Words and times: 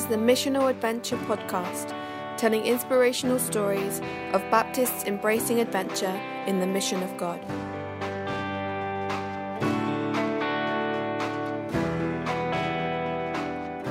is 0.00 0.06
the 0.06 0.16
Missional 0.16 0.70
Adventure 0.70 1.18
podcast, 1.28 1.94
telling 2.38 2.64
inspirational 2.64 3.38
stories 3.38 4.00
of 4.32 4.40
Baptists 4.50 5.04
embracing 5.04 5.60
adventure 5.60 6.18
in 6.46 6.58
the 6.58 6.66
mission 6.66 7.02
of 7.02 7.14
God. 7.18 7.38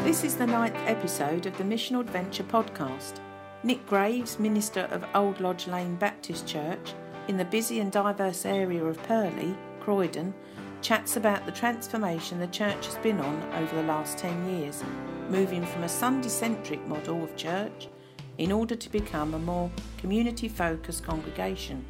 This 0.03 0.23
is 0.23 0.35
the 0.35 0.47
ninth 0.47 0.73
episode 0.87 1.45
of 1.45 1.55
the 1.59 1.63
Missional 1.63 2.01
Adventure 2.01 2.43
podcast. 2.43 3.19
Nick 3.61 3.85
Graves, 3.85 4.39
minister 4.39 4.87
of 4.89 5.05
Old 5.13 5.39
Lodge 5.39 5.67
Lane 5.67 5.95
Baptist 5.95 6.47
Church 6.47 6.95
in 7.27 7.37
the 7.37 7.45
busy 7.45 7.81
and 7.81 7.91
diverse 7.91 8.47
area 8.47 8.83
of 8.83 8.97
Purley, 9.03 9.55
Croydon, 9.79 10.33
chats 10.81 11.17
about 11.17 11.45
the 11.45 11.51
transformation 11.51 12.39
the 12.39 12.47
church 12.47 12.85
has 12.85 12.97
been 12.97 13.19
on 13.19 13.53
over 13.55 13.75
the 13.75 13.83
last 13.83 14.17
10 14.17 14.49
years, 14.49 14.83
moving 15.29 15.65
from 15.65 15.83
a 15.83 15.89
Sunday 15.89 16.29
centric 16.29 16.85
model 16.87 17.23
of 17.23 17.35
church 17.35 17.89
in 18.37 18.51
order 18.51 18.75
to 18.75 18.89
become 18.89 19.33
a 19.33 19.39
more 19.39 19.69
community 19.97 20.47
focused 20.47 21.03
congregation. 21.03 21.85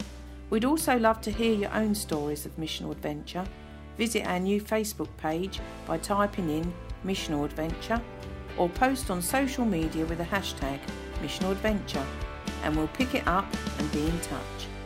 We'd 0.50 0.66
also 0.66 0.98
love 0.98 1.22
to 1.22 1.32
hear 1.32 1.54
your 1.54 1.74
own 1.74 1.94
stories 1.94 2.46
of 2.46 2.56
missional 2.58 2.92
adventure. 2.92 3.46
Visit 3.98 4.26
our 4.26 4.40
new 4.40 4.60
Facebook 4.60 5.10
page 5.18 5.60
by 5.86 5.98
typing 5.98 6.50
in 6.50 6.74
Missional 7.06 7.46
Adventure 7.46 8.02
or 8.58 8.68
post 8.70 9.12
on 9.12 9.22
social 9.22 9.66
media 9.66 10.06
with 10.06 10.18
the 10.18 10.24
hashtag 10.24 10.80
Missional 11.22 11.52
Adventure 11.52 12.06
and 12.64 12.76
we'll 12.76 12.88
pick 12.88 13.14
it 13.14 13.28
up 13.28 13.46
and 13.78 13.92
be 13.92 14.06
in 14.06 14.20
touch. 14.22 14.79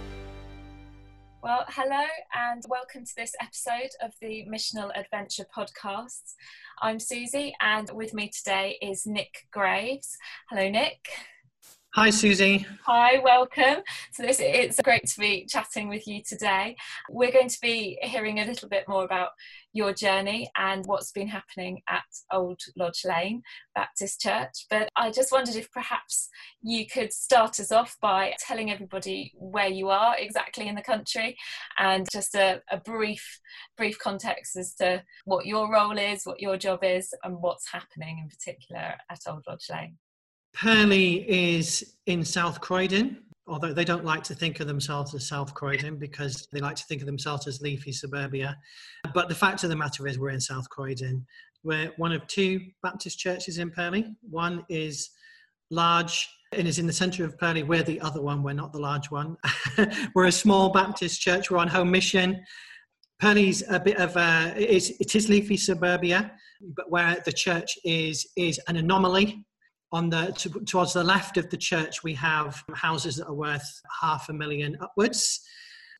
Well, 1.43 1.65
hello 1.67 2.05
and 2.33 2.63
welcome 2.69 3.03
to 3.03 3.15
this 3.17 3.33
episode 3.41 3.89
of 4.01 4.13
the 4.21 4.45
Missional 4.49 4.97
Adventure 4.97 5.43
Podcasts. 5.53 6.35
I'm 6.81 7.01
Susie 7.01 7.53
and 7.59 7.89
with 7.93 8.13
me 8.13 8.29
today 8.29 8.77
is 8.81 9.05
Nick 9.05 9.47
Graves. 9.51 10.15
Hello, 10.49 10.69
Nick. 10.69 11.05
Hi, 11.95 12.09
Susie. 12.09 12.65
Hi, 12.87 13.19
welcome. 13.19 13.83
So 14.13 14.23
this 14.23 14.39
it's 14.39 14.81
great 14.81 15.05
to 15.05 15.19
be 15.19 15.45
chatting 15.45 15.89
with 15.89 16.07
you 16.07 16.23
today. 16.27 16.75
We're 17.07 17.31
going 17.31 17.49
to 17.49 17.61
be 17.61 17.99
hearing 18.01 18.39
a 18.39 18.45
little 18.45 18.67
bit 18.67 18.85
more 18.87 19.05
about 19.05 19.29
your 19.73 19.93
journey 19.93 20.49
and 20.57 20.83
what's 20.87 21.11
been 21.11 21.27
happening 21.27 21.83
at 21.87 22.01
Old 22.31 22.59
Lodge 22.75 23.05
Lane 23.05 23.43
Baptist 23.75 24.21
Church. 24.21 24.65
But 24.71 24.89
I 24.95 25.11
just 25.11 25.31
wondered 25.31 25.55
if 25.55 25.71
perhaps 25.71 26.29
you 26.63 26.87
could 26.87 27.13
start 27.13 27.59
us 27.59 27.71
off 27.71 27.95
by 28.01 28.33
telling 28.39 28.71
everybody 28.71 29.31
where 29.35 29.69
you 29.69 29.89
are 29.89 30.15
exactly 30.17 30.67
in 30.67 30.73
the 30.73 30.81
country 30.81 31.37
and 31.77 32.07
just 32.11 32.33
a, 32.33 32.59
a 32.71 32.77
brief 32.77 33.39
brief 33.77 33.99
context 33.99 34.55
as 34.55 34.73
to 34.75 35.03
what 35.25 35.45
your 35.45 35.71
role 35.71 35.99
is, 35.99 36.25
what 36.25 36.41
your 36.41 36.57
job 36.57 36.79
is, 36.83 37.13
and 37.23 37.37
what's 37.39 37.71
happening 37.71 38.17
in 38.17 38.29
particular 38.29 38.95
at 39.11 39.19
Old 39.27 39.43
Lodge 39.47 39.67
Lane. 39.69 39.99
Purley 40.53 41.29
is 41.29 41.95
in 42.05 42.23
South 42.23 42.61
Croydon, 42.61 43.17
although 43.47 43.73
they 43.73 43.83
don't 43.83 44.05
like 44.05 44.23
to 44.23 44.35
think 44.35 44.59
of 44.59 44.67
themselves 44.67 45.13
as 45.13 45.27
South 45.27 45.53
Croydon 45.53 45.97
because 45.97 46.47
they 46.53 46.59
like 46.59 46.75
to 46.75 46.85
think 46.85 47.01
of 47.01 47.05
themselves 47.05 47.47
as 47.47 47.61
leafy 47.61 47.91
suburbia. 47.91 48.57
But 49.13 49.29
the 49.29 49.35
fact 49.35 49.63
of 49.63 49.69
the 49.69 49.75
matter 49.75 50.07
is, 50.07 50.19
we're 50.19 50.29
in 50.29 50.39
South 50.39 50.69
Croydon. 50.69 51.25
We're 51.63 51.91
one 51.97 52.11
of 52.11 52.25
two 52.27 52.61
Baptist 52.81 53.19
churches 53.19 53.57
in 53.57 53.71
Purley. 53.71 54.15
One 54.21 54.63
is 54.69 55.09
large 55.71 56.29
and 56.51 56.67
is 56.67 56.77
in 56.77 56.87
the 56.87 56.93
centre 56.93 57.25
of 57.25 57.37
Purley. 57.37 57.63
We're 57.63 57.83
the 57.83 57.99
other 58.01 58.21
one, 58.21 58.43
we're 58.43 58.53
not 58.53 58.73
the 58.73 58.79
large 58.79 59.09
one. 59.09 59.37
we're 60.15 60.27
a 60.27 60.31
small 60.31 60.69
Baptist 60.69 61.19
church, 61.19 61.49
we're 61.49 61.57
on 61.57 61.67
home 61.67 61.89
mission. 61.89 62.43
Purley's 63.19 63.63
a 63.69 63.79
bit 63.79 63.97
of 63.97 64.15
a, 64.17 64.53
it 64.55 64.69
is, 64.69 64.93
it 64.99 65.15
is 65.15 65.29
leafy 65.29 65.57
suburbia, 65.57 66.31
but 66.75 66.91
where 66.91 67.21
the 67.25 67.31
church 67.31 67.77
is, 67.83 68.27
is 68.35 68.59
an 68.67 68.77
anomaly 68.77 69.43
on 69.93 70.09
the 70.09 70.33
to, 70.37 70.49
towards 70.65 70.91
the 70.93 71.03
left 71.03 71.37
of 71.37 71.49
the 71.51 71.57
church 71.57 72.03
we 72.03 72.15
have 72.15 72.61
houses 72.73 73.15
that 73.17 73.27
are 73.27 73.33
worth 73.33 73.81
half 74.01 74.27
a 74.27 74.33
million 74.33 74.75
upwards. 74.81 75.39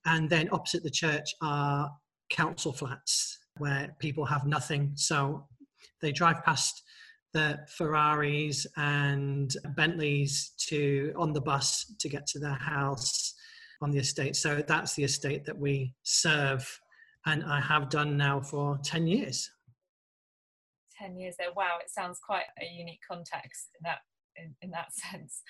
And 0.06 0.30
then 0.30 0.50
opposite 0.52 0.84
the 0.84 0.90
church 0.90 1.34
are 1.42 1.90
council 2.30 2.74
flats 2.74 3.38
where 3.60 3.96
people 4.00 4.26
have 4.26 4.46
nothing. 4.46 4.92
So 4.96 5.48
they 6.02 6.12
drive 6.12 6.44
past 6.44 6.82
the 7.34 7.60
ferraris 7.68 8.66
and 8.78 9.56
bentleys 9.76 10.54
to 10.70 11.14
on 11.16 11.32
the 11.32 11.42
bus 11.42 11.96
to 12.00 12.10
get 12.10 12.26
to 12.28 12.40
their 12.40 12.54
house 12.54 13.34
on 13.82 13.92
the 13.92 14.00
estate. 14.00 14.36
So 14.36 14.64
that's 14.68 14.96
the 14.96 15.04
estate 15.04 15.46
that 15.46 15.58
we 15.58 15.94
serve. 16.04 16.68
And 17.26 17.44
i 17.44 17.62
have 17.62 17.90
done 17.90 18.18
now 18.18 18.42
for 18.42 18.78
10 18.84 19.08
years 19.08 19.50
10 21.04 21.18
years 21.18 21.36
there 21.38 21.54
wow 21.56 21.78
it 21.82 21.90
sounds 21.90 22.20
quite 22.26 22.46
a 22.62 22.66
unique 22.66 23.02
context 23.08 23.70
in 23.80 23.84
that 23.84 24.00
in, 24.38 24.56
in 24.62 24.72
that 24.72 24.94
sense 25.12 25.42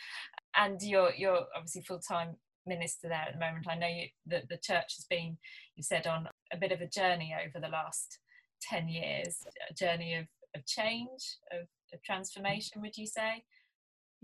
and 0.57 0.81
you're 0.81 1.13
you're 1.15 1.45
obviously 1.55 1.81
full-time 1.81 2.35
minister 2.65 3.07
there 3.09 3.25
at 3.27 3.33
the 3.33 3.39
moment 3.39 3.67
i 3.69 3.75
know 3.75 3.87
you, 3.87 4.07
that 4.25 4.47
the 4.49 4.57
church 4.57 4.95
has 4.95 5.05
been 5.09 5.37
you 5.75 5.83
said 5.83 6.07
on 6.07 6.27
a 6.51 6.57
bit 6.57 6.71
of 6.71 6.81
a 6.81 6.87
journey 6.87 7.35
over 7.45 7.59
the 7.59 7.71
last 7.71 8.19
10 8.61 8.87
years 8.87 9.39
a 9.69 9.73
journey 9.73 10.15
of, 10.15 10.25
of 10.55 10.65
change 10.65 11.37
of, 11.51 11.67
of 11.93 12.01
transformation 12.03 12.81
would 12.81 12.97
you 12.97 13.07
say 13.07 13.43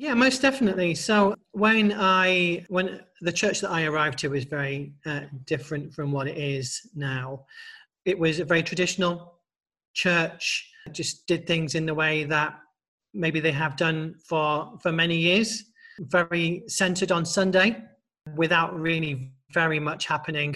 yeah, 0.02 0.14
most 0.14 0.42
definitely. 0.42 0.96
So 0.96 1.36
when 1.52 1.94
I 1.94 2.64
when 2.70 3.02
the 3.20 3.34
church 3.34 3.60
that 3.60 3.70
I 3.70 3.84
arrived 3.84 4.20
to 4.20 4.30
was 4.30 4.46
very 4.46 4.94
uh, 5.06 5.24
different 5.46 5.94
from 5.94 6.14
what 6.14 6.26
it 6.26 6.38
is 6.38 6.90
now. 6.96 7.46
It 8.06 8.18
was 8.18 8.40
a 8.40 8.46
very 8.46 8.64
traditional 8.64 9.40
church 9.94 10.72
just 10.94 11.28
did 11.28 11.48
things 11.48 11.76
in 11.76 11.86
the 11.86 11.94
way 11.94 12.24
that 12.26 12.60
maybe 13.14 13.40
they 13.40 13.52
have 13.52 13.76
done 13.76 14.16
for 14.28 14.78
for 14.82 14.92
many 14.92 15.18
years. 15.18 15.64
Very 16.00 16.64
centered 16.68 17.12
on 17.12 17.26
sunday 17.26 17.78
without 18.36 18.78
really 18.80 19.32
very 19.54 19.80
much 19.80 20.06
happening 20.06 20.56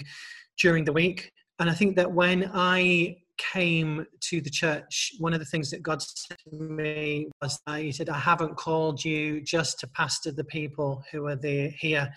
during 0.60 0.84
the 0.84 0.92
week. 0.92 1.30
And 1.58 1.68
i 1.70 1.74
think 1.74 1.96
that 1.96 2.10
when 2.10 2.50
i 2.54 3.16
came 3.36 4.06
to 4.20 4.40
the 4.40 4.50
church 4.50 5.12
one 5.18 5.34
of 5.34 5.40
the 5.40 5.44
things 5.44 5.68
that 5.68 5.82
god 5.82 6.00
said 6.00 6.36
to 6.48 6.54
me 6.54 7.28
was 7.42 7.58
that 7.66 7.80
he 7.80 7.90
said 7.90 8.08
i 8.08 8.18
haven't 8.18 8.54
called 8.56 9.04
you 9.04 9.40
just 9.40 9.80
to 9.80 9.88
pastor 9.88 10.30
the 10.30 10.44
people 10.44 11.02
who 11.10 11.26
are 11.26 11.34
there 11.34 11.68
here 11.76 12.08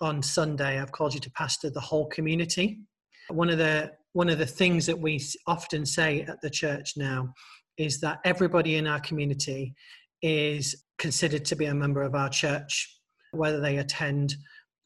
on 0.00 0.22
sunday. 0.22 0.80
I've 0.80 0.92
called 0.92 1.14
you 1.14 1.20
to 1.20 1.30
pastor 1.32 1.70
the 1.70 1.80
whole 1.80 2.06
community 2.06 2.80
one 3.30 3.50
of 3.50 3.58
the 3.58 3.92
one 4.12 4.30
of 4.30 4.38
the 4.38 4.46
things 4.46 4.86
that 4.86 4.98
we 4.98 5.22
often 5.46 5.84
say 5.84 6.22
at 6.22 6.40
the 6.40 6.48
church 6.48 6.94
now 6.96 7.34
is 7.76 8.00
that 8.00 8.18
everybody 8.24 8.76
in 8.76 8.86
our 8.86 9.00
community 9.00 9.74
is 10.22 10.84
considered 10.98 11.44
to 11.44 11.56
be 11.56 11.66
a 11.66 11.74
member 11.74 12.02
of 12.02 12.14
our 12.14 12.30
church, 12.30 12.98
whether 13.32 13.60
they 13.60 13.76
attend 13.76 14.34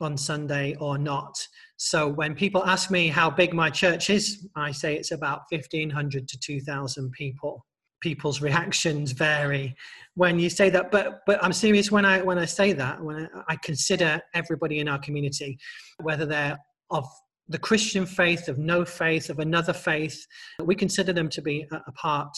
on 0.01 0.17
Sunday 0.17 0.75
or 0.81 0.99
not. 0.99 1.39
So 1.77 2.09
when 2.09 2.35
people 2.35 2.65
ask 2.65 2.91
me 2.91 3.07
how 3.09 3.31
big 3.31 3.55
my 3.55 3.71
church 3.71 4.11
is, 4.11 4.49
I 4.57 4.73
say 4.73 4.97
it's 4.97 5.13
about 5.13 5.43
1,500 5.51 6.27
to 6.27 6.39
2,000 6.39 7.13
people. 7.13 7.65
People's 8.01 8.41
reactions 8.41 9.13
vary 9.13 9.77
when 10.15 10.39
you 10.39 10.49
say 10.49 10.71
that, 10.71 10.91
but 10.91 11.21
but 11.27 11.43
I'm 11.45 11.53
serious 11.53 11.93
when 11.93 12.07
I 12.07 12.23
when 12.23 12.39
I 12.39 12.47
say 12.47 12.73
that. 12.73 13.03
When 13.03 13.29
I, 13.35 13.43
I 13.51 13.57
consider 13.63 14.19
everybody 14.33 14.79
in 14.79 14.89
our 14.89 14.99
community, 14.99 15.59
whether 16.03 16.25
they're 16.25 16.59
of 16.91 17.07
the 17.51 17.59
Christian 17.59 18.07
faith, 18.07 18.49
of 18.49 18.59
no 18.59 18.85
faith, 18.85 19.29
of 19.29 19.41
another 19.41 19.73
faith, 19.73 20.25
we 20.61 20.77
consider 20.77 21.13
them 21.13 21.29
to 21.31 21.43
be 21.43 21.67
a, 21.73 21.93
part 21.93 22.37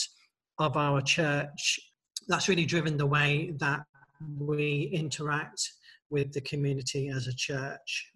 of 0.59 0.77
our 0.77 1.03
church. 1.03 1.79
That's 2.29 2.49
really 2.49 2.65
driven 2.65 2.97
the 2.97 3.07
way 3.07 3.53
that 3.59 3.83
we 4.39 4.91
interact 4.93 5.61
with 6.09 6.33
the 6.33 6.41
community 6.41 7.11
as 7.11 7.27
a 7.27 7.35
church. 7.35 8.11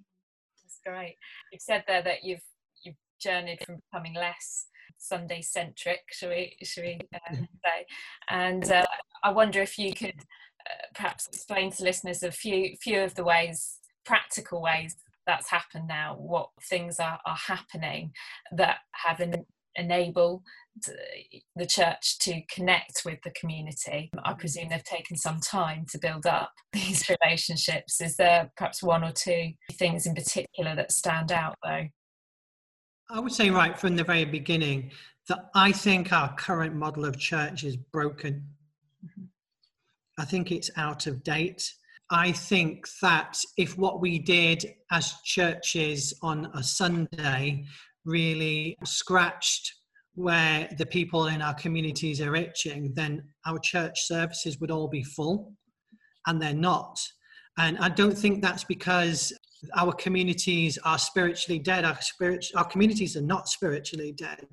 That's 0.63 0.81
great. 0.87 1.17
You've 1.53 1.61
said 1.61 1.85
there 1.87 2.03
that 2.03 2.25
you've 2.25 2.45
you've 2.83 2.97
journeyed 3.21 3.59
from 3.67 3.77
becoming 3.91 4.15
less 4.15 4.67
Sunday 4.97 5.43
centric, 5.43 6.01
shall 6.13 6.31
we, 6.31 6.57
shall 6.63 6.85
we 6.85 6.99
uh, 7.15 7.35
say? 7.35 7.87
And 8.31 8.73
uh, 8.73 8.87
I 9.23 9.33
wonder 9.33 9.61
if 9.61 9.79
you 9.79 9.93
could 9.93 10.15
uh, 10.17 10.87
perhaps 10.95 11.27
explain 11.27 11.73
to 11.73 11.85
listeners 11.85 12.23
a 12.23 12.33
few 12.33 12.75
few 12.81 13.01
of 13.01 13.15
the 13.17 13.25
ways, 13.25 13.81
practical 14.07 14.63
ways 14.63 14.97
that's 15.27 15.51
happened 15.51 15.89
now, 15.89 16.17
what 16.19 16.51
things 16.69 16.99
are, 17.01 17.19
are 17.27 17.37
happening 17.37 18.13
that 18.53 18.79
have 18.93 19.21
en- 19.21 19.45
enable 19.77 20.43
the 21.55 21.67
church 21.67 22.19
to 22.19 22.43
connect 22.51 23.03
with 23.05 23.19
the 23.25 23.31
community. 23.31 24.11
I 24.25 24.35
presume 24.35 24.69
they've 24.69 24.85
taken 24.85 25.17
some 25.17 25.41
time 25.41 25.87
to 25.91 25.99
build 25.99 26.27
up 26.27 26.53
these 26.73 27.09
relationships. 27.09 28.01
Is 28.01 28.17
there 28.17 28.51
perhaps 28.57 28.83
one 28.83 29.05
or 29.05 29.13
two 29.13 29.53
things 29.73 30.07
in 30.07 30.15
particular 30.15 30.75
that 30.77 30.93
stand 30.93 31.33
out 31.33 31.57
though? 31.63 31.87
I 33.09 33.21
would 33.21 33.33
say 33.33 33.51
right 33.51 33.79
from 33.79 33.97
the 33.97 34.05
very 34.05 34.25
beginning 34.25 34.91
that 35.29 35.51
I 35.55 35.73
think 35.73 36.13
our 36.13 36.35
current 36.35 36.75
model 36.75 37.05
of 37.05 37.19
church 37.19 37.65
is 37.65 37.77
broken. 37.77 38.45
Mm-hmm. 39.05 39.25
I 40.19 40.25
think 40.25 40.51
it's 40.51 40.71
out 40.77 41.07
of 41.07 41.23
date. 41.23 41.73
I 42.11 42.33
think 42.33 42.87
that 43.03 43.39
if 43.57 43.77
what 43.77 44.01
we 44.01 44.19
did 44.19 44.65
as 44.93 45.15
churches 45.25 46.15
on 46.23 46.51
a 46.55 46.63
Sunday 46.63 47.65
really 48.05 48.77
scratched 48.85 49.73
where 50.15 50.69
the 50.79 50.87
people 50.87 51.27
in 51.27 51.43
our 51.43 51.55
communities 51.55 52.21
are 52.21 52.37
itching, 52.37 52.93
then 52.95 53.23
our 53.45 53.59
church 53.59 54.07
services 54.07 54.59
would 54.61 54.71
all 54.71 54.89
be 54.89 55.03
full, 55.03 55.53
and 56.27 56.41
they're 56.41 56.55
not. 56.55 56.99
And 57.59 57.77
I 57.79 57.89
don't 57.89 58.17
think 58.17 58.41
that's 58.41 58.65
because 58.65 59.33
our 59.75 59.93
communities 59.93 60.79
are 60.85 60.99
spiritually 60.99 61.59
dead. 61.59 61.85
Our 61.85 62.01
spirit, 62.01 62.47
our 62.55 62.65
communities 62.65 63.17
are 63.17 63.23
not 63.23 63.49
spiritually 63.49 64.13
dead. 64.13 64.47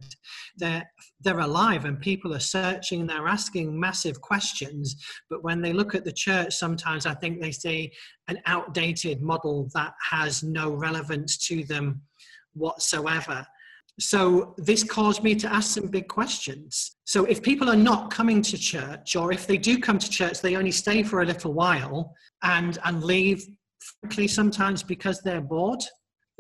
They're 0.57 0.89
they're 1.21 1.39
alive, 1.39 1.85
and 1.85 1.99
people 1.99 2.33
are 2.33 2.39
searching. 2.39 3.05
They're 3.05 3.27
asking 3.27 3.79
massive 3.79 4.21
questions. 4.21 4.95
But 5.29 5.43
when 5.43 5.61
they 5.61 5.73
look 5.73 5.95
at 5.95 6.05
the 6.05 6.11
church, 6.11 6.53
sometimes 6.53 7.05
I 7.05 7.13
think 7.15 7.41
they 7.41 7.51
see 7.51 7.91
an 8.27 8.39
outdated 8.45 9.21
model 9.21 9.69
that 9.73 9.93
has 10.09 10.43
no 10.43 10.71
relevance 10.71 11.37
to 11.47 11.63
them 11.63 12.01
whatsoever. 12.53 13.45
So 13.99 14.55
this 14.57 14.83
caused 14.83 15.23
me 15.23 15.35
to 15.35 15.53
ask 15.53 15.75
some 15.75 15.87
big 15.87 16.07
questions. 16.07 16.97
So 17.05 17.25
if 17.25 17.43
people 17.43 17.69
are 17.69 17.75
not 17.75 18.09
coming 18.09 18.41
to 18.41 18.57
church, 18.57 19.15
or 19.15 19.31
if 19.31 19.45
they 19.45 19.57
do 19.57 19.77
come 19.77 19.99
to 19.99 20.09
church, 20.09 20.41
they 20.41 20.55
only 20.55 20.71
stay 20.71 21.03
for 21.03 21.21
a 21.21 21.25
little 21.25 21.53
while 21.53 22.13
and 22.41 22.79
and 22.85 23.03
leave 23.03 23.45
frankly 24.01 24.27
sometimes 24.27 24.83
because 24.83 25.21
they're 25.21 25.41
bored. 25.41 25.83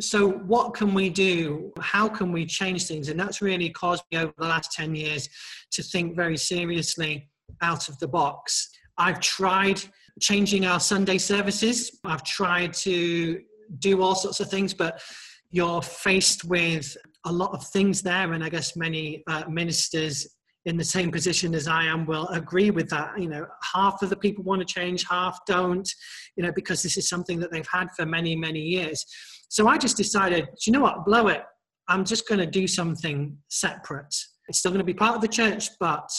So, 0.01 0.29
what 0.29 0.73
can 0.73 0.93
we 0.93 1.09
do? 1.09 1.71
How 1.79 2.09
can 2.09 2.31
we 2.31 2.45
change 2.45 2.87
things? 2.87 3.09
And 3.09 3.19
that's 3.19 3.41
really 3.41 3.69
caused 3.69 4.03
me 4.11 4.17
over 4.19 4.33
the 4.37 4.47
last 4.47 4.71
10 4.71 4.95
years 4.95 5.29
to 5.71 5.83
think 5.83 6.15
very 6.15 6.37
seriously 6.37 7.29
out 7.61 7.89
of 7.89 7.99
the 7.99 8.07
box. 8.07 8.69
I've 8.97 9.19
tried 9.19 9.81
changing 10.19 10.65
our 10.65 10.79
Sunday 10.79 11.17
services, 11.17 11.99
I've 12.03 12.23
tried 12.23 12.73
to 12.73 13.41
do 13.79 14.01
all 14.01 14.15
sorts 14.15 14.39
of 14.39 14.49
things, 14.49 14.73
but 14.73 15.01
you're 15.49 15.81
faced 15.81 16.43
with 16.45 16.95
a 17.25 17.31
lot 17.31 17.53
of 17.53 17.65
things 17.67 18.01
there. 18.01 18.33
And 18.33 18.43
I 18.43 18.49
guess 18.49 18.75
many 18.75 19.23
uh, 19.27 19.43
ministers 19.47 20.27
in 20.65 20.77
the 20.77 20.83
same 20.83 21.11
position 21.11 21.53
as 21.53 21.67
I 21.67 21.83
am 21.85 22.05
will 22.05 22.27
agree 22.29 22.71
with 22.71 22.89
that. 22.89 23.19
You 23.19 23.27
know, 23.27 23.45
half 23.73 24.01
of 24.01 24.09
the 24.09 24.15
people 24.15 24.43
want 24.43 24.65
to 24.65 24.65
change, 24.65 25.05
half 25.07 25.39
don't, 25.45 25.89
you 26.35 26.43
know, 26.43 26.51
because 26.51 26.81
this 26.81 26.97
is 26.97 27.09
something 27.09 27.39
that 27.39 27.51
they've 27.51 27.67
had 27.71 27.89
for 27.95 28.05
many, 28.05 28.35
many 28.35 28.61
years. 28.61 29.05
So 29.49 29.67
I 29.67 29.77
just 29.77 29.97
decided, 29.97 30.47
you 30.65 30.73
know 30.73 30.81
what, 30.81 31.05
blow 31.05 31.27
it. 31.27 31.43
I'm 31.89 32.05
just 32.05 32.27
going 32.27 32.39
to 32.39 32.45
do 32.45 32.65
something 32.65 33.37
separate. 33.49 34.15
It's 34.47 34.59
still 34.59 34.71
going 34.71 34.79
to 34.79 34.85
be 34.85 34.93
part 34.93 35.15
of 35.15 35.21
the 35.21 35.27
church, 35.27 35.69
but 35.79 36.09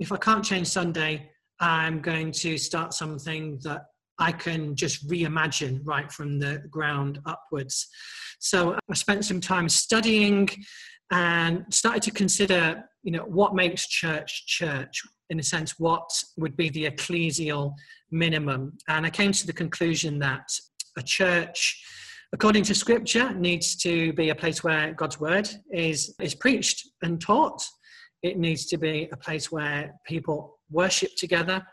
if 0.00 0.10
I 0.12 0.16
can't 0.16 0.44
change 0.44 0.66
Sunday, 0.66 1.30
I'm 1.60 2.00
going 2.00 2.32
to 2.32 2.58
start 2.58 2.92
something 2.92 3.60
that 3.62 3.82
I 4.18 4.32
can 4.32 4.74
just 4.74 5.08
reimagine 5.08 5.80
right 5.84 6.10
from 6.10 6.38
the 6.38 6.62
ground 6.70 7.20
upwards. 7.24 7.88
So 8.40 8.76
I 8.90 8.94
spent 8.94 9.24
some 9.24 9.40
time 9.40 9.68
studying 9.68 10.48
and 11.12 11.64
started 11.70 12.02
to 12.02 12.10
consider 12.10 12.84
you 13.02 13.12
know 13.12 13.24
what 13.24 13.54
makes 13.54 13.86
church 13.88 14.46
church? 14.46 15.02
In 15.30 15.38
a 15.38 15.42
sense 15.42 15.78
what 15.78 16.08
would 16.36 16.56
be 16.56 16.68
the 16.68 16.84
ecclesial 16.84 17.74
minimum? 18.10 18.76
And 18.88 19.06
i 19.06 19.10
came 19.10 19.32
to 19.32 19.46
the 19.46 19.52
conclusion 19.52 20.18
that 20.20 20.48
a 20.98 21.02
church 21.02 21.82
according 22.34 22.64
to 22.64 22.74
scripture 22.74 23.32
needs 23.34 23.76
to 23.76 24.12
be 24.12 24.30
a 24.30 24.34
place 24.34 24.62
where 24.62 24.92
god's 24.92 25.18
word 25.20 25.48
is 25.72 26.14
is 26.20 26.34
preached 26.34 26.88
and 27.02 27.20
taught. 27.20 27.62
It 28.22 28.38
needs 28.38 28.66
to 28.66 28.78
be 28.78 29.08
a 29.12 29.16
place 29.16 29.50
where 29.50 29.94
people 30.06 30.58
worship 30.70 31.10
together 31.16 31.66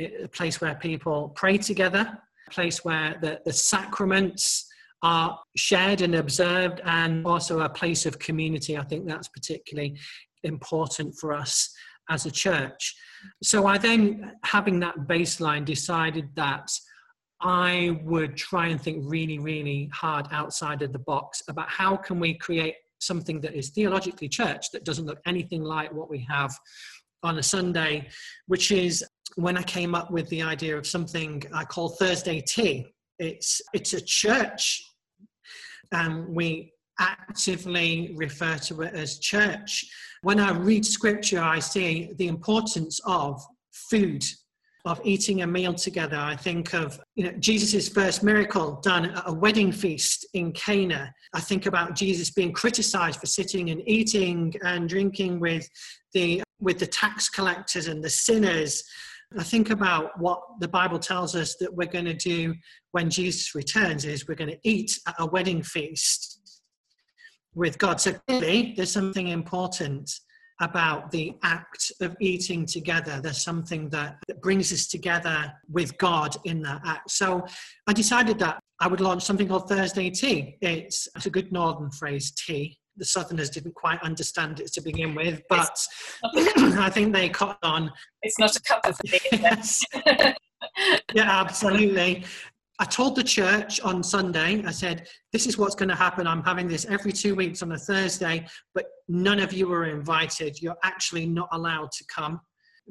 a 0.00 0.28
place 0.28 0.60
where 0.60 0.74
people 0.76 1.30
pray 1.30 1.58
together 1.58 2.18
a 2.48 2.50
place 2.50 2.84
where 2.84 3.16
the, 3.20 3.40
the 3.44 3.52
sacraments 3.52 4.66
are 5.02 5.38
shared 5.56 6.00
and 6.00 6.14
observed 6.14 6.80
and 6.84 7.24
also 7.26 7.60
a 7.60 7.68
place 7.68 8.04
of 8.04 8.18
community. 8.18 8.76
I 8.76 8.82
think 8.82 9.06
that's 9.06 9.28
particularly 9.28 9.96
important 10.42 11.14
for 11.18 11.32
us 11.32 11.70
as 12.08 12.26
a 12.26 12.30
church. 12.30 12.94
So 13.42 13.66
I 13.66 13.78
then, 13.78 14.32
having 14.44 14.80
that 14.80 14.96
baseline, 15.06 15.64
decided 15.64 16.28
that 16.36 16.70
I 17.40 18.00
would 18.02 18.36
try 18.36 18.68
and 18.68 18.80
think 18.80 19.04
really, 19.06 19.38
really 19.38 19.90
hard 19.92 20.26
outside 20.32 20.82
of 20.82 20.92
the 20.92 20.98
box 20.98 21.42
about 21.48 21.68
how 21.68 21.96
can 21.96 22.18
we 22.18 22.34
create 22.34 22.74
something 23.00 23.40
that 23.40 23.54
is 23.54 23.70
theologically 23.70 24.28
church 24.28 24.70
that 24.72 24.84
doesn't 24.84 25.06
look 25.06 25.20
anything 25.24 25.62
like 25.62 25.92
what 25.92 26.10
we 26.10 26.26
have 26.28 26.52
on 27.22 27.38
a 27.38 27.42
Sunday, 27.42 28.08
which 28.46 28.72
is 28.72 29.04
when 29.36 29.56
I 29.56 29.62
came 29.62 29.94
up 29.94 30.10
with 30.10 30.28
the 30.30 30.42
idea 30.42 30.76
of 30.76 30.86
something 30.86 31.42
I 31.54 31.64
call 31.64 31.90
Thursday 31.90 32.40
tea. 32.40 32.92
It's 33.18 33.60
it's 33.72 33.92
a 33.92 34.00
church, 34.00 34.82
and 35.92 36.28
we 36.28 36.72
actively 36.98 38.14
refer 38.16 38.56
to 38.56 38.82
it 38.82 38.94
as 38.94 39.18
church. 39.18 39.86
When 40.22 40.40
I 40.40 40.52
read 40.52 40.84
scripture, 40.84 41.40
I 41.40 41.58
see 41.60 42.12
the 42.16 42.28
importance 42.28 43.00
of 43.04 43.44
food, 43.70 44.24
of 44.84 45.00
eating 45.04 45.42
a 45.42 45.46
meal 45.46 45.74
together. 45.74 46.16
I 46.16 46.34
think 46.34 46.74
of 46.74 46.98
you 47.14 47.24
know, 47.24 47.32
Jesus' 47.38 47.88
first 47.88 48.22
miracle 48.22 48.80
done 48.82 49.06
at 49.06 49.22
a 49.26 49.32
wedding 49.32 49.70
feast 49.70 50.26
in 50.34 50.52
Cana. 50.52 51.12
I 51.34 51.40
think 51.40 51.66
about 51.66 51.94
Jesus 51.94 52.30
being 52.30 52.52
criticized 52.52 53.20
for 53.20 53.26
sitting 53.26 53.70
and 53.70 53.82
eating 53.86 54.54
and 54.64 54.88
drinking 54.88 55.40
with 55.40 55.68
the, 56.14 56.42
with 56.60 56.78
the 56.78 56.86
tax 56.86 57.28
collectors 57.28 57.86
and 57.86 58.02
the 58.02 58.10
sinners. 58.10 58.82
I 59.38 59.42
think 59.42 59.70
about 59.70 60.18
what 60.18 60.40
the 60.58 60.68
Bible 60.68 60.98
tells 60.98 61.36
us 61.36 61.54
that 61.56 61.72
we're 61.72 61.86
going 61.86 62.06
to 62.06 62.14
do 62.14 62.54
when 62.92 63.10
Jesus 63.10 63.54
returns 63.54 64.06
is 64.06 64.26
we're 64.26 64.34
going 64.34 64.50
to 64.50 64.58
eat 64.64 64.98
at 65.06 65.14
a 65.18 65.26
wedding 65.26 65.62
feast 65.62 66.37
with 67.58 67.76
God. 67.76 68.00
So 68.00 68.14
clearly, 68.26 68.72
there's 68.76 68.92
something 68.92 69.28
important 69.28 70.10
about 70.60 71.10
the 71.10 71.34
act 71.42 71.92
of 72.00 72.16
eating 72.20 72.66
together. 72.66 73.20
There's 73.22 73.42
something 73.42 73.88
that, 73.90 74.16
that 74.26 74.40
brings 74.40 74.72
us 74.72 74.86
together 74.86 75.52
with 75.70 75.96
God 75.98 76.36
in 76.44 76.62
that 76.62 76.80
act. 76.84 77.10
So 77.10 77.44
I 77.86 77.92
decided 77.92 78.38
that 78.40 78.60
I 78.80 78.88
would 78.88 79.00
launch 79.00 79.22
something 79.22 79.46
called 79.48 79.68
Thursday 79.68 80.10
Tea. 80.10 80.56
It's, 80.60 81.08
it's 81.14 81.26
a 81.26 81.30
good 81.30 81.52
northern 81.52 81.90
phrase, 81.90 82.32
tea. 82.32 82.78
The 82.96 83.04
Southerners 83.04 83.50
didn't 83.50 83.74
quite 83.74 84.02
understand 84.02 84.58
it 84.58 84.72
to 84.72 84.80
begin 84.80 85.14
with, 85.14 85.40
but 85.48 85.70
I 86.24 86.90
think 86.90 87.12
they 87.12 87.28
caught 87.28 87.58
on. 87.62 87.92
It's 88.22 88.38
not 88.40 88.56
a 88.56 88.60
cup 88.62 88.80
of 88.84 88.98
tea. 89.06 89.20
yes. 89.32 89.84
yeah, 91.14 91.40
absolutely. 91.40 92.24
I 92.80 92.84
told 92.84 93.16
the 93.16 93.24
church 93.24 93.80
on 93.80 94.02
Sunday, 94.02 94.62
I 94.64 94.70
said, 94.70 95.08
This 95.32 95.46
is 95.46 95.58
what's 95.58 95.74
going 95.74 95.88
to 95.88 95.96
happen. 95.96 96.26
I'm 96.26 96.44
having 96.44 96.68
this 96.68 96.84
every 96.86 97.12
two 97.12 97.34
weeks 97.34 97.62
on 97.62 97.72
a 97.72 97.78
Thursday, 97.78 98.46
but 98.74 98.86
none 99.08 99.40
of 99.40 99.52
you 99.52 99.72
are 99.72 99.86
invited. 99.86 100.62
You're 100.62 100.78
actually 100.84 101.26
not 101.26 101.48
allowed 101.52 101.90
to 101.92 102.04
come 102.14 102.40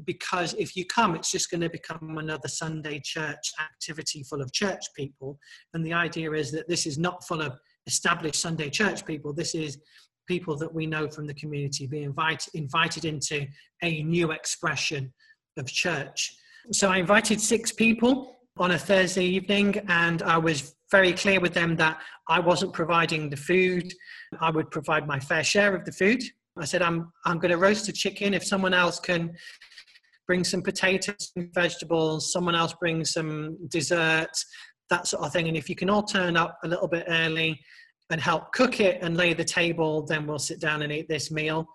because 0.05 0.53
if 0.55 0.75
you 0.75 0.85
come, 0.85 1.15
it's 1.15 1.31
just 1.31 1.49
going 1.49 1.61
to 1.61 1.69
become 1.69 2.17
another 2.17 2.47
Sunday 2.47 2.99
church 3.03 3.51
activity 3.61 4.23
full 4.23 4.41
of 4.41 4.51
church 4.51 4.83
people. 4.95 5.39
And 5.73 5.85
the 5.85 5.93
idea 5.93 6.31
is 6.33 6.51
that 6.51 6.67
this 6.67 6.85
is 6.85 6.97
not 6.97 7.25
full 7.25 7.41
of 7.41 7.57
established 7.87 8.41
Sunday 8.41 8.69
church 8.69 9.05
people. 9.05 9.33
This 9.33 9.55
is 9.55 9.79
people 10.27 10.57
that 10.57 10.73
we 10.73 10.85
know 10.85 11.09
from 11.09 11.25
the 11.25 11.33
community 11.33 11.87
being 11.87 12.03
invited, 12.03 12.53
invited 12.53 13.05
into 13.05 13.47
a 13.81 14.03
new 14.03 14.31
expression 14.31 15.13
of 15.57 15.65
church. 15.67 16.35
So 16.71 16.89
I 16.89 16.97
invited 16.97 17.39
six 17.39 17.71
people 17.71 18.36
on 18.59 18.71
a 18.71 18.77
Thursday 18.77 19.25
evening, 19.25 19.75
and 19.87 20.21
I 20.23 20.37
was 20.37 20.75
very 20.91 21.13
clear 21.13 21.39
with 21.39 21.53
them 21.53 21.75
that 21.75 21.99
I 22.27 22.39
wasn't 22.39 22.73
providing 22.73 23.29
the 23.29 23.37
food. 23.37 23.93
I 24.39 24.49
would 24.49 24.71
provide 24.71 25.07
my 25.07 25.19
fair 25.19 25.43
share 25.43 25.75
of 25.75 25.85
the 25.85 25.91
food. 25.91 26.23
I 26.57 26.65
said, 26.65 26.81
I'm, 26.81 27.11
I'm 27.25 27.39
going 27.39 27.51
to 27.51 27.57
roast 27.57 27.87
a 27.87 27.91
chicken. 27.91 28.33
If 28.33 28.43
someone 28.43 28.73
else 28.73 28.99
can 28.99 29.33
bring 30.25 30.43
some 30.43 30.61
potatoes 30.61 31.31
and 31.35 31.53
vegetables, 31.53 32.31
someone 32.31 32.55
else 32.55 32.73
brings 32.73 33.11
some 33.11 33.57
dessert, 33.67 34.31
that 34.89 35.07
sort 35.07 35.23
of 35.23 35.33
thing. 35.33 35.47
And 35.47 35.57
if 35.57 35.69
you 35.69 35.75
can 35.75 35.89
all 35.89 36.03
turn 36.03 36.35
up 36.35 36.57
a 36.63 36.67
little 36.67 36.87
bit 36.87 37.05
early 37.07 37.59
and 38.09 38.19
help 38.19 38.51
cook 38.53 38.79
it 38.79 38.99
and 39.01 39.17
lay 39.17 39.33
the 39.33 39.43
table, 39.43 40.05
then 40.05 40.25
we'll 40.25 40.39
sit 40.39 40.59
down 40.59 40.81
and 40.81 40.91
eat 40.91 41.07
this 41.07 41.29
meal 41.31 41.67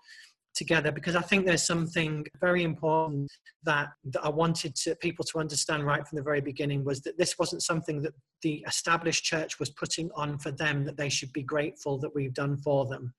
together 0.53 0.91
because 0.91 1.15
I 1.15 1.21
think 1.21 1.45
there's 1.45 1.65
something 1.65 2.25
very 2.39 2.63
important 2.63 3.31
that, 3.63 3.89
that 4.05 4.23
I 4.23 4.29
wanted 4.29 4.75
to, 4.75 4.95
people 4.95 5.25
to 5.25 5.39
understand 5.39 5.85
right 5.85 6.07
from 6.07 6.17
the 6.17 6.23
very 6.23 6.41
beginning 6.41 6.83
was 6.83 7.01
that 7.01 7.17
this 7.17 7.37
wasn't 7.39 7.63
something 7.63 8.01
that 8.01 8.13
the 8.41 8.63
established 8.67 9.23
church 9.23 9.59
was 9.59 9.69
putting 9.69 10.09
on 10.15 10.37
for 10.37 10.51
them 10.51 10.83
that 10.85 10.97
they 10.97 11.09
should 11.09 11.31
be 11.33 11.43
grateful 11.43 11.97
that 11.99 12.13
we've 12.13 12.33
done 12.33 12.57
for 12.57 12.85
them. 12.85 13.13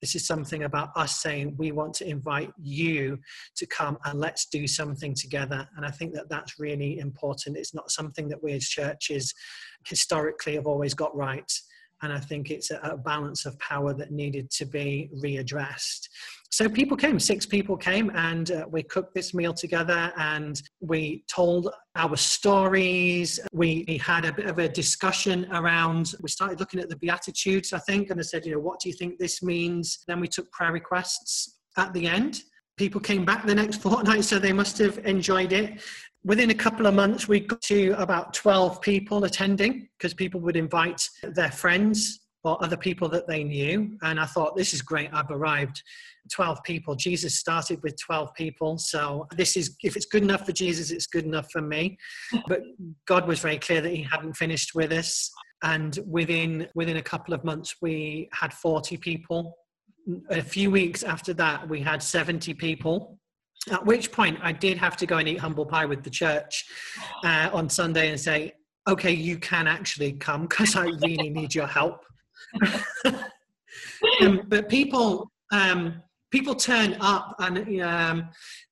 This 0.00 0.14
is 0.14 0.26
something 0.26 0.64
about 0.64 0.90
us 0.96 1.20
saying 1.20 1.56
we 1.56 1.72
want 1.72 1.94
to 1.94 2.08
invite 2.08 2.52
you 2.60 3.18
to 3.56 3.66
come 3.66 3.98
and 4.04 4.20
let's 4.20 4.46
do 4.46 4.66
something 4.66 5.14
together. 5.14 5.66
And 5.76 5.84
I 5.84 5.90
think 5.90 6.14
that 6.14 6.28
that's 6.28 6.58
really 6.60 6.98
important. 6.98 7.56
It's 7.56 7.74
not 7.74 7.90
something 7.90 8.28
that 8.28 8.42
we 8.42 8.52
as 8.52 8.68
churches 8.68 9.34
historically 9.86 10.54
have 10.54 10.66
always 10.66 10.94
got 10.94 11.16
right 11.16 11.50
and 12.02 12.12
I 12.12 12.18
think 12.18 12.50
it's 12.50 12.70
a, 12.70 12.96
balance 13.04 13.46
of 13.46 13.58
power 13.58 13.94
that 13.94 14.10
needed 14.10 14.50
to 14.50 14.66
be 14.66 15.10
readdressed. 15.22 16.08
So 16.50 16.68
people 16.68 16.96
came, 16.96 17.20
six 17.20 17.44
people 17.44 17.76
came, 17.76 18.10
and 18.14 18.50
uh, 18.50 18.64
we 18.70 18.82
cooked 18.82 19.14
this 19.14 19.34
meal 19.34 19.52
together 19.52 20.12
and 20.16 20.60
we 20.80 21.24
told 21.28 21.70
our 21.94 22.16
stories. 22.16 23.38
We 23.52 24.00
had 24.02 24.24
a 24.24 24.32
bit 24.32 24.46
of 24.46 24.58
a 24.58 24.68
discussion 24.68 25.46
around, 25.52 26.14
we 26.20 26.28
started 26.28 26.60
looking 26.60 26.80
at 26.80 26.88
the 26.88 26.96
Beatitudes, 26.96 27.72
I 27.72 27.78
think, 27.80 28.10
and 28.10 28.18
I 28.18 28.22
said, 28.22 28.46
you 28.46 28.52
know, 28.52 28.60
what 28.60 28.80
do 28.80 28.88
you 28.88 28.94
think 28.94 29.18
this 29.18 29.42
means? 29.42 29.98
Then 30.08 30.20
we 30.20 30.28
took 30.28 30.50
prayer 30.52 30.72
requests 30.72 31.58
at 31.76 31.92
the 31.92 32.06
end. 32.06 32.42
People 32.76 33.00
came 33.00 33.24
back 33.24 33.46
the 33.46 33.54
next 33.54 33.80
fortnight, 33.80 34.24
so 34.24 34.38
they 34.38 34.52
must 34.52 34.76
have 34.78 34.98
enjoyed 35.06 35.52
it. 35.52 35.80
Within 36.24 36.50
a 36.50 36.54
couple 36.54 36.86
of 36.86 36.94
months, 36.94 37.26
we 37.28 37.40
got 37.40 37.62
to 37.62 37.92
about 37.92 38.34
12 38.34 38.80
people 38.80 39.24
attending 39.24 39.88
because 39.96 40.12
people 40.12 40.40
would 40.40 40.56
invite 40.56 41.00
their 41.22 41.50
friends 41.50 42.20
or 42.44 42.62
other 42.62 42.76
people 42.76 43.08
that 43.08 43.26
they 43.26 43.42
knew. 43.42 43.96
And 44.02 44.20
I 44.20 44.26
thought, 44.26 44.56
this 44.56 44.74
is 44.74 44.82
great. 44.82 45.10
I've 45.12 45.30
arrived 45.30 45.82
12 46.32 46.62
people. 46.64 46.94
Jesus 46.94 47.38
started 47.38 47.82
with 47.82 47.96
12 48.00 48.34
people. 48.34 48.78
So 48.78 49.26
this 49.36 49.56
is, 49.56 49.76
if 49.82 49.96
it's 49.96 50.06
good 50.06 50.22
enough 50.22 50.46
for 50.46 50.52
Jesus, 50.52 50.90
it's 50.90 51.06
good 51.06 51.24
enough 51.24 51.50
for 51.50 51.62
me. 51.62 51.98
But 52.46 52.60
God 53.06 53.26
was 53.26 53.40
very 53.40 53.58
clear 53.58 53.80
that 53.80 53.90
he 53.90 54.02
hadn't 54.02 54.34
finished 54.34 54.74
with 54.74 54.92
us. 54.92 55.30
And 55.62 55.98
within, 56.06 56.68
within 56.74 56.98
a 56.98 57.02
couple 57.02 57.34
of 57.34 57.42
months, 57.44 57.76
we 57.80 58.28
had 58.32 58.52
40 58.52 58.96
people. 58.98 59.56
A 60.30 60.42
few 60.42 60.70
weeks 60.70 61.02
after 61.02 61.34
that, 61.34 61.68
we 61.68 61.80
had 61.80 62.02
70 62.02 62.54
people. 62.54 63.18
At 63.70 63.84
which 63.84 64.12
point, 64.12 64.38
I 64.42 64.52
did 64.52 64.78
have 64.78 64.96
to 64.98 65.06
go 65.06 65.18
and 65.18 65.28
eat 65.28 65.40
humble 65.40 65.66
pie 65.66 65.86
with 65.86 66.04
the 66.04 66.10
church 66.10 66.64
uh, 67.24 67.50
on 67.52 67.68
Sunday 67.68 68.10
and 68.10 68.20
say, 68.20 68.52
okay, 68.88 69.12
you 69.12 69.38
can 69.38 69.66
actually 69.66 70.12
come 70.12 70.46
because 70.46 70.76
I 70.76 70.84
really 70.84 71.30
need 71.30 71.54
your 71.54 71.66
help. 71.66 72.04
um, 74.20 74.42
but 74.46 74.68
people, 74.68 75.30
um, 75.52 76.00
people 76.30 76.54
turn 76.54 76.96
up 77.00 77.34
and 77.40 77.82
um, 77.82 78.28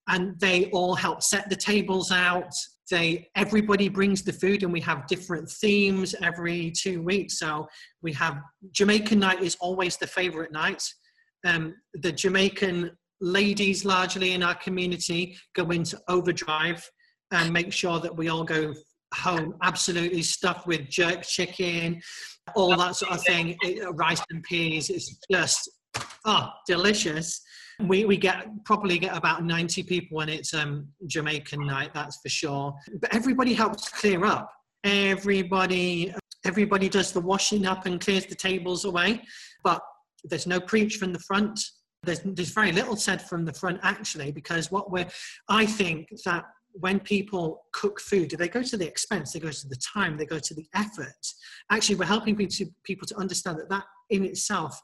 and 0.09 0.38
they 0.38 0.67
all 0.67 0.95
help 0.95 1.23
set 1.23 1.49
the 1.49 1.57
tables 1.57 2.12
out 2.12 2.53
they 2.91 3.26
everybody 3.35 3.88
brings 3.88 4.23
the 4.23 4.33
food 4.33 4.62
and 4.62 4.73
we 4.73 4.81
have 4.81 5.07
different 5.07 5.49
themes 5.49 6.14
every 6.23 6.71
two 6.71 7.00
weeks 7.03 7.38
so 7.38 7.67
we 8.03 8.12
have 8.12 8.41
jamaican 8.73 9.19
night 9.19 9.43
is 9.43 9.57
always 9.61 9.97
the 9.97 10.07
favorite 10.07 10.53
night 10.53 10.83
um, 11.45 11.75
the 11.95 12.13
jamaican 12.13 12.91
ladies 13.21 13.85
largely 13.85 14.33
in 14.33 14.43
our 14.43 14.55
community 14.57 15.37
go 15.55 15.71
into 15.71 15.99
overdrive 16.09 16.89
and 17.31 17.53
make 17.53 17.73
sure 17.73 18.01
that 18.01 18.15
we 18.15 18.29
all 18.29 18.45
go 18.45 18.75
home 19.15 19.55
absolutely 19.63 20.23
stuffed 20.23 20.67
with 20.67 20.89
jerk 20.89 21.23
chicken 21.23 22.01
all 22.55 22.77
that 22.77 22.97
sort 22.97 23.13
of 23.13 23.23
thing 23.23 23.57
rice 23.93 24.23
and 24.31 24.43
peas 24.43 24.91
it's 24.91 25.17
just 25.31 25.71
oh 26.25 26.49
delicious 26.67 27.41
we, 27.81 28.05
we 28.05 28.17
get 28.17 28.47
probably 28.65 28.99
get 28.99 29.17
about 29.17 29.45
90 29.45 29.83
people 29.85 30.17
when 30.17 30.29
it's 30.29 30.55
um, 30.55 30.89
Jamaican 31.07 31.67
night, 31.67 31.93
that's 31.95 32.19
for 32.19 32.29
sure. 32.29 32.75
But 33.01 33.15
everybody 33.15 33.55
helps 33.55 33.89
clear 33.89 34.25
up. 34.25 34.51
Everybody 34.85 36.15
everybody 36.47 36.91
does 36.91 37.11
the 37.11 37.21
washing 37.21 37.65
up 37.67 37.87
and 37.87 38.01
clears 38.01 38.27
the 38.27 38.35
tables 38.35 38.85
away. 38.85 39.23
But 39.63 39.81
there's 40.25 40.47
no 40.47 40.61
preach 40.61 40.97
from 40.97 41.12
the 41.12 41.19
front. 41.21 41.61
There's, 42.02 42.21
there's 42.25 42.50
very 42.50 42.73
little 42.73 42.97
said 42.97 43.23
from 43.23 43.45
the 43.45 43.52
front 43.52 43.81
actually, 43.83 44.33
because 44.33 44.71
what 44.71 44.90
we're 44.90 45.09
I 45.49 45.66
think 45.66 46.09
that 46.25 46.45
when 46.73 46.99
people 46.99 47.64
cook 47.73 48.00
food, 48.00 48.28
do 48.28 48.37
they 48.37 48.49
go 48.49 48.62
to 48.62 48.76
the 48.76 48.87
expense? 48.87 49.33
They 49.33 49.38
go 49.38 49.50
to 49.50 49.69
the 49.69 49.76
time. 49.76 50.16
They 50.16 50.26
go 50.26 50.40
to 50.40 50.54
the 50.54 50.66
effort. 50.75 51.26
Actually, 51.71 51.95
we're 51.97 52.07
helping 52.07 52.35
people 52.35 52.54
to, 52.57 52.66
people 52.83 53.07
to 53.07 53.16
understand 53.16 53.59
that 53.59 53.69
that 53.71 53.85
in 54.11 54.25
itself 54.25 54.81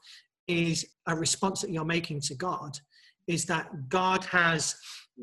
is 0.47 0.85
a 1.07 1.15
response 1.15 1.61
that 1.61 1.71
you're 1.71 1.85
making 1.85 2.21
to 2.21 2.35
God 2.35 2.77
is 3.27 3.45
that 3.45 3.89
God 3.89 4.23
has 4.25 4.75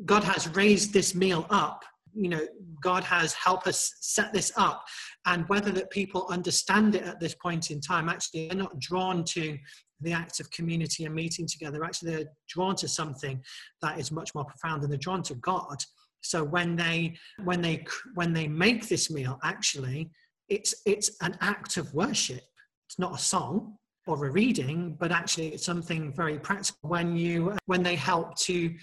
God 0.05 0.23
has 0.23 0.47
raised 0.49 0.93
this 0.93 1.13
meal 1.13 1.45
up 1.49 1.83
you 2.13 2.29
know 2.29 2.41
God 2.81 3.03
has 3.03 3.33
helped 3.33 3.67
us 3.67 3.93
set 3.99 4.31
this 4.33 4.51
up 4.55 4.85
and 5.25 5.47
whether 5.49 5.71
that 5.71 5.89
people 5.89 6.27
understand 6.29 6.95
it 6.95 7.03
at 7.03 7.19
this 7.19 7.35
point 7.35 7.69
in 7.71 7.81
time 7.81 8.09
actually 8.09 8.47
they're 8.47 8.57
not 8.57 8.79
drawn 8.79 9.23
to 9.25 9.57
the 10.01 10.13
act 10.13 10.39
of 10.39 10.49
community 10.51 11.05
and 11.05 11.15
meeting 11.15 11.47
together 11.47 11.83
actually 11.83 12.11
they're 12.11 12.31
drawn 12.47 12.75
to 12.75 12.87
something 12.87 13.41
that 13.81 13.99
is 13.99 14.11
much 14.11 14.33
more 14.35 14.45
profound 14.45 14.83
and 14.83 14.91
they're 14.91 14.97
drawn 14.97 15.23
to 15.23 15.35
God. 15.35 15.83
So 16.21 16.43
when 16.43 16.75
they 16.75 17.15
when 17.43 17.61
they 17.61 17.85
when 18.15 18.33
they 18.33 18.47
make 18.47 18.87
this 18.87 19.09
meal 19.09 19.39
actually 19.43 20.11
it's 20.47 20.75
it's 20.85 21.11
an 21.21 21.37
act 21.41 21.77
of 21.77 21.93
worship. 21.93 22.43
It's 22.87 22.99
not 22.99 23.15
a 23.15 23.23
song 23.23 23.75
or 24.07 24.25
a 24.25 24.31
reading, 24.31 24.97
but 24.99 25.11
actually 25.11 25.49
it's 25.49 25.65
something 25.65 26.11
very 26.13 26.39
practical. 26.39 26.89
When 26.89 27.15
you 27.15 27.55
when 27.67 27.83
they 27.83 27.95
help 27.95 28.35
to 28.39 28.73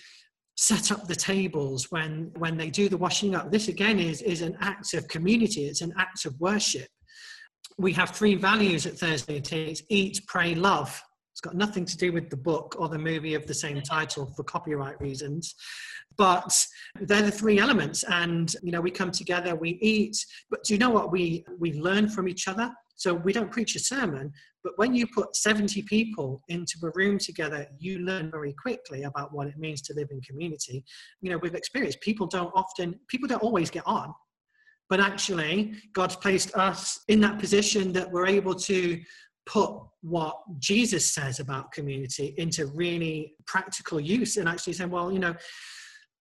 set 0.58 0.90
up 0.90 1.06
the 1.06 1.14
tables 1.14 1.90
when 1.90 2.30
when 2.38 2.56
they 2.56 2.70
do 2.70 2.88
the 2.88 2.96
washing 2.96 3.34
up 3.34 3.52
this 3.52 3.68
again 3.68 3.98
is 4.00 4.22
is 4.22 4.40
an 4.40 4.56
act 4.60 4.94
of 4.94 5.06
community. 5.08 5.66
It's 5.66 5.82
an 5.82 5.92
act 5.98 6.24
of 6.24 6.38
worship 6.40 6.88
we 7.78 7.92
have 7.92 8.10
three 8.10 8.34
values 8.34 8.86
at 8.86 8.98
thursday 8.98 9.36
it's 9.36 9.82
eat 9.90 10.20
pray 10.26 10.54
love. 10.54 11.02
It's 11.32 11.40
got 11.42 11.54
nothing 11.54 11.84
to 11.84 11.96
do 11.98 12.12
with 12.12 12.30
the 12.30 12.36
book 12.36 12.76
or 12.78 12.88
the 12.88 12.98
movie 12.98 13.34
of 13.34 13.46
the 13.46 13.52
same 13.52 13.82
title 13.82 14.32
for 14.34 14.42
copyright 14.42 14.98
reasons 15.00 15.54
but 16.16 16.66
they're 17.00 17.22
the 17.22 17.30
three 17.30 17.58
elements 17.58 18.04
and 18.04 18.54
you 18.62 18.72
know 18.72 18.80
we 18.80 18.90
come 18.90 19.10
together 19.10 19.54
we 19.54 19.78
eat. 19.82 20.16
But 20.50 20.64
do 20.64 20.74
you 20.74 20.78
know 20.78 20.90
what? 20.90 21.12
We 21.12 21.44
we 21.58 21.74
learn 21.74 22.08
from 22.08 22.28
each 22.28 22.48
other. 22.48 22.72
So 22.98 23.12
we 23.12 23.34
don't 23.34 23.52
preach 23.52 23.76
a 23.76 23.78
sermon, 23.78 24.32
but 24.64 24.72
when 24.76 24.94
you 24.94 25.06
put 25.06 25.36
70 25.36 25.82
people 25.82 26.40
into 26.48 26.78
a 26.82 26.90
room 26.94 27.18
together, 27.18 27.66
you 27.78 27.98
learn 27.98 28.30
very 28.30 28.54
quickly 28.54 29.02
about 29.02 29.34
what 29.34 29.48
it 29.48 29.58
means 29.58 29.82
to 29.82 29.94
live 29.94 30.08
in 30.10 30.22
community. 30.22 30.82
You 31.20 31.30
know, 31.30 31.36
we've 31.36 31.54
experienced 31.54 32.00
people 32.00 32.26
don't 32.26 32.50
often, 32.54 32.98
people 33.08 33.28
don't 33.28 33.42
always 33.42 33.68
get 33.68 33.82
on, 33.86 34.14
but 34.88 35.00
actually, 35.00 35.74
God's 35.92 36.16
placed 36.16 36.54
us 36.56 37.00
in 37.08 37.20
that 37.20 37.38
position 37.38 37.92
that 37.92 38.10
we're 38.10 38.26
able 38.26 38.54
to 38.54 39.00
put 39.46 39.70
what 40.02 40.36
Jesus 40.58 41.08
says 41.08 41.40
about 41.40 41.72
community 41.72 42.34
into 42.38 42.66
really 42.66 43.34
practical 43.46 44.00
use 44.00 44.36
and 44.36 44.48
actually 44.48 44.72
say, 44.74 44.84
well, 44.84 45.10
you 45.12 45.18
know, 45.18 45.34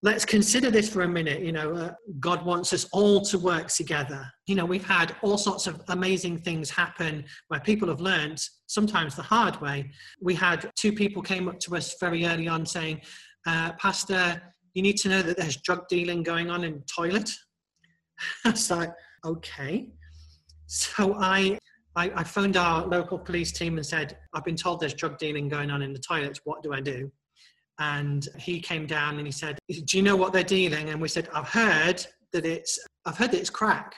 let's 0.03 0.25
consider 0.25 0.69
this 0.69 0.89
for 0.89 1.01
a 1.01 1.07
minute. 1.07 1.41
You 1.41 1.51
know, 1.51 1.73
uh, 1.73 1.91
God 2.19 2.45
wants 2.45 2.73
us 2.73 2.85
all 2.91 3.21
to 3.21 3.39
work 3.39 3.67
together. 3.67 4.25
You 4.47 4.55
know, 4.55 4.65
we've 4.65 4.85
had 4.85 5.15
all 5.21 5.37
sorts 5.37 5.67
of 5.67 5.81
amazing 5.89 6.39
things 6.39 6.69
happen 6.69 7.25
where 7.47 7.59
people 7.59 7.87
have 7.89 8.01
learned, 8.01 8.43
sometimes 8.67 9.15
the 9.15 9.23
hard 9.23 9.59
way. 9.61 9.91
We 10.21 10.35
had 10.35 10.71
two 10.75 10.93
people 10.93 11.21
came 11.21 11.47
up 11.47 11.59
to 11.61 11.75
us 11.75 11.95
very 11.99 12.25
early 12.25 12.47
on 12.47 12.65
saying, 12.65 13.01
uh, 13.47 13.73
Pastor, 13.73 14.41
you 14.75 14.81
need 14.81 14.97
to 14.97 15.09
know 15.09 15.21
that 15.21 15.37
there's 15.37 15.57
drug 15.57 15.87
dealing 15.87 16.21
going 16.21 16.49
on 16.49 16.63
in 16.63 16.83
toilet. 16.83 17.31
Was 18.45 18.71
like, 18.71 18.91
okay. 19.25 19.89
So 20.67 21.15
I, 21.19 21.57
I, 21.95 22.11
I 22.15 22.23
phoned 22.23 22.57
our 22.57 22.85
local 22.85 23.19
police 23.19 23.51
team 23.51 23.77
and 23.77 23.85
said, 23.85 24.17
I've 24.33 24.43
been 24.43 24.55
told 24.55 24.79
there's 24.79 24.93
drug 24.93 25.17
dealing 25.17 25.47
going 25.47 25.71
on 25.71 25.81
in 25.81 25.93
the 25.93 25.99
toilets. 25.99 26.39
What 26.43 26.63
do 26.63 26.73
I 26.73 26.81
do? 26.81 27.11
and 27.79 28.27
he 28.37 28.59
came 28.59 28.85
down 28.85 29.17
and 29.17 29.27
he 29.27 29.31
said, 29.31 29.57
"Do 29.69 29.97
you 29.97 30.03
know 30.03 30.15
what 30.15 30.33
they're 30.33 30.43
dealing?" 30.43 30.89
And 30.89 31.01
we 31.01 31.07
said, 31.07 31.27
"I've 31.33 31.49
heard 31.49 32.05
that 32.31 32.45
it's 32.45 32.79
I've 33.05 33.17
heard 33.17 33.31
that 33.31 33.39
it's 33.39 33.49
crack," 33.49 33.95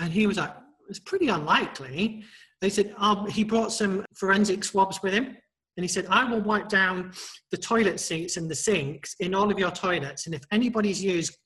and 0.00 0.12
he 0.12 0.26
was 0.26 0.36
like, 0.36 0.54
"It's 0.88 0.98
pretty 1.00 1.28
unlikely." 1.28 2.24
They 2.60 2.70
said 2.70 2.94
um, 2.98 3.28
he 3.28 3.44
brought 3.44 3.72
some 3.72 4.04
forensic 4.14 4.64
swabs 4.64 5.02
with 5.02 5.12
him, 5.12 5.24
and 5.24 5.84
he 5.84 5.88
said, 5.88 6.06
"I 6.08 6.24
will 6.24 6.40
wipe 6.40 6.68
down 6.68 7.12
the 7.50 7.56
toilet 7.56 8.00
seats 8.00 8.36
and 8.36 8.50
the 8.50 8.54
sinks 8.54 9.14
in 9.20 9.34
all 9.34 9.50
of 9.50 9.58
your 9.58 9.70
toilets, 9.70 10.26
and 10.26 10.34
if 10.34 10.42
anybody's 10.52 11.02
used 11.02 11.36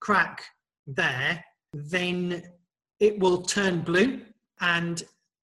crack 0.00 0.42
there, 0.86 1.44
then 1.72 2.42
it 2.98 3.18
will 3.18 3.42
turn 3.42 3.80
blue." 3.80 4.22
And 4.60 5.02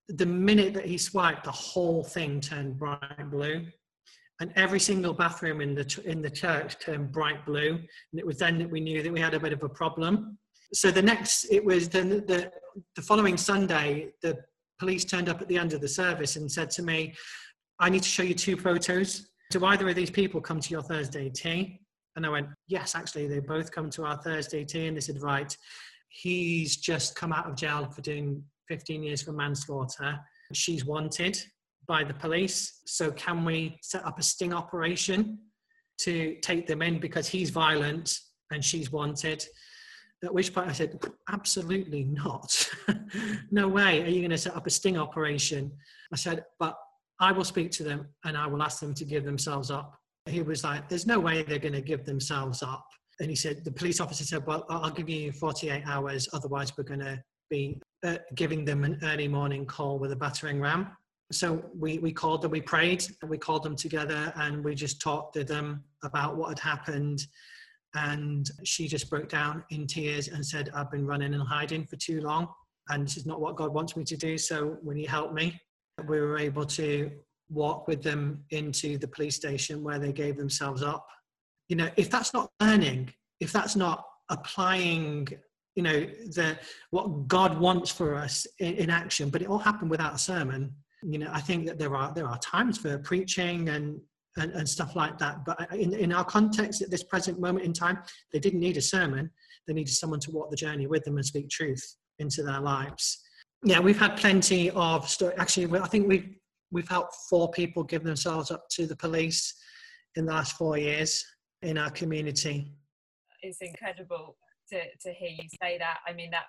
the 0.10 0.25
minute 0.25 0.74
that 0.74 0.86
he 0.86 0.98
swiped, 0.98 1.43
the 1.43 1.51
whole 1.51 2.03
thing 2.03 2.39
turned 2.39 2.77
bright 2.77 3.29
blue. 3.29 3.65
And 4.39 4.53
every 4.55 4.79
single 4.79 5.13
bathroom 5.13 5.62
in 5.62 5.74
the 5.74 6.01
in 6.05 6.22
the 6.22 6.29
church 6.29 6.79
turned 6.79 7.12
bright 7.12 7.46
blue. 7.46 7.72
And 7.72 8.19
it 8.19 8.25
was 8.25 8.38
then 8.38 8.57
that 8.60 8.69
we 8.69 8.79
knew 8.79 9.01
that 9.01 9.12
we 9.12 9.19
had 9.19 9.34
a 9.34 9.39
bit 9.39 9.53
of 9.53 9.63
a 9.63 9.69
problem. 9.69 10.38
So 10.74 10.91
the 10.91 11.01
next 11.01 11.48
it 11.51 11.63
was 11.63 11.89
then 11.89 12.10
the, 12.10 12.22
the, 12.22 12.51
the 12.96 13.01
following 13.01 13.38
sunday 13.38 14.10
the 14.22 14.38
police 14.79 15.05
turned 15.05 15.29
up 15.29 15.41
at 15.41 15.48
the 15.48 15.57
end 15.57 15.74
of 15.74 15.81
the 15.81 15.88
service 15.88 16.36
and 16.36 16.51
said 16.51 16.69
to 16.72 16.84
me 16.84 17.15
i 17.79 17.89
need 17.89 18.03
to 18.03 18.10
show 18.10 18.24
you 18.24 18.36
two 18.36 18.57
photos. 18.57 19.27
Do 19.50 19.63
either 19.65 19.88
of 19.88 19.96
these 19.96 20.12
people 20.12 20.41
come 20.41 20.60
to 20.60 20.69
your 20.69 20.84
thursday 20.84 21.29
tea? 21.29 21.79
And 22.15 22.25
i 22.25 22.29
went 22.29 22.48
yes 22.67 22.96
actually 22.96 23.27
they 23.27 23.39
both 23.39 23.72
come 23.72 23.89
to 23.91 24.03
our 24.03 24.17
thursday 24.17 24.65
tea 24.65 24.88
and 24.88 24.98
they 24.98 25.01
said 25.01 25.22
right 25.22 25.55
he's 26.09 26.77
just 26.77 27.15
come 27.15 27.33
out 27.33 27.47
of 27.47 27.55
jail 27.55 27.89
for 27.89 28.01
doing 28.01 28.43
15 28.67 29.03
years 29.03 29.21
for 29.21 29.31
manslaughter 29.31 30.19
she's 30.53 30.85
wanted 30.85 31.41
by 31.87 32.03
the 32.03 32.13
police. 32.13 32.81
So 32.85 33.11
can 33.11 33.45
we 33.45 33.77
set 33.81 34.05
up 34.05 34.19
a 34.19 34.23
sting 34.23 34.53
operation 34.53 35.39
to 35.99 36.35
take 36.41 36.67
them 36.67 36.81
in 36.81 36.99
because 36.99 37.27
he's 37.27 37.49
violent 37.49 38.17
and 38.51 38.63
she's 38.63 38.91
wanted? 38.91 39.45
At 40.23 40.33
which 40.33 40.53
point 40.53 40.69
I 40.69 40.73
said, 40.73 40.99
absolutely 41.31 42.03
not. 42.03 42.69
no 43.51 43.67
way 43.67 44.01
are 44.01 44.07
you 44.07 44.19
going 44.19 44.31
to 44.31 44.37
set 44.37 44.55
up 44.55 44.67
a 44.67 44.69
sting 44.69 44.97
operation. 44.97 45.71
I 46.11 46.15
said, 46.15 46.43
but 46.59 46.77
I 47.19 47.31
will 47.31 47.43
speak 47.43 47.71
to 47.71 47.83
them 47.83 48.07
and 48.25 48.35
I 48.35 48.47
will 48.47 48.63
ask 48.63 48.79
them 48.79 48.93
to 48.95 49.05
give 49.05 49.25
themselves 49.25 49.69
up. 49.71 49.95
He 50.27 50.41
was 50.41 50.63
like, 50.63 50.89
there's 50.89 51.07
no 51.07 51.19
way 51.19 51.43
they're 51.43 51.59
going 51.59 51.73
to 51.73 51.81
give 51.81 52.05
themselves 52.05 52.63
up. 52.63 52.85
And 53.19 53.29
he 53.29 53.36
said, 53.36 53.63
the 53.63 53.71
police 53.71 54.00
officer 54.00 54.24
said, 54.24 54.45
well, 54.45 54.65
I'll 54.69 54.91
give 54.91 55.09
you 55.09 55.31
48 55.31 55.83
hours. 55.86 56.27
Otherwise, 56.33 56.77
we're 56.77 56.83
going 56.83 57.00
to 57.00 57.21
be 57.50 57.79
uh, 58.05 58.17
giving 58.36 58.65
them 58.65 58.83
an 58.83 59.00
early 59.03 59.27
morning 59.27 59.65
call 59.65 60.00
with 60.00 60.12
a 60.12 60.15
battering 60.15 60.59
ram 60.59 60.91
So 61.31 61.63
we, 61.77 61.97
we 62.00 62.12
called 62.12 62.41
them, 62.41 62.51
we 62.51 62.62
prayed, 62.62 63.05
we 63.27 63.38
called 63.38 63.63
them 63.63 63.75
together 63.75 64.33
and 64.36 64.63
we 64.63 64.75
just 64.75 65.01
talked 65.01 65.33
to 65.36 65.43
them 65.43 65.83
about 66.03 66.36
what 66.38 66.50
had 66.50 66.59
happened. 66.59 67.25
And 67.95 68.50
she 68.63 68.88
just 68.88 69.09
broke 69.09 69.29
down 69.29 69.63
in 69.71 69.88
tears 69.88 70.27
and 70.27 70.45
said, 70.45 70.69
I've 70.74 70.91
been 70.91 71.07
running 71.07 71.33
and 71.33 71.43
hiding 71.43 71.86
for 71.86 71.95
too 71.95 72.21
long. 72.21 72.47
And 72.89 73.05
this 73.05 73.17
is 73.17 73.25
not 73.25 73.41
what 73.41 73.55
God 73.55 73.74
wants 73.74 73.97
me 73.97 74.03
to 74.03 74.17
do. 74.17 74.38
So 74.38 74.77
will 74.83 74.97
you 74.97 75.07
help 75.07 75.33
me? 75.33 75.59
We 76.07 76.19
were 76.19 76.38
able 76.38 76.65
to 76.65 77.09
walk 77.50 77.88
with 77.88 78.03
them 78.03 78.43
into 78.51 78.97
the 78.97 79.07
police 79.07 79.36
station 79.36 79.83
where 79.83 80.00
they 80.00 80.12
gave 80.12 80.38
themselves 80.38 80.83
up. 80.83 81.07
You 81.67 81.75
know, 81.75 81.89
if 81.97 82.09
that's 82.09 82.33
not 82.33 82.51
learning, 82.62 83.13
if 83.39 83.51
that's 83.51 83.75
not 83.75 84.05
applying 84.29 85.27
you 85.75 85.83
know 85.83 86.00
the 86.36 86.57
what 86.89 87.27
god 87.27 87.57
wants 87.59 87.91
for 87.91 88.15
us 88.15 88.47
in, 88.59 88.74
in, 88.74 88.89
action 88.89 89.29
but 89.29 89.43
it 89.43 89.47
all 89.47 89.59
happened 89.59 89.91
without 89.91 90.15
a 90.15 90.17
sermon 90.17 90.74
you 91.03 91.19
know 91.19 91.29
i 91.31 91.39
think 91.39 91.67
that 91.67 91.77
there 91.77 91.95
are 91.95 92.12
there 92.13 92.25
are 92.25 92.38
times 92.39 92.79
for 92.79 92.97
preaching 92.97 93.69
and 93.69 94.01
and, 94.38 94.51
and 94.53 94.67
stuff 94.67 94.95
like 94.95 95.17
that. 95.17 95.43
But 95.45 95.74
in, 95.74 95.93
in 95.93 96.13
our 96.13 96.24
context 96.24 96.81
at 96.81 96.89
this 96.89 97.03
present 97.03 97.39
moment 97.39 97.65
in 97.65 97.74
time 97.74 98.00
they 98.31 98.39
didn't 98.39 98.59
need 98.59 98.77
a 98.77 98.81
sermon. 98.81 99.29
They 99.67 99.74
needed 99.74 99.93
someone 99.93 100.19
to 100.21 100.31
walk 100.31 100.50
the 100.50 100.55
journey 100.55 100.88
with 100.88 101.03
them 101.03 101.17
and 101.17 101.25
speak 101.25 101.50
truth 101.50 101.97
into 102.19 102.43
their 102.43 102.59
lives. 102.59 103.24
Yeah 103.63 103.79
we've 103.79 104.00
had 104.00 104.15
plenty 104.17 104.69
of 104.71 105.09
story 105.09 105.33
actually 105.38 105.79
i 105.79 105.88
think 105.88 106.07
we've 106.07 106.29
we've 106.71 106.88
helped 106.88 107.15
four 107.29 107.50
people 107.51 107.83
give 107.83 108.03
themselves 108.03 108.51
up 108.51 108.69
to 108.69 108.86
the 108.86 108.95
police 108.95 109.55
in 110.15 110.25
the 110.25 110.31
last 110.31 110.53
four 110.53 110.77
years 110.77 111.25
in 111.67 111.77
our 111.77 111.89
community 111.91 112.71
it's 113.41 113.62
incredible 113.62 114.38
to, 114.69 114.81
to 115.01 115.13
hear 115.13 115.29
you 115.29 115.47
say 115.62 115.77
that. 115.77 116.00
I 116.07 116.13
mean, 116.13 116.31
that 116.31 116.45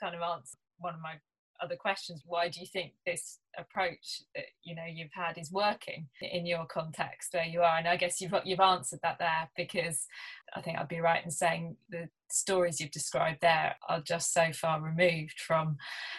kind 0.00 0.14
of 0.14 0.22
answers 0.22 0.56
one 0.78 0.94
of 0.94 1.00
my 1.00 1.14
other 1.62 1.76
questions. 1.76 2.22
Why 2.26 2.50
do 2.50 2.60
you 2.60 2.66
think 2.66 2.92
this 3.06 3.38
approach 3.58 4.22
that 4.34 4.44
you 4.62 4.74
know 4.74 4.84
you've 4.86 5.14
had 5.14 5.38
is 5.38 5.50
working 5.50 6.06
in 6.20 6.44
your 6.44 6.66
context 6.66 7.32
where 7.32 7.46
you 7.46 7.62
are? 7.62 7.78
And 7.78 7.88
I 7.88 7.96
guess 7.96 8.20
you've 8.20 8.34
you've 8.44 8.60
answered 8.60 9.00
that 9.02 9.18
there 9.18 9.48
because 9.56 10.06
I 10.54 10.60
think 10.60 10.78
I'd 10.78 10.88
be 10.88 11.00
right 11.00 11.24
in 11.24 11.30
saying 11.30 11.76
the 11.88 12.10
stories 12.30 12.78
you've 12.78 12.90
described 12.90 13.38
there 13.40 13.74
are 13.88 14.02
just 14.02 14.34
so 14.34 14.52
far 14.52 14.82
removed 14.82 15.40
from 15.40 15.78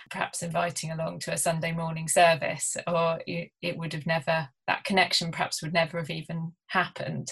perhaps 0.09 0.41
inviting 0.41 0.91
along 0.91 1.19
to 1.19 1.33
a 1.33 1.37
Sunday 1.37 1.71
morning 1.71 2.07
service, 2.07 2.75
or 2.87 3.19
it, 3.27 3.51
it 3.61 3.77
would 3.77 3.93
have 3.93 4.07
never 4.07 4.49
that 4.65 4.85
connection 4.85 5.31
perhaps 5.31 5.61
would 5.61 5.73
never 5.73 5.99
have 5.99 6.09
even 6.09 6.53
happened 6.65 7.31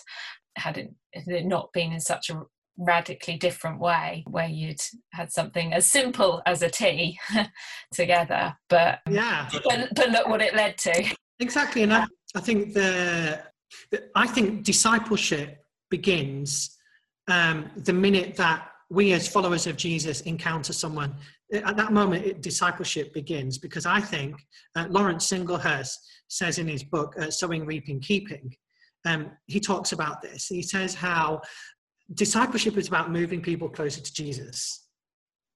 had 0.55 0.77
it, 0.77 0.93
had 1.13 1.27
it 1.27 1.45
not 1.45 1.71
been 1.73 1.91
in 1.91 1.99
such 1.99 2.29
a 2.29 2.41
radically 2.77 3.37
different 3.37 3.79
way 3.79 4.23
where 4.27 4.47
you'd 4.47 4.81
had 5.13 5.31
something 5.31 5.73
as 5.73 5.85
simple 5.85 6.41
as 6.45 6.61
a 6.61 6.69
tea 6.69 7.17
together 7.93 8.55
but 8.69 8.99
yeah. 9.09 9.47
but, 9.63 9.89
but, 9.95 10.09
look 10.09 10.27
what 10.27 10.41
it 10.41 10.55
led 10.55 10.77
to. 10.77 11.15
Exactly 11.39 11.83
and 11.83 11.93
I, 11.93 12.05
I 12.35 12.41
think 12.41 12.73
the, 12.73 13.41
the 13.91 14.09
i 14.15 14.27
think 14.27 14.63
discipleship 14.63 15.63
begins 15.89 16.77
um, 17.27 17.71
the 17.77 17.93
minute 17.93 18.35
that 18.35 18.69
we 18.89 19.13
as 19.13 19.27
followers 19.27 19.67
of 19.67 19.77
jesus 19.77 20.21
encounter 20.21 20.73
someone. 20.73 21.15
At 21.53 21.77
that 21.77 21.93
moment 21.93 22.25
it, 22.25 22.41
discipleship 22.41 23.13
begins 23.13 23.57
because 23.57 23.85
i 23.85 24.01
think 24.01 24.35
uh, 24.75 24.87
laurence 24.89 25.31
singlehurst 25.31 25.95
says 26.27 26.57
in 26.57 26.67
his 26.67 26.83
book 26.83 27.15
uh, 27.19 27.31
sowing 27.31 27.65
reaping 27.65 28.01
keeping 28.01 28.53
um, 29.05 29.31
he 29.47 29.59
talks 29.59 29.91
about 29.91 30.21
this. 30.21 30.47
He 30.47 30.61
says 30.61 30.93
how 30.93 31.41
discipleship 32.13 32.77
is 32.77 32.87
about 32.87 33.11
moving 33.11 33.41
people 33.41 33.69
closer 33.69 34.01
to 34.01 34.13
Jesus, 34.13 34.87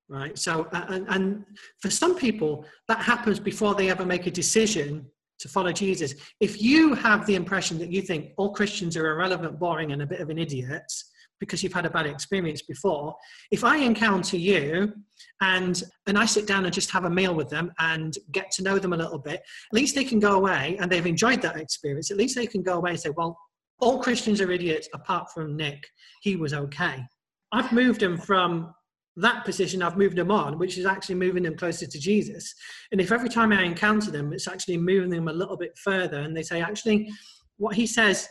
right? 0.08 0.38
So, 0.38 0.68
and, 0.72 1.06
and 1.10 1.46
for 1.80 1.90
some 1.90 2.16
people, 2.16 2.66
that 2.88 3.00
happens 3.00 3.40
before 3.40 3.76
they 3.76 3.90
ever 3.90 4.06
make 4.06 4.28
a 4.28 4.32
decision 4.32 5.06
to 5.40 5.48
follow 5.48 5.72
Jesus. 5.72 6.16
If 6.40 6.62
you 6.62 6.94
have 6.96 7.26
the 7.26 7.36
impression 7.36 7.78
that 7.80 7.92
you 7.92 8.02
think 8.02 8.32
all 8.38 8.52
Christians 8.52 8.98
are 8.98 9.12
irrelevant, 9.12 9.60
boring, 9.60 9.92
and 9.92 10.02
a 10.02 10.06
bit 10.06 10.20
of 10.20 10.30
an 10.30 10.38
idiot 10.38 10.92
because 11.40 11.64
you've 11.64 11.74
had 11.74 11.86
a 11.86 11.90
bad 11.90 12.06
experience 12.06 12.62
before, 12.62 13.16
if 13.52 13.64
I 13.64 13.78
encounter 13.78 14.38
you 14.38 14.94
and 15.42 15.82
and 16.08 16.18
I 16.18 16.26
sit 16.26 16.48
down 16.48 16.66
and 16.66 16.74
just 16.74 16.92
have 16.92 17.06
a 17.06 17.10
meal 17.10 17.34
with 17.34 17.50
them 17.50 17.72
and 17.80 18.16
get 18.32 18.52
to 18.52 18.64
know 18.64 18.80
them 18.80 18.94
a 18.94 18.98
little 18.98 19.20
bit, 19.20 19.42
at 19.42 19.74
least 19.74 19.96
they 19.96 20.04
can 20.04 20.20
go 20.20 20.34
away 20.34 20.78
and 20.80 20.92
they've 20.92 21.06
enjoyed 21.06 21.42
that 21.42 21.58
experience. 21.58 22.12
At 22.12 22.18
least 22.18 22.36
they 22.36 22.48
can 22.48 22.64
go 22.64 22.78
away 22.78 22.92
and 22.92 23.00
say, 23.00 23.10
well, 23.10 23.38
all 23.80 24.02
Christians 24.02 24.42
are 24.42 24.52
idiots 24.52 24.90
apart 24.94 25.32
from 25.34 25.56
Nick. 25.56 25.88
He 26.22 26.36
was 26.36 26.54
okay. 26.54 27.04
I've 27.52 27.72
moved 27.72 28.04
him 28.04 28.18
from 28.18 28.74
that 29.16 29.44
position, 29.44 29.82
I've 29.82 29.98
moved 29.98 30.16
them 30.16 30.32
on, 30.32 30.58
which 30.58 30.78
is 30.78 30.86
actually 30.86 31.16
moving 31.16 31.44
them 31.44 31.58
closer 31.58 31.86
to 31.86 32.00
Jesus. 32.00 32.54
And 32.92 33.02
if 33.02 33.12
every 33.12 33.30
time 33.30 33.52
I 33.52 33.64
encounter 33.64 34.12
them, 34.12 34.32
it's 34.34 34.48
actually 34.48 34.78
moving 34.78 35.10
them 35.10 35.28
a 35.28 35.34
little 35.34 35.58
bit 35.58 35.78
further, 35.78 36.20
and 36.20 36.36
they 36.36 36.44
say, 36.44 36.62
actually, 36.62 37.12
what 37.58 37.76
he 37.76 37.86
says, 37.86 38.28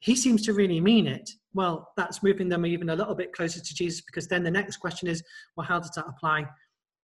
he 0.00 0.16
seems 0.16 0.42
to 0.46 0.54
really 0.54 0.80
mean 0.80 1.06
it. 1.06 1.30
Well, 1.54 1.88
that's 1.96 2.22
moving 2.22 2.48
them 2.48 2.66
even 2.66 2.90
a 2.90 2.96
little 2.96 3.14
bit 3.14 3.32
closer 3.32 3.60
to 3.60 3.74
Jesus 3.74 4.02
because 4.02 4.28
then 4.28 4.42
the 4.42 4.50
next 4.50 4.76
question 4.76 5.08
is, 5.08 5.22
well, 5.56 5.66
how 5.66 5.78
does 5.78 5.90
that 5.96 6.06
apply 6.06 6.46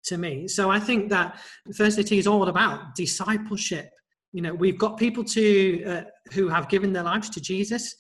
to 0.05 0.19
me? 0.19 0.47
So 0.49 0.71
I 0.71 0.79
think 0.79 1.11
that 1.11 1.39
Thursday 1.75 2.03
Tea 2.03 2.19
is 2.19 2.27
all 2.27 2.49
about 2.49 2.95
discipleship. 2.95 3.91
You 4.35 4.43
know 4.43 4.53
we've 4.53 4.79
got 4.79 4.99
people 4.99 5.23
to 5.25 5.85
uh, 5.85 6.03
who 6.33 6.49
have 6.49 6.69
given 6.69 6.93
their 6.93 7.05
lives 7.05 7.31
to 7.31 7.41
jesus 7.41 7.95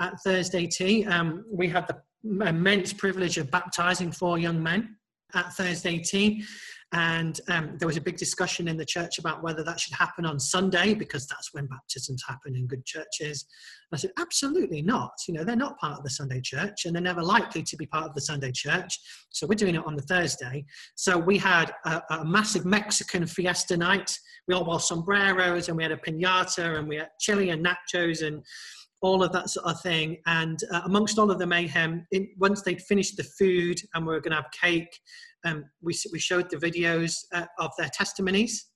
at 0.00 0.14
thursday 0.24 0.66
tea. 0.66 1.06
Um, 1.06 1.44
we 1.48 1.68
had 1.68 1.86
the 1.86 2.02
immense 2.44 2.92
privilege 2.92 3.38
of 3.38 3.52
baptizing 3.52 4.10
four 4.10 4.36
young 4.36 4.60
men 4.60 4.96
at 5.34 5.52
thursday 5.52 5.98
tea 5.98 6.44
and 6.92 7.40
um, 7.48 7.76
there 7.78 7.88
was 7.88 7.96
a 7.96 8.00
big 8.00 8.16
discussion 8.16 8.68
in 8.68 8.76
the 8.76 8.84
church 8.84 9.18
about 9.18 9.42
whether 9.42 9.64
that 9.64 9.80
should 9.80 9.94
happen 9.94 10.24
on 10.24 10.38
Sunday 10.38 10.94
because 10.94 11.26
that's 11.26 11.52
when 11.52 11.66
baptisms 11.66 12.22
happen 12.28 12.54
in 12.54 12.66
good 12.66 12.84
churches. 12.86 13.46
I 13.92 13.96
said, 13.96 14.12
absolutely 14.18 14.82
not. 14.82 15.10
You 15.26 15.34
know, 15.34 15.44
they're 15.44 15.56
not 15.56 15.78
part 15.78 15.98
of 15.98 16.04
the 16.04 16.10
Sunday 16.10 16.40
church 16.40 16.84
and 16.84 16.94
they're 16.94 17.02
never 17.02 17.22
likely 17.22 17.62
to 17.64 17.76
be 17.76 17.86
part 17.86 18.06
of 18.06 18.14
the 18.14 18.20
Sunday 18.20 18.52
church. 18.52 18.98
So 19.30 19.46
we're 19.46 19.54
doing 19.54 19.74
it 19.74 19.86
on 19.86 19.96
the 19.96 20.02
Thursday. 20.02 20.64
So 20.94 21.18
we 21.18 21.38
had 21.38 21.72
a, 21.84 22.02
a 22.10 22.24
massive 22.24 22.64
Mexican 22.64 23.26
fiesta 23.26 23.76
night. 23.76 24.16
We 24.46 24.54
all 24.54 24.64
wore 24.64 24.80
sombreros 24.80 25.68
and 25.68 25.76
we 25.76 25.82
had 25.82 25.92
a 25.92 25.96
pinata 25.96 26.78
and 26.78 26.88
we 26.88 26.96
had 26.96 27.08
chili 27.20 27.50
and 27.50 27.66
nachos 27.66 28.26
and 28.26 28.44
all 29.02 29.22
of 29.22 29.32
that 29.32 29.50
sort 29.50 29.66
of 29.66 29.80
thing. 29.80 30.16
And 30.26 30.58
uh, 30.72 30.82
amongst 30.84 31.18
all 31.18 31.30
of 31.30 31.38
the 31.38 31.46
mayhem, 31.46 32.06
in, 32.12 32.28
once 32.38 32.62
they'd 32.62 32.82
finished 32.82 33.16
the 33.16 33.24
food 33.24 33.78
and 33.94 34.06
we 34.06 34.12
were 34.12 34.20
going 34.20 34.36
to 34.36 34.42
have 34.42 34.50
cake, 34.50 34.98
um, 35.44 35.64
we, 35.82 35.94
we 36.12 36.18
showed 36.18 36.50
the 36.50 36.56
videos 36.56 37.24
uh, 37.32 37.46
of 37.58 37.70
their 37.78 37.90
testimonies 37.92 38.66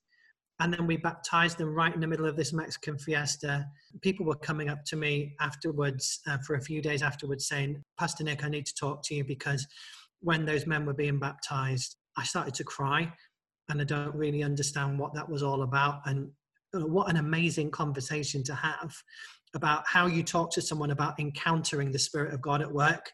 and 0.61 0.71
then 0.71 0.85
we 0.85 0.95
baptized 0.95 1.57
them 1.57 1.73
right 1.73 1.93
in 1.93 1.99
the 1.99 2.07
middle 2.07 2.27
of 2.27 2.35
this 2.35 2.53
Mexican 2.53 2.97
fiesta. 2.99 3.65
People 4.01 4.27
were 4.27 4.35
coming 4.35 4.69
up 4.69 4.85
to 4.85 4.95
me 4.95 5.33
afterwards, 5.39 6.19
uh, 6.27 6.37
for 6.45 6.55
a 6.55 6.61
few 6.61 6.83
days 6.83 7.01
afterwards, 7.01 7.47
saying, 7.47 7.81
Pastor 7.99 8.23
Nick, 8.23 8.43
I 8.43 8.49
need 8.49 8.67
to 8.67 8.75
talk 8.75 9.01
to 9.05 9.15
you 9.15 9.23
because 9.23 9.65
when 10.19 10.45
those 10.45 10.67
men 10.67 10.85
were 10.85 10.93
being 10.93 11.17
baptized, 11.17 11.95
I 12.15 12.23
started 12.23 12.53
to 12.55 12.63
cry 12.63 13.11
and 13.69 13.81
I 13.81 13.85
don't 13.85 14.13
really 14.13 14.43
understand 14.43 14.99
what 14.99 15.15
that 15.15 15.27
was 15.27 15.41
all 15.41 15.63
about. 15.63 16.01
And 16.05 16.29
uh, 16.75 16.85
what 16.85 17.09
an 17.09 17.17
amazing 17.17 17.71
conversation 17.71 18.43
to 18.43 18.53
have 18.53 18.93
about 19.53 19.83
how 19.87 20.07
you 20.07 20.23
talk 20.23 20.51
to 20.51 20.61
someone 20.61 20.91
about 20.91 21.19
encountering 21.19 21.91
the 21.91 21.99
Spirit 21.99 22.33
of 22.33 22.41
God 22.41 22.61
at 22.61 22.71
work 22.71 23.11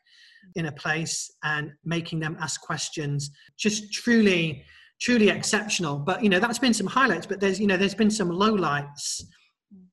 in 0.55 0.67
a 0.67 0.71
place 0.71 1.31
and 1.43 1.71
making 1.83 2.19
them 2.19 2.37
ask 2.39 2.61
questions 2.61 3.31
just 3.57 3.91
truly 3.91 4.63
truly 4.99 5.29
exceptional. 5.29 5.99
But 5.99 6.23
you 6.23 6.29
know 6.29 6.39
that's 6.39 6.59
been 6.59 6.73
some 6.73 6.87
highlights 6.87 7.25
but 7.25 7.39
there's 7.39 7.59
you 7.59 7.67
know 7.67 7.77
there's 7.77 7.95
been 7.95 8.11
some 8.11 8.29
lowlights 8.29 9.23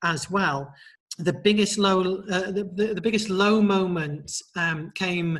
as 0.02 0.30
well. 0.30 0.72
The 1.18 1.32
biggest 1.32 1.78
low 1.78 2.22
uh, 2.30 2.50
the, 2.50 2.70
the, 2.74 2.94
the, 2.94 3.00
biggest 3.00 3.30
low 3.30 3.62
moment 3.62 4.32
um, 4.56 4.90
came 4.94 5.38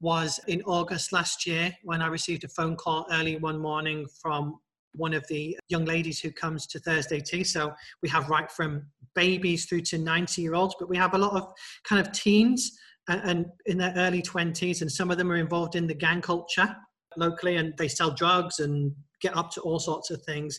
was 0.00 0.38
in 0.46 0.60
august 0.62 1.10
last 1.10 1.46
year 1.46 1.72
when 1.82 2.02
i 2.02 2.06
received 2.06 2.44
a 2.44 2.48
phone 2.48 2.76
call 2.76 3.06
early 3.10 3.36
one 3.38 3.58
morning 3.58 4.06
from 4.20 4.58
one 4.96 5.14
of 5.14 5.26
the 5.28 5.56
young 5.68 5.84
ladies 5.84 6.20
who 6.20 6.30
comes 6.30 6.66
to 6.66 6.78
thursday 6.80 7.20
tea 7.20 7.44
so 7.44 7.72
we 8.02 8.08
have 8.08 8.28
right 8.28 8.50
from 8.50 8.84
babies 9.14 9.66
through 9.66 9.80
to 9.80 9.98
90 9.98 10.42
year 10.42 10.54
olds 10.54 10.74
but 10.78 10.88
we 10.88 10.96
have 10.96 11.14
a 11.14 11.18
lot 11.18 11.32
of 11.34 11.52
kind 11.88 12.04
of 12.04 12.12
teens 12.12 12.78
uh, 13.08 13.20
and 13.24 13.46
in 13.66 13.78
their 13.78 13.94
early 13.96 14.22
20s, 14.22 14.82
and 14.82 14.90
some 14.90 15.10
of 15.10 15.18
them 15.18 15.30
are 15.30 15.36
involved 15.36 15.76
in 15.76 15.86
the 15.86 15.94
gang 15.94 16.20
culture 16.20 16.74
locally, 17.16 17.56
and 17.56 17.72
they 17.78 17.88
sell 17.88 18.10
drugs 18.10 18.58
and 18.58 18.92
get 19.20 19.36
up 19.36 19.50
to 19.52 19.60
all 19.60 19.78
sorts 19.78 20.10
of 20.10 20.20
things. 20.22 20.58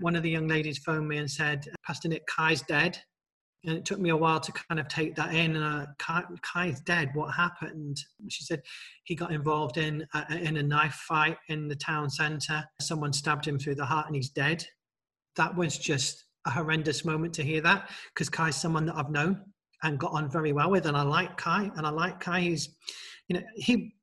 One 0.00 0.16
of 0.16 0.22
the 0.22 0.30
young 0.30 0.48
ladies 0.48 0.78
phoned 0.78 1.08
me 1.08 1.18
and 1.18 1.30
said, 1.30 1.66
Pastor 1.86 2.08
Nick 2.08 2.26
Kai's 2.26 2.62
dead. 2.62 2.98
And 3.66 3.76
it 3.76 3.84
took 3.84 3.98
me 3.98 4.10
a 4.10 4.16
while 4.16 4.40
to 4.40 4.52
kind 4.52 4.78
of 4.78 4.88
take 4.88 5.14
that 5.16 5.34
in. 5.34 5.56
And 5.56 5.64
uh, 5.64 5.86
Kai, 5.98 6.22
Kai's 6.42 6.80
dead. 6.80 7.10
What 7.14 7.34
happened? 7.34 7.98
She 8.28 8.44
said 8.44 8.62
he 9.04 9.14
got 9.14 9.32
involved 9.32 9.78
in 9.78 10.06
a, 10.14 10.36
in 10.36 10.56
a 10.58 10.62
knife 10.62 10.94
fight 10.94 11.38
in 11.48 11.68
the 11.68 11.76
town 11.76 12.10
centre. 12.10 12.64
Someone 12.80 13.12
stabbed 13.12 13.46
him 13.46 13.58
through 13.58 13.76
the 13.76 13.84
heart, 13.84 14.06
and 14.06 14.16
he's 14.16 14.30
dead. 14.30 14.66
That 15.36 15.56
was 15.56 15.78
just 15.78 16.24
a 16.46 16.50
horrendous 16.50 17.04
moment 17.04 17.34
to 17.34 17.42
hear 17.42 17.60
that 17.62 17.90
because 18.12 18.28
Kai's 18.28 18.56
someone 18.56 18.86
that 18.86 18.96
I've 18.96 19.10
known 19.10 19.40
and 19.82 19.98
got 19.98 20.12
on 20.12 20.30
very 20.30 20.52
well 20.52 20.70
with. 20.70 20.86
And 20.86 20.96
I 20.96 21.02
like 21.02 21.36
Kai, 21.36 21.70
and 21.76 21.86
I 21.86 21.90
like 21.90 22.20
Kai. 22.20 22.40
He's, 22.40 22.68
you 23.28 23.36
know, 23.36 23.42
he 23.54 23.94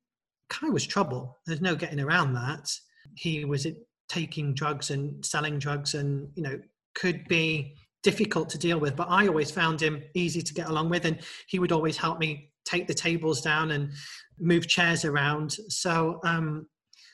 Kai 0.48 0.68
was 0.68 0.86
trouble. 0.86 1.38
There's 1.46 1.60
no 1.60 1.74
getting 1.74 2.00
around 2.00 2.34
that. 2.34 2.70
He 3.14 3.44
was 3.44 3.66
taking 4.08 4.54
drugs 4.54 4.90
and 4.90 5.24
selling 5.24 5.58
drugs, 5.58 5.94
and 5.94 6.28
you 6.34 6.42
know, 6.42 6.60
could 6.94 7.26
be 7.28 7.76
difficult 8.02 8.48
to 8.50 8.58
deal 8.58 8.78
with, 8.78 8.96
but 8.96 9.08
I 9.08 9.26
always 9.26 9.50
found 9.50 9.80
him 9.80 10.02
easy 10.14 10.42
to 10.42 10.54
get 10.54 10.68
along 10.68 10.90
with, 10.90 11.04
and 11.04 11.18
he 11.48 11.58
would 11.58 11.72
always 11.72 11.96
help 11.96 12.18
me 12.18 12.50
take 12.64 12.86
the 12.86 12.94
tables 12.94 13.40
down 13.40 13.72
and 13.72 13.92
move 14.38 14.66
chairs 14.66 15.04
around. 15.04 15.52
So, 15.68 16.20
um, 16.24 16.66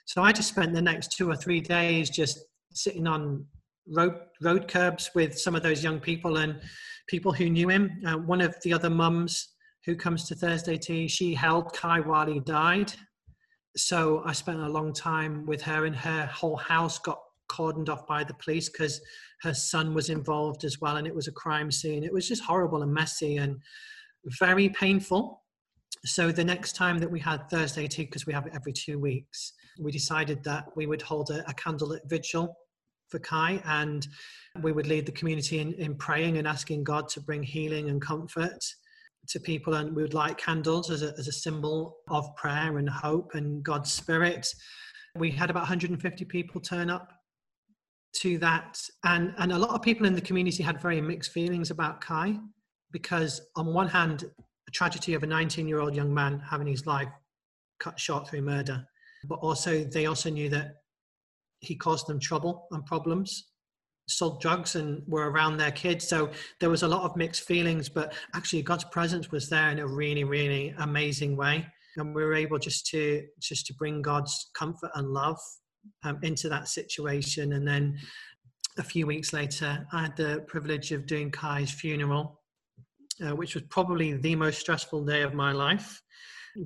so 0.06 0.22
I 0.22 0.32
just 0.32 0.48
spent 0.48 0.72
the 0.72 0.82
next 0.82 1.12
two 1.12 1.30
or 1.30 1.36
three 1.36 1.60
days 1.60 2.10
just 2.10 2.38
sitting 2.72 3.06
on 3.06 3.44
road 3.90 4.14
road 4.42 4.68
curbs 4.68 5.10
with 5.14 5.38
some 5.38 5.54
of 5.54 5.62
those 5.62 5.82
young 5.82 5.98
people 5.98 6.38
and 6.38 6.60
people 7.08 7.32
who 7.32 7.48
knew 7.50 7.68
him. 7.68 7.90
Uh, 8.06 8.16
one 8.16 8.40
of 8.40 8.54
the 8.62 8.72
other 8.72 8.90
mums 8.90 9.54
who 9.84 9.96
comes 9.96 10.28
to 10.28 10.34
Thursday 10.34 10.76
tea, 10.76 11.08
she 11.08 11.34
held 11.34 11.72
Kai 11.72 12.00
while 12.00 12.26
he 12.26 12.40
died. 12.40 12.92
So 13.76 14.22
I 14.24 14.32
spent 14.32 14.60
a 14.60 14.68
long 14.68 14.92
time 14.92 15.46
with 15.46 15.62
her, 15.62 15.84
and 15.86 15.96
her 15.96 16.26
whole 16.26 16.56
house 16.56 16.98
got 16.98 17.20
cordoned 17.48 17.88
off 17.88 18.06
by 18.06 18.24
the 18.24 18.34
police 18.34 18.68
because 18.68 19.00
her 19.42 19.54
son 19.54 19.94
was 19.94 20.10
involved 20.10 20.64
as 20.64 20.80
well, 20.80 20.96
and 20.96 21.06
it 21.06 21.14
was 21.14 21.28
a 21.28 21.32
crime 21.32 21.70
scene. 21.70 22.04
It 22.04 22.12
was 22.12 22.28
just 22.28 22.44
horrible 22.44 22.82
and 22.82 22.92
messy 22.92 23.36
and 23.36 23.60
very 24.38 24.68
painful. 24.68 25.42
So 26.04 26.30
the 26.30 26.44
next 26.44 26.76
time 26.76 26.98
that 26.98 27.10
we 27.10 27.20
had 27.20 27.48
Thursday 27.50 27.86
tea, 27.88 28.04
because 28.04 28.26
we 28.26 28.32
have 28.32 28.46
it 28.46 28.54
every 28.54 28.72
two 28.72 28.98
weeks, 28.98 29.52
we 29.80 29.92
decided 29.92 30.42
that 30.44 30.66
we 30.76 30.86
would 30.86 31.02
hold 31.02 31.30
a, 31.30 31.48
a 31.48 31.54
candlelit 31.54 32.00
vigil 32.06 32.56
for 33.08 33.18
Kai 33.18 33.60
and 33.64 34.06
we 34.62 34.72
would 34.72 34.86
lead 34.86 35.06
the 35.06 35.12
community 35.12 35.60
in, 35.60 35.72
in 35.74 35.94
praying 35.94 36.38
and 36.38 36.46
asking 36.46 36.84
God 36.84 37.08
to 37.10 37.20
bring 37.20 37.42
healing 37.42 37.88
and 37.88 38.02
comfort 38.02 38.62
to 39.28 39.40
people. 39.40 39.74
And 39.74 39.94
we 39.94 40.02
would 40.02 40.14
light 40.14 40.38
candles 40.38 40.90
as 40.90 41.02
a, 41.02 41.14
as 41.18 41.28
a 41.28 41.32
symbol 41.32 41.96
of 42.08 42.34
prayer 42.36 42.78
and 42.78 42.88
hope 42.88 43.34
and 43.34 43.62
God's 43.62 43.92
Spirit. 43.92 44.46
We 45.16 45.30
had 45.30 45.50
about 45.50 45.62
150 45.62 46.24
people 46.26 46.60
turn 46.60 46.90
up 46.90 47.12
to 48.20 48.38
that. 48.38 48.80
And, 49.04 49.34
and 49.38 49.52
a 49.52 49.58
lot 49.58 49.70
of 49.70 49.82
people 49.82 50.06
in 50.06 50.14
the 50.14 50.20
community 50.20 50.62
had 50.62 50.80
very 50.80 51.00
mixed 51.00 51.32
feelings 51.32 51.70
about 51.70 52.00
Kai 52.00 52.38
because, 52.92 53.40
on 53.56 53.72
one 53.72 53.88
hand, 53.88 54.24
a 54.66 54.70
tragedy 54.70 55.14
of 55.14 55.22
a 55.22 55.26
19 55.26 55.68
year 55.68 55.80
old 55.80 55.94
young 55.94 56.12
man 56.12 56.40
having 56.40 56.66
his 56.66 56.86
life 56.86 57.08
cut 57.80 57.98
short 57.98 58.28
through 58.28 58.42
murder, 58.42 58.84
but 59.28 59.36
also 59.36 59.84
they 59.84 60.06
also 60.06 60.30
knew 60.30 60.48
that 60.48 60.76
he 61.60 61.74
caused 61.74 62.06
them 62.06 62.20
trouble 62.20 62.66
and 62.70 62.84
problems 62.86 63.48
sold 64.08 64.40
drugs 64.40 64.74
and 64.74 65.02
were 65.06 65.30
around 65.30 65.56
their 65.56 65.70
kids 65.70 66.08
so 66.08 66.30
there 66.60 66.70
was 66.70 66.82
a 66.82 66.88
lot 66.88 67.02
of 67.02 67.14
mixed 67.16 67.42
feelings 67.42 67.88
but 67.88 68.14
actually 68.34 68.62
god's 68.62 68.84
presence 68.84 69.30
was 69.30 69.48
there 69.48 69.70
in 69.70 69.78
a 69.80 69.86
really 69.86 70.24
really 70.24 70.74
amazing 70.78 71.36
way 71.36 71.64
and 71.96 72.14
we 72.14 72.24
were 72.24 72.34
able 72.34 72.58
just 72.58 72.86
to 72.86 73.22
just 73.38 73.66
to 73.66 73.74
bring 73.74 74.00
god's 74.00 74.50
comfort 74.54 74.90
and 74.94 75.08
love 75.08 75.38
um, 76.04 76.18
into 76.22 76.48
that 76.48 76.68
situation. 76.68 77.52
And 77.52 77.66
then 77.66 77.98
a 78.78 78.82
few 78.82 79.06
weeks 79.06 79.32
later, 79.32 79.86
I 79.92 80.02
had 80.02 80.16
the 80.16 80.44
privilege 80.46 80.92
of 80.92 81.06
doing 81.06 81.30
Kai's 81.30 81.70
funeral, 81.70 82.40
uh, 83.24 83.34
which 83.34 83.54
was 83.54 83.64
probably 83.70 84.14
the 84.14 84.36
most 84.36 84.60
stressful 84.60 85.04
day 85.04 85.22
of 85.22 85.34
my 85.34 85.52
life 85.52 86.00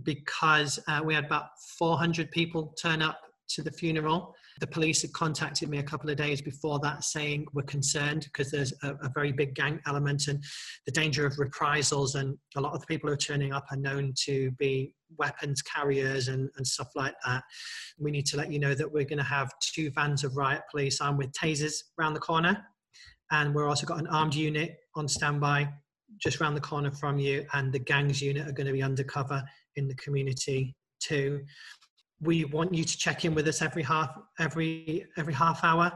because 0.04 0.78
uh, 0.88 1.00
we 1.04 1.14
had 1.14 1.24
about 1.24 1.46
400 1.78 2.30
people 2.30 2.74
turn 2.80 3.02
up 3.02 3.18
to 3.50 3.62
the 3.62 3.70
funeral. 3.70 4.34
The 4.60 4.66
police 4.66 5.02
had 5.02 5.12
contacted 5.12 5.68
me 5.68 5.78
a 5.78 5.82
couple 5.82 6.10
of 6.10 6.16
days 6.16 6.40
before 6.40 6.78
that 6.80 7.04
saying 7.04 7.46
we're 7.52 7.62
concerned 7.62 8.24
because 8.24 8.50
there's 8.50 8.72
a, 8.82 8.94
a, 9.02 9.10
very 9.14 9.32
big 9.32 9.54
gang 9.54 9.80
element 9.86 10.28
and 10.28 10.42
the 10.86 10.92
danger 10.92 11.26
of 11.26 11.38
reprisals. 11.38 12.14
And 12.14 12.36
a 12.56 12.60
lot 12.60 12.74
of 12.74 12.80
the 12.80 12.86
people 12.86 13.08
who 13.08 13.14
are 13.14 13.18
turning 13.18 13.52
up 13.52 13.66
are 13.70 13.76
known 13.76 14.12
to 14.24 14.50
be 14.52 14.94
weapons 15.18 15.62
carriers 15.62 16.28
and, 16.28 16.48
and 16.56 16.66
stuff 16.66 16.88
like 16.94 17.14
that. 17.24 17.42
We 17.98 18.10
need 18.10 18.26
to 18.26 18.36
let 18.36 18.52
you 18.52 18.58
know 18.58 18.74
that 18.74 18.90
we're 18.90 19.04
going 19.04 19.18
to 19.18 19.24
have 19.24 19.52
two 19.60 19.90
vans 19.90 20.24
of 20.24 20.36
riot 20.36 20.62
police 20.70 21.00
armed 21.00 21.18
with 21.18 21.32
tasers 21.32 21.74
around 21.98 22.14
the 22.14 22.20
corner. 22.20 22.64
And 23.30 23.54
we're 23.54 23.68
also 23.68 23.86
got 23.86 23.98
an 23.98 24.06
armed 24.08 24.34
unit 24.34 24.76
on 24.94 25.08
standby 25.08 25.68
just 26.20 26.40
around 26.40 26.54
the 26.54 26.60
corner 26.60 26.90
from 26.90 27.18
you. 27.18 27.46
And 27.54 27.72
the 27.72 27.78
gangs 27.78 28.20
unit 28.20 28.46
are 28.46 28.52
going 28.52 28.66
to 28.66 28.72
be 28.72 28.82
undercover 28.82 29.42
in 29.76 29.88
the 29.88 29.94
community 29.94 30.76
too 31.00 31.42
we 32.22 32.44
want 32.44 32.72
you 32.72 32.84
to 32.84 32.96
check 32.96 33.24
in 33.24 33.34
with 33.34 33.46
us 33.48 33.60
every 33.60 33.82
half 33.82 34.16
every 34.38 35.06
every 35.18 35.34
half 35.34 35.62
hour 35.64 35.92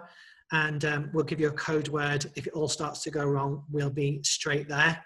and 0.52 0.84
um, 0.84 1.10
we'll 1.12 1.24
give 1.24 1.40
you 1.40 1.48
a 1.48 1.52
code 1.52 1.88
word 1.88 2.26
if 2.34 2.46
it 2.46 2.52
all 2.52 2.68
starts 2.68 3.02
to 3.02 3.10
go 3.10 3.24
wrong 3.24 3.64
we'll 3.70 3.90
be 3.90 4.20
straight 4.22 4.68
there 4.68 5.02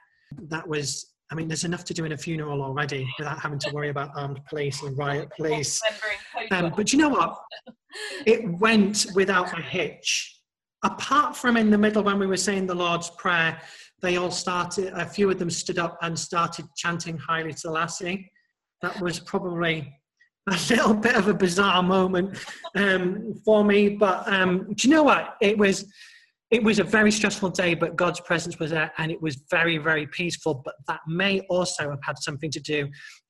that 0.48 0.66
was 0.66 1.12
i 1.30 1.34
mean 1.34 1.48
there's 1.48 1.64
enough 1.64 1.84
to 1.84 1.94
do 1.94 2.04
in 2.04 2.12
a 2.12 2.16
funeral 2.16 2.62
already 2.62 3.08
without 3.18 3.38
having 3.38 3.58
to 3.58 3.70
worry 3.72 3.88
about 3.88 4.10
armed 4.16 4.40
police 4.48 4.82
and 4.82 4.96
riot 4.96 5.28
police 5.36 5.80
um, 6.50 6.72
but 6.76 6.92
you 6.92 6.98
know 6.98 7.08
what 7.08 7.38
it 8.26 8.48
went 8.58 9.06
without 9.14 9.58
a 9.58 9.62
hitch 9.62 10.36
apart 10.84 11.36
from 11.36 11.56
in 11.56 11.70
the 11.70 11.78
middle 11.78 12.02
when 12.02 12.18
we 12.18 12.26
were 12.26 12.36
saying 12.36 12.66
the 12.66 12.74
lord's 12.74 13.10
prayer 13.10 13.60
they 14.02 14.16
all 14.16 14.30
started 14.30 14.92
a 14.94 15.04
few 15.04 15.30
of 15.30 15.38
them 15.38 15.50
stood 15.50 15.78
up 15.78 15.98
and 16.02 16.18
started 16.18 16.64
chanting 16.76 17.18
Haile 17.18 17.52
Selassie 17.52 18.30
that 18.82 18.98
was 19.00 19.20
probably 19.20 19.92
a 20.48 20.52
little 20.70 20.94
bit 20.94 21.16
of 21.16 21.28
a 21.28 21.34
bizarre 21.34 21.82
moment 21.82 22.38
um, 22.76 23.34
for 23.44 23.64
me. 23.64 23.90
But 23.90 24.30
um, 24.32 24.72
do 24.74 24.88
you 24.88 24.94
know 24.94 25.02
what? 25.02 25.36
It 25.40 25.58
was 25.58 25.90
it 26.50 26.62
was 26.62 26.78
a 26.80 26.84
very 26.84 27.12
stressful 27.12 27.50
day, 27.50 27.74
but 27.74 27.96
God's 27.96 28.20
presence 28.20 28.58
was 28.58 28.72
there, 28.72 28.92
and 28.98 29.12
it 29.12 29.22
was 29.22 29.42
very 29.50 29.78
very 29.78 30.06
peaceful. 30.06 30.62
But 30.64 30.74
that 30.88 31.00
may 31.06 31.40
also 31.48 31.90
have 31.90 32.00
had 32.02 32.18
something 32.18 32.50
to 32.50 32.60
do 32.60 32.88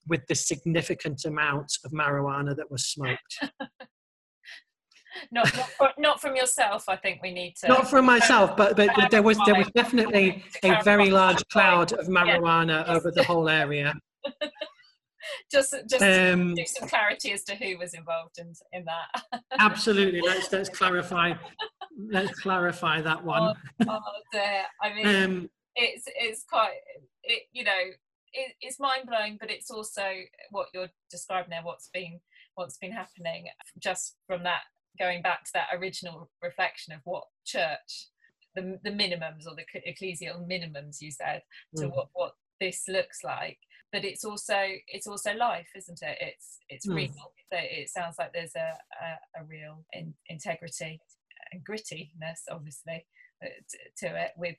with 0.08 0.20
the 0.28 0.34
significant 0.34 1.24
amount 1.24 1.72
of 1.84 1.92
marijuana 1.92 2.56
that 2.56 2.70
was 2.70 2.86
smoked. 2.86 3.38
not 5.32 5.54
not, 5.80 5.92
not, 5.98 6.20
from 6.20 6.34
yourself. 6.34 6.84
I 6.88 6.96
think 6.96 7.20
we 7.22 7.32
need 7.32 7.54
to. 7.60 7.68
Not 7.68 7.90
from 7.90 8.06
myself, 8.06 8.56
but 8.56 8.76
but, 8.76 8.90
but 8.96 9.10
there 9.10 9.22
was 9.22 9.38
there 9.44 9.56
was 9.56 9.70
definitely 9.74 10.42
a 10.64 10.82
very 10.82 11.10
large 11.10 11.46
cloud 11.48 11.92
of 11.92 12.06
marijuana 12.06 12.86
yeah. 12.86 12.94
over 12.94 13.10
the 13.10 13.24
whole 13.24 13.48
area. 13.48 13.94
just 15.50 15.74
just 15.88 16.02
um, 16.02 16.54
do 16.54 16.64
some 16.66 16.88
clarity 16.88 17.32
as 17.32 17.44
to 17.44 17.54
who 17.54 17.78
was 17.78 17.94
involved 17.94 18.38
in 18.38 18.52
in 18.72 18.84
that. 18.84 19.42
absolutely. 19.58 20.20
Let's 20.26 20.52
let's 20.52 20.68
clarify. 20.68 21.34
let's 22.10 22.38
clarify 22.40 23.00
that 23.02 23.24
one. 23.24 23.54
Oh, 23.86 23.86
oh 23.88 24.00
dear. 24.32 24.62
I 24.82 24.94
mean, 24.94 25.06
um, 25.06 25.50
it's 25.76 26.04
it's 26.06 26.44
quite 26.44 26.74
it, 27.24 27.42
you 27.52 27.64
know 27.64 27.80
it, 28.32 28.52
it's 28.60 28.80
mind 28.80 29.06
blowing, 29.06 29.38
but 29.40 29.50
it's 29.50 29.70
also 29.70 30.02
what 30.50 30.68
you're 30.74 30.90
describing 31.10 31.50
there. 31.50 31.62
What's 31.62 31.88
been 31.92 32.20
what's 32.54 32.78
been 32.78 32.92
happening 32.92 33.46
just 33.78 34.16
from 34.26 34.42
that 34.44 34.62
going 34.98 35.22
back 35.22 35.44
to 35.44 35.50
that 35.54 35.68
original 35.74 36.28
reflection 36.42 36.92
of 36.92 37.00
what 37.04 37.24
church 37.44 38.08
the, 38.54 38.78
the 38.82 38.90
minimums 38.90 39.46
or 39.46 39.54
the 39.54 39.64
ecclesial 39.88 40.46
minimums 40.48 41.00
you 41.00 41.10
said 41.10 41.42
to 41.76 41.84
mm. 41.84 41.94
what, 41.94 42.08
what 42.12 42.32
this 42.60 42.84
looks 42.88 43.22
like 43.24 43.58
but 43.92 44.04
it's 44.04 44.24
also 44.24 44.56
it's 44.88 45.06
also 45.06 45.34
life 45.34 45.68
isn't 45.76 46.00
it? 46.02 46.16
It's 46.20 46.58
it's 46.68 46.86
mm. 46.86 46.94
real 46.94 47.32
it 47.52 47.88
sounds 47.88 48.16
like 48.18 48.32
there's 48.32 48.54
a, 48.56 48.78
a, 49.02 49.42
a 49.42 49.44
real 49.44 49.84
in, 49.92 50.14
integrity 50.28 51.00
and 51.52 51.64
grittiness 51.64 52.42
obviously 52.50 53.04
uh, 53.44 53.48
to 53.98 54.06
it 54.06 54.30
with 54.36 54.56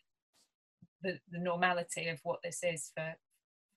the, 1.02 1.18
the 1.32 1.40
normality 1.40 2.10
of 2.10 2.20
what 2.24 2.40
this 2.44 2.60
is 2.64 2.92
for 2.96 3.14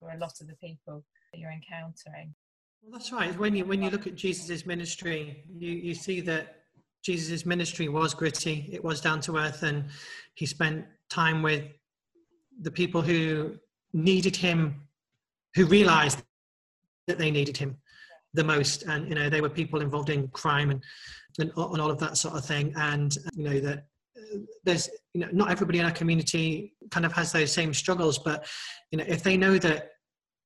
for 0.01 0.11
a 0.11 0.19
lot 0.19 0.33
of 0.41 0.49
the 0.49 0.57
people 0.57 1.05
that 1.33 1.39
you're 1.39 1.53
encountering. 1.53 2.35
Well 2.83 2.93
that's 2.93 3.13
right. 3.13 3.37
When 3.39 3.55
you 3.55 3.65
when 3.65 3.83
you 3.83 3.91
look 3.91 4.07
at 4.07 4.15
jesus's 4.15 4.67
ministry 4.67 5.45
you 5.57 5.71
you 5.71 5.95
see 5.95 6.21
that 6.23 6.57
jesus's 7.05 7.47
ministry 7.47 7.89
was 7.89 8.15
gritty 8.15 8.69
it 8.73 8.83
was 8.83 9.01
down 9.01 9.21
to 9.21 9.37
earth 9.37 9.63
and 9.63 9.85
he 10.35 10.47
spent 10.47 10.87
time 11.11 11.43
with 11.43 11.65
the 12.63 12.71
people 12.71 13.03
who 13.03 13.57
needed 13.93 14.35
him 14.35 14.85
who 15.55 15.67
realized 15.67 16.23
that 17.07 17.19
they 17.19 17.31
needed 17.31 17.57
him 17.57 17.77
the 18.33 18.45
most. 18.45 18.83
And 18.85 19.09
you 19.09 19.15
know 19.15 19.29
they 19.29 19.41
were 19.41 19.51
people 19.51 19.81
involved 19.81 20.11
in 20.11 20.29
crime 20.29 20.71
and 20.71 20.83
and, 21.39 21.51
and 21.57 21.81
all 21.81 21.91
of 21.91 21.99
that 21.99 22.17
sort 22.17 22.35
of 22.35 22.45
thing. 22.45 22.73
And 22.77 23.17
you 23.35 23.45
know 23.45 23.61
that 23.61 23.87
there's 24.65 24.89
you 25.13 25.21
know 25.21 25.29
not 25.33 25.51
everybody 25.51 25.79
in 25.79 25.85
our 25.85 25.93
community 25.93 26.75
kind 26.91 27.07
of 27.07 27.13
has 27.13 27.33
those 27.33 27.53
same 27.53 27.75
struggles. 27.75 28.19
But 28.19 28.47
you 28.91 28.99
know 28.99 29.05
if 29.07 29.23
they 29.23 29.37
know 29.37 29.59
that 29.59 29.91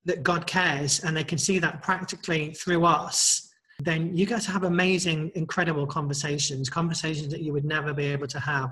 that 0.04 0.22
god 0.22 0.46
cares 0.46 1.00
and 1.04 1.16
they 1.16 1.22
can 1.22 1.38
see 1.38 1.58
that 1.58 1.82
practically 1.82 2.52
through 2.54 2.84
us 2.84 3.48
then 3.80 4.16
you 4.16 4.26
get 4.26 4.40
to 4.42 4.50
have 4.50 4.64
amazing 4.64 5.30
incredible 5.34 5.86
conversations 5.86 6.68
conversations 6.70 7.30
that 7.30 7.42
you 7.42 7.52
would 7.52 7.64
never 7.64 7.92
be 7.92 8.06
able 8.06 8.26
to 8.26 8.40
have 8.40 8.70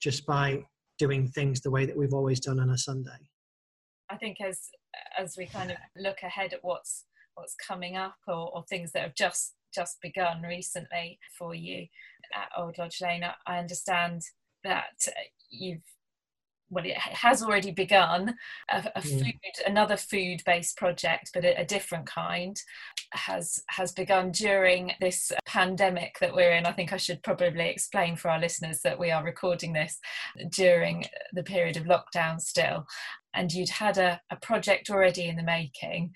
just 0.00 0.26
by 0.26 0.62
doing 0.98 1.26
things 1.28 1.60
the 1.60 1.70
way 1.70 1.86
that 1.86 1.96
we've 1.96 2.12
always 2.12 2.40
done 2.40 2.60
on 2.60 2.70
a 2.70 2.78
sunday 2.78 3.18
i 4.10 4.16
think 4.16 4.38
as 4.40 4.68
as 5.18 5.36
we 5.36 5.46
kind 5.46 5.70
of 5.70 5.76
look 5.96 6.22
ahead 6.22 6.52
at 6.52 6.60
what's 6.62 7.04
what's 7.34 7.54
coming 7.54 7.96
up 7.96 8.16
or, 8.26 8.50
or 8.54 8.64
things 8.64 8.92
that 8.92 9.02
have 9.02 9.14
just 9.14 9.54
just 9.74 9.98
begun 10.00 10.42
recently 10.42 11.18
for 11.38 11.54
you 11.54 11.86
at 12.34 12.48
Old 12.56 12.78
Lodge 12.78 13.00
Lane. 13.02 13.22
I 13.46 13.58
understand 13.58 14.22
that 14.64 15.06
you've 15.50 15.82
well, 16.68 16.84
it 16.84 16.96
has 16.96 17.44
already 17.44 17.70
begun 17.70 18.34
a, 18.68 18.78
a 18.96 19.00
Mm. 19.00 19.20
food, 19.20 19.34
another 19.66 19.96
food-based 19.96 20.76
project, 20.76 21.30
but 21.32 21.44
a, 21.44 21.60
a 21.60 21.64
different 21.64 22.06
kind, 22.06 22.60
has 23.12 23.62
has 23.68 23.92
begun 23.92 24.32
during 24.32 24.90
this 25.00 25.30
pandemic 25.46 26.16
that 26.20 26.34
we're 26.34 26.50
in. 26.50 26.66
I 26.66 26.72
think 26.72 26.92
I 26.92 26.96
should 26.96 27.22
probably 27.22 27.68
explain 27.68 28.16
for 28.16 28.30
our 28.30 28.40
listeners 28.40 28.80
that 28.82 28.98
we 28.98 29.12
are 29.12 29.22
recording 29.22 29.74
this 29.74 30.00
during 30.50 31.04
the 31.32 31.44
period 31.44 31.76
of 31.76 31.84
lockdown 31.84 32.40
still, 32.40 32.84
and 33.36 33.52
you'd 33.52 33.68
had 33.68 33.98
a, 33.98 34.20
a 34.30 34.36
project 34.36 34.90
already 34.90 35.28
in 35.28 35.36
the 35.36 35.42
making 35.42 36.12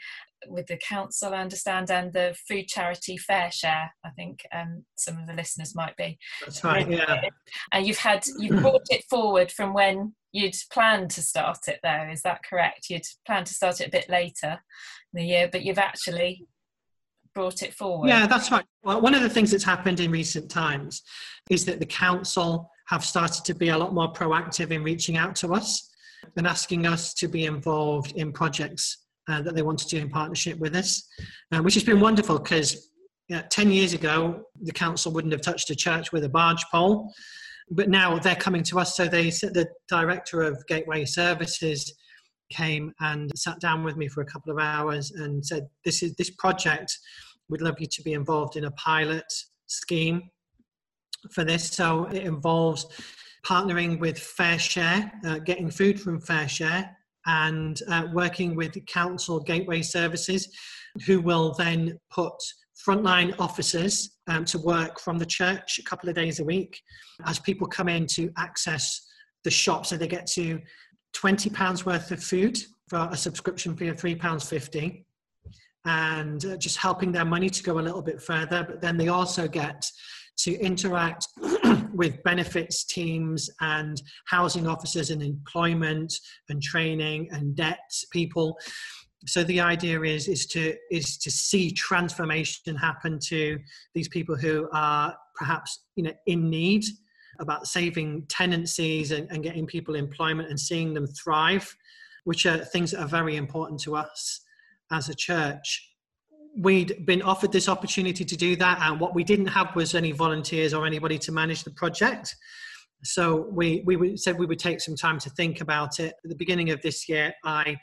with 0.48 0.66
the 0.66 0.78
council, 0.78 1.34
I 1.34 1.38
understand, 1.38 1.90
and 1.90 2.12
the 2.12 2.34
food 2.48 2.66
charity 2.66 3.18
FareShare. 3.18 3.88
I 4.04 4.10
think 4.16 4.40
um, 4.54 4.84
some 4.96 5.18
of 5.18 5.26
the 5.26 5.34
listeners 5.34 5.74
might 5.74 5.96
be 5.96 6.18
That's 6.40 6.64
right. 6.64 6.90
Yeah. 6.90 7.20
and 7.72 7.86
you've 7.86 7.98
had 7.98 8.24
you've 8.38 8.62
brought 8.62 8.86
it 8.90 9.04
forward 9.10 9.52
from 9.52 9.74
when 9.74 10.14
you'd 10.32 10.54
planned 10.72 11.10
to 11.10 11.22
start 11.22 11.58
it 11.66 11.80
though 11.82 12.08
is 12.10 12.22
that 12.22 12.40
correct 12.48 12.86
you'd 12.88 13.02
planned 13.26 13.46
to 13.46 13.54
start 13.54 13.80
it 13.80 13.88
a 13.88 13.90
bit 13.90 14.08
later 14.08 14.60
in 15.12 15.20
the 15.20 15.24
year 15.24 15.48
but 15.50 15.64
you've 15.64 15.76
actually 15.78 16.46
brought 17.34 17.62
it 17.62 17.74
forward 17.74 18.08
Yeah, 18.08 18.26
that's 18.26 18.50
right. 18.50 18.64
Well, 18.82 19.00
one 19.00 19.14
of 19.14 19.22
the 19.22 19.28
things 19.28 19.50
that's 19.50 19.64
happened 19.64 20.00
in 20.00 20.10
recent 20.10 20.50
times 20.50 21.02
is 21.50 21.64
that 21.64 21.80
the 21.80 21.86
council 21.86 22.70
have 22.86 23.04
started 23.04 23.44
to 23.44 23.54
be 23.54 23.68
a 23.68 23.78
lot 23.78 23.92
more 23.92 24.12
proactive 24.12 24.70
in 24.70 24.82
reaching 24.82 25.16
out 25.16 25.34
to 25.36 25.52
us 25.54 25.89
and 26.36 26.46
asking 26.46 26.86
us 26.86 27.14
to 27.14 27.28
be 27.28 27.46
involved 27.46 28.12
in 28.16 28.32
projects 28.32 29.06
uh, 29.28 29.42
that 29.42 29.54
they 29.54 29.62
want 29.62 29.78
to 29.78 29.86
do 29.86 29.98
in 29.98 30.08
partnership 30.08 30.58
with 30.58 30.74
us, 30.74 31.06
uh, 31.52 31.58
which 31.60 31.74
has 31.74 31.84
been 31.84 32.00
wonderful 32.00 32.38
because 32.38 32.90
yeah, 33.28 33.42
10 33.50 33.70
years 33.70 33.92
ago, 33.92 34.42
the 34.62 34.72
council 34.72 35.12
wouldn't 35.12 35.32
have 35.32 35.42
touched 35.42 35.70
a 35.70 35.76
church 35.76 36.10
with 36.12 36.24
a 36.24 36.28
barge 36.28 36.64
pole. 36.72 37.12
But 37.70 37.88
now 37.88 38.18
they're 38.18 38.34
coming 38.34 38.64
to 38.64 38.80
us. 38.80 38.96
So 38.96 39.06
they 39.06 39.30
the 39.30 39.68
director 39.88 40.42
of 40.42 40.66
Gateway 40.66 41.04
Services 41.04 41.94
came 42.50 42.92
and 42.98 43.30
sat 43.36 43.60
down 43.60 43.84
with 43.84 43.96
me 43.96 44.08
for 44.08 44.22
a 44.22 44.26
couple 44.26 44.50
of 44.52 44.58
hours 44.58 45.12
and 45.12 45.46
said, 45.46 45.68
"This 45.84 46.02
is 46.02 46.16
this 46.16 46.30
project. 46.30 46.98
We'd 47.48 47.62
love 47.62 47.76
you 47.78 47.86
to 47.86 48.02
be 48.02 48.14
involved 48.14 48.56
in 48.56 48.64
a 48.64 48.72
pilot 48.72 49.32
scheme 49.68 50.30
for 51.30 51.44
this. 51.44 51.68
So 51.70 52.06
it 52.06 52.24
involves 52.24 52.86
partnering 53.42 53.98
with 53.98 54.18
FareShare, 54.18 55.10
uh, 55.24 55.38
getting 55.38 55.70
food 55.70 56.00
from 56.00 56.20
FareShare, 56.20 56.90
and 57.26 57.80
uh, 57.88 58.06
working 58.12 58.54
with 58.54 58.84
council 58.86 59.40
gateway 59.40 59.82
services, 59.82 60.48
who 61.06 61.20
will 61.20 61.54
then 61.54 61.98
put 62.10 62.34
frontline 62.86 63.34
officers 63.38 64.16
um, 64.26 64.44
to 64.46 64.58
work 64.58 64.98
from 64.98 65.18
the 65.18 65.26
church 65.26 65.78
a 65.78 65.82
couple 65.82 66.08
of 66.08 66.14
days 66.14 66.40
a 66.40 66.44
week 66.44 66.80
as 67.26 67.38
people 67.38 67.66
come 67.66 67.88
in 67.88 68.06
to 68.06 68.30
access 68.38 69.06
the 69.44 69.50
shop. 69.50 69.86
So 69.86 69.96
they 69.96 70.08
get 70.08 70.26
to 70.28 70.60
20 71.12 71.50
pounds 71.50 71.84
worth 71.84 72.10
of 72.10 72.22
food 72.22 72.58
for 72.88 73.08
a 73.10 73.16
subscription 73.16 73.76
fee 73.76 73.88
of 73.88 73.96
£3.50 73.96 75.04
and 75.86 76.44
uh, 76.44 76.56
just 76.56 76.76
helping 76.76 77.12
their 77.12 77.24
money 77.24 77.48
to 77.48 77.62
go 77.62 77.78
a 77.78 77.80
little 77.80 78.02
bit 78.02 78.20
further. 78.20 78.64
But 78.68 78.80
then 78.80 78.96
they 78.96 79.08
also 79.08 79.48
get 79.48 79.84
to 80.38 80.58
interact 80.60 81.26
with 81.94 82.22
benefits 82.22 82.84
teams 82.84 83.50
and 83.60 84.00
housing 84.26 84.66
officers 84.66 85.10
and 85.10 85.22
employment 85.22 86.12
and 86.48 86.62
training 86.62 87.28
and 87.32 87.56
debt 87.56 87.90
people. 88.10 88.58
So 89.26 89.44
the 89.44 89.60
idea 89.60 90.00
is 90.02 90.28
is 90.28 90.46
to 90.46 90.74
is 90.90 91.18
to 91.18 91.30
see 91.30 91.70
transformation 91.72 92.74
happen 92.74 93.18
to 93.26 93.58
these 93.94 94.08
people 94.08 94.34
who 94.34 94.68
are 94.72 95.14
perhaps 95.36 95.84
you 95.94 96.04
know 96.04 96.14
in 96.26 96.48
need 96.48 96.84
about 97.38 97.66
saving 97.66 98.24
tenancies 98.28 99.12
and, 99.12 99.30
and 99.30 99.42
getting 99.42 99.66
people 99.66 99.94
employment 99.94 100.48
and 100.48 100.60
seeing 100.60 100.94
them 100.94 101.06
thrive, 101.06 101.74
which 102.24 102.46
are 102.46 102.58
things 102.58 102.90
that 102.90 103.00
are 103.00 103.08
very 103.08 103.36
important 103.36 103.80
to 103.80 103.96
us 103.96 104.40
as 104.90 105.08
a 105.08 105.14
church 105.14 105.89
we'd 106.56 107.06
been 107.06 107.22
offered 107.22 107.52
this 107.52 107.68
opportunity 107.68 108.24
to 108.24 108.36
do 108.36 108.56
that 108.56 108.78
and 108.82 109.00
what 109.00 109.14
we 109.14 109.24
didn't 109.24 109.46
have 109.46 109.74
was 109.76 109.94
any 109.94 110.12
volunteers 110.12 110.74
or 110.74 110.86
anybody 110.86 111.18
to 111.18 111.32
manage 111.32 111.64
the 111.64 111.70
project. 111.70 112.34
So 113.02 113.48
we 113.50 113.82
we 113.86 114.16
said 114.16 114.38
we 114.38 114.46
would 114.46 114.58
take 114.58 114.80
some 114.80 114.96
time 114.96 115.18
to 115.20 115.30
think 115.30 115.60
about 115.60 116.00
it. 116.00 116.14
At 116.24 116.28
the 116.28 116.34
beginning 116.34 116.70
of 116.70 116.82
this 116.82 117.08
year 117.08 117.32
i 117.44 117.76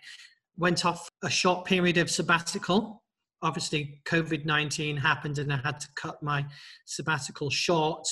went 0.57 0.85
off 0.85 1.09
a 1.23 1.29
short 1.29 1.65
period 1.65 1.97
of 1.97 2.09
sabbatical. 2.09 3.03
Obviously 3.41 4.01
covid-19 4.05 4.99
happened 4.99 5.39
and 5.39 5.51
i 5.51 5.57
had 5.57 5.79
to 5.79 5.87
cut 5.95 6.21
my 6.21 6.45
sabbatical 6.85 7.49
short. 7.49 8.07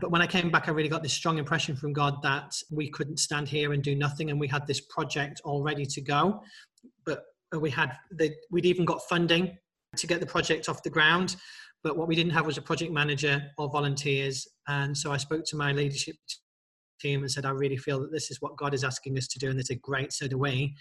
But 0.00 0.10
when 0.10 0.22
i 0.22 0.26
came 0.26 0.50
back 0.50 0.68
i 0.68 0.70
really 0.70 0.88
got 0.88 1.02
this 1.02 1.12
strong 1.12 1.38
impression 1.38 1.76
from 1.76 1.92
god 1.92 2.22
that 2.22 2.54
we 2.70 2.88
couldn't 2.88 3.18
stand 3.18 3.48
here 3.48 3.72
and 3.72 3.82
do 3.82 3.94
nothing 3.94 4.30
and 4.30 4.40
we 4.40 4.48
had 4.48 4.66
this 4.66 4.80
project 4.80 5.40
all 5.44 5.62
ready 5.62 5.84
to 5.84 6.00
go. 6.00 6.40
But 7.04 7.24
we 7.56 7.70
had 7.70 7.92
the, 8.10 8.34
we'd 8.50 8.66
even 8.66 8.84
got 8.84 9.00
funding 9.08 9.56
to 9.96 10.06
get 10.06 10.20
the 10.20 10.26
project 10.26 10.68
off 10.68 10.82
the 10.82 10.90
ground. 10.90 11.36
But 11.82 11.96
what 11.96 12.08
we 12.08 12.16
didn't 12.16 12.32
have 12.32 12.46
was 12.46 12.58
a 12.58 12.62
project 12.62 12.92
manager 12.92 13.42
or 13.56 13.70
volunteers. 13.70 14.46
And 14.66 14.96
so 14.96 15.12
I 15.12 15.16
spoke 15.16 15.44
to 15.46 15.56
my 15.56 15.72
leadership 15.72 16.16
team 17.00 17.20
and 17.20 17.30
said, 17.30 17.46
I 17.46 17.50
really 17.50 17.76
feel 17.76 18.00
that 18.00 18.12
this 18.12 18.30
is 18.30 18.40
what 18.40 18.56
God 18.56 18.74
is 18.74 18.84
asking 18.84 19.16
us 19.16 19.28
to 19.28 19.38
do. 19.38 19.48
And 19.48 19.58
they 19.58 19.62
said, 19.62 19.80
great, 19.80 20.12
so 20.12 20.26
do 20.26 20.38
we. 20.38 20.74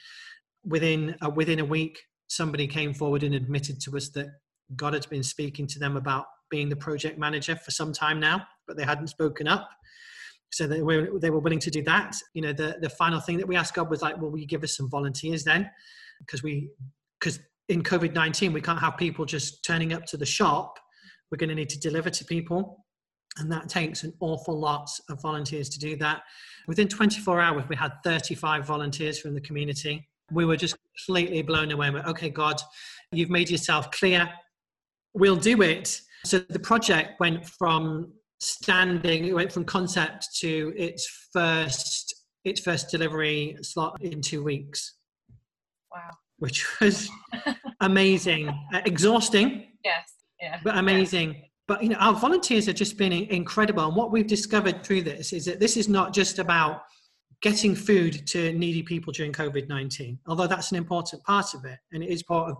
Within 0.65 1.15
a, 1.21 1.29
within 1.29 1.59
a 1.59 1.65
week, 1.65 1.99
somebody 2.27 2.67
came 2.67 2.93
forward 2.93 3.23
and 3.23 3.35
admitted 3.35 3.79
to 3.81 3.95
us 3.95 4.09
that 4.09 4.27
God 4.75 4.93
had 4.93 5.07
been 5.09 5.23
speaking 5.23 5.67
to 5.67 5.79
them 5.79 5.95
about 5.95 6.25
being 6.49 6.69
the 6.69 6.75
project 6.75 7.17
manager 7.17 7.55
for 7.55 7.71
some 7.71 7.93
time 7.93 8.19
now, 8.19 8.45
but 8.67 8.75
they 8.75 8.83
hadn't 8.83 9.07
spoken 9.07 9.47
up. 9.47 9.69
So 10.51 10.65
they 10.65 10.81
were, 10.81 11.19
they 11.19 11.29
were 11.29 11.39
willing 11.39 11.59
to 11.59 11.71
do 11.71 11.83
that. 11.83 12.15
You 12.33 12.41
know, 12.41 12.53
the, 12.53 12.77
the 12.81 12.89
final 12.89 13.19
thing 13.19 13.37
that 13.37 13.47
we 13.47 13.55
asked 13.55 13.75
God 13.75 13.89
was 13.89 14.01
like, 14.01 14.19
well, 14.19 14.31
will 14.31 14.39
you 14.39 14.47
give 14.47 14.63
us 14.63 14.75
some 14.75 14.89
volunteers 14.89 15.43
then? 15.43 15.69
Because 16.19 16.41
we, 16.41 16.69
because 17.19 17.39
in 17.69 17.83
COVID 17.83 18.13
19, 18.13 18.53
we 18.53 18.61
can't 18.61 18.79
have 18.79 18.97
people 18.97 19.25
just 19.25 19.63
turning 19.63 19.93
up 19.93 20.05
to 20.05 20.17
the 20.17 20.25
shop. 20.25 20.79
We're 21.31 21.37
going 21.37 21.49
to 21.49 21.55
need 21.55 21.69
to 21.69 21.79
deliver 21.79 22.09
to 22.09 22.25
people. 22.25 22.85
And 23.37 23.51
that 23.51 23.69
takes 23.69 24.03
an 24.03 24.13
awful 24.19 24.57
lot 24.57 24.89
of 25.09 25.21
volunteers 25.21 25.69
to 25.69 25.79
do 25.79 25.95
that. 25.97 26.21
Within 26.67 26.87
24 26.87 27.39
hours, 27.39 27.65
we 27.69 27.75
had 27.75 27.91
35 28.03 28.65
volunteers 28.65 29.19
from 29.19 29.35
the 29.35 29.41
community. 29.41 30.07
We 30.31 30.45
were 30.45 30.57
just 30.57 30.75
completely 31.05 31.41
blown 31.43 31.71
away. 31.71 31.89
We're, 31.91 32.05
okay, 32.05 32.29
God, 32.29 32.59
you've 33.11 33.29
made 33.29 33.49
yourself 33.49 33.91
clear. 33.91 34.29
We'll 35.13 35.35
do 35.35 35.61
it. 35.61 36.01
So 36.25 36.39
the 36.39 36.59
project 36.59 37.19
went 37.19 37.45
from 37.45 38.13
standing, 38.39 39.25
it 39.25 39.35
went 39.35 39.51
from 39.51 39.65
concept 39.65 40.27
to 40.39 40.73
its 40.75 41.27
first 41.33 42.13
its 42.43 42.61
first 42.61 42.89
delivery 42.89 43.57
slot 43.61 44.01
in 44.01 44.21
two 44.21 44.41
weeks. 44.41 44.93
Wow 45.91 46.11
which 46.39 46.65
was 46.79 47.09
amazing, 47.81 48.49
uh, 48.73 48.81
exhausting. 48.85 49.67
Yes, 49.83 50.13
yeah, 50.41 50.59
but 50.63 50.77
amazing. 50.77 51.33
Yeah. 51.33 51.41
But 51.67 51.83
you 51.83 51.89
know, 51.89 51.97
our 51.97 52.13
volunteers 52.13 52.65
have 52.67 52.75
just 52.75 52.97
been 52.97 53.11
incredible. 53.11 53.85
And 53.85 53.95
what 53.95 54.11
we've 54.11 54.27
discovered 54.27 54.83
through 54.83 55.01
this 55.01 55.33
is 55.33 55.45
that 55.45 55.59
this 55.59 55.75
is 55.75 55.89
not 55.89 56.13
just 56.13 56.39
about 56.39 56.81
getting 57.41 57.75
food 57.75 58.25
to 58.27 58.53
needy 58.53 58.81
people 58.81 59.13
during 59.13 59.33
COVID 59.33 59.67
nineteen, 59.67 60.19
although 60.27 60.47
that's 60.47 60.71
an 60.71 60.77
important 60.77 61.23
part 61.23 61.53
of 61.53 61.65
it, 61.65 61.79
and 61.91 62.03
it 62.03 62.09
is 62.09 62.23
part 62.23 62.51
of 62.51 62.57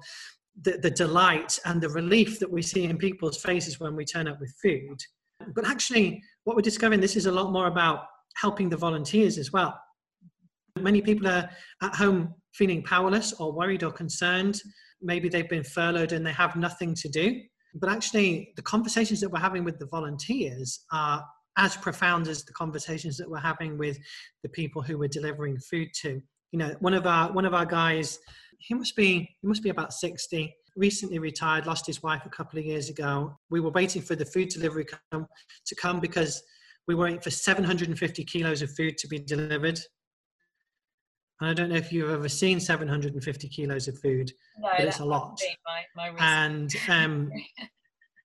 the, 0.62 0.78
the 0.80 0.92
delight 0.92 1.58
and 1.66 1.80
the 1.80 1.90
relief 1.90 2.40
that 2.40 2.52
we 2.52 2.62
see 2.62 2.86
in 2.86 2.98
people's 2.98 3.38
faces 3.38 3.80
when 3.80 3.96
we 3.96 4.04
turn 4.04 4.28
up 4.28 4.40
with 4.40 4.54
food. 4.62 4.98
But 5.54 5.68
actually, 5.68 6.22
what 6.46 6.56
we're 6.56 6.64
discovering 6.64 7.00
this 7.00 7.16
is 7.16 7.28
a 7.28 7.32
lot 7.32 7.52
more 7.52 7.68
about 7.68 8.06
helping 8.36 8.70
the 8.70 8.78
volunteers 8.78 9.38
as 9.38 9.54
well. 9.54 9.80
Many 10.80 11.02
people 11.02 11.28
are 11.28 11.50
at 11.82 11.96
home 11.96 12.34
feeling 12.58 12.82
powerless 12.82 13.34
or 13.34 13.52
worried 13.54 13.84
or 13.84 13.92
concerned. 13.92 14.62
Maybe 15.02 15.30
they've 15.30 15.50
been 15.50 15.64
furloughed 15.64 16.12
and 16.12 16.26
they 16.26 16.32
have 16.32 16.56
nothing 16.56 16.96
to 16.96 17.10
do. 17.10 17.42
But 17.76 17.90
actually, 17.90 18.54
the 18.56 18.64
conversations 18.64 19.22
that 19.22 19.30
we're 19.30 19.40
having 19.40 19.64
with 19.64 19.78
the 19.78 19.86
volunteers 19.86 20.80
are 20.92 21.24
as 21.58 21.76
profound 21.76 22.28
as 22.28 22.44
the 22.44 22.54
conversations 22.54 23.18
that 23.18 23.30
we're 23.30 23.40
having 23.40 23.78
with 23.78 23.98
the 24.44 24.50
people 24.50 24.82
who 24.82 24.98
we're 24.98 25.08
delivering 25.08 25.58
food 25.60 25.90
to. 26.02 26.22
You 26.52 26.60
know, 26.60 26.76
one 26.80 26.94
of 26.94 27.06
our 27.06 27.32
one 27.32 27.46
of 27.46 27.54
our 27.54 27.66
guys, 27.66 28.20
he 28.60 28.74
must 28.74 28.96
be 28.96 29.30
he 29.42 29.48
must 29.48 29.64
be 29.64 29.70
about 29.70 29.94
60, 29.94 30.54
recently 30.76 31.20
retired, 31.20 31.66
lost 31.66 31.86
his 31.86 32.02
wife 32.02 32.24
a 32.26 32.30
couple 32.30 32.58
of 32.58 32.66
years 32.66 32.90
ago. 32.90 33.38
We 33.50 33.60
were 33.60 33.72
waiting 33.72 34.02
for 34.02 34.16
the 34.16 34.26
food 34.26 34.50
delivery 34.50 34.86
come, 35.12 35.28
to 35.66 35.76
come 35.76 36.00
because 36.00 36.42
we 36.88 36.96
were 36.96 37.06
waiting 37.06 37.20
for 37.20 37.32
750 37.32 38.24
kilos 38.24 38.62
of 38.62 38.72
food 38.72 38.98
to 39.00 39.08
be 39.08 39.20
delivered 39.20 39.80
and 41.40 41.50
I 41.50 41.54
don't 41.54 41.70
know 41.70 41.76
if 41.76 41.92
you've 41.94 42.10
ever 42.10 42.30
seen 42.30 42.60
750 42.60 43.48
kilos 43.50 43.88
of 43.88 43.98
food, 44.00 44.32
no, 44.60 44.70
but 44.78 44.88
it's 44.88 45.00
a 45.00 45.06
lot. 45.06 45.40
My, 45.96 46.10
my 46.10 46.44
and 46.44 46.74
um, 46.90 47.32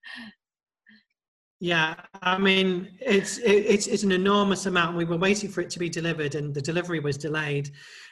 yeah, 1.59 1.95
I 2.21 2.37
mean, 2.37 2.89
it's 2.99 3.37
it, 3.37 3.51
it's 3.51 3.87
it's 3.87 4.03
an 4.03 4.11
enormous 4.11 4.65
amount. 4.65 4.97
We 4.97 5.05
were 5.05 5.17
waiting 5.17 5.49
for 5.49 5.61
it 5.61 5.69
to 5.71 5.79
be 5.79 5.89
delivered, 5.89 6.35
and 6.35 6.53
the 6.53 6.61
delivery 6.61 6.99
was 6.99 7.17
delayed. 7.17 7.69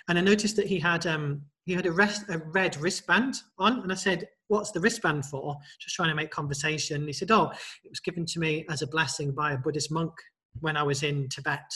And 0.07 0.17
I 0.17 0.21
noticed 0.21 0.55
that 0.57 0.67
he 0.67 0.79
had 0.79 1.07
um, 1.07 1.41
he 1.65 1.73
had 1.73 1.85
a, 1.85 1.91
rest, 1.91 2.25
a 2.29 2.37
red 2.37 2.77
wristband 2.77 3.35
on, 3.57 3.79
and 3.81 3.91
I 3.91 3.95
said, 3.95 4.27
"What's 4.49 4.71
the 4.71 4.79
wristband 4.79 5.25
for?" 5.25 5.57
Just 5.79 5.95
trying 5.95 6.09
to 6.09 6.15
make 6.15 6.29
conversation. 6.29 6.97
And 6.97 7.07
he 7.07 7.13
said, 7.13 7.31
"Oh, 7.31 7.51
it 7.83 7.89
was 7.89 7.99
given 7.99 8.25
to 8.27 8.39
me 8.39 8.65
as 8.69 8.83
a 8.83 8.87
blessing 8.87 9.31
by 9.31 9.53
a 9.53 9.57
Buddhist 9.57 9.91
monk 9.91 10.13
when 10.59 10.77
I 10.77 10.83
was 10.83 11.01
in 11.01 11.27
Tibet." 11.29 11.71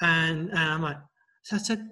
And, 0.00 0.50
and 0.50 0.58
I'm 0.58 0.82
like, 0.82 0.98
So 1.42 1.56
I 1.56 1.58
said, 1.58 1.88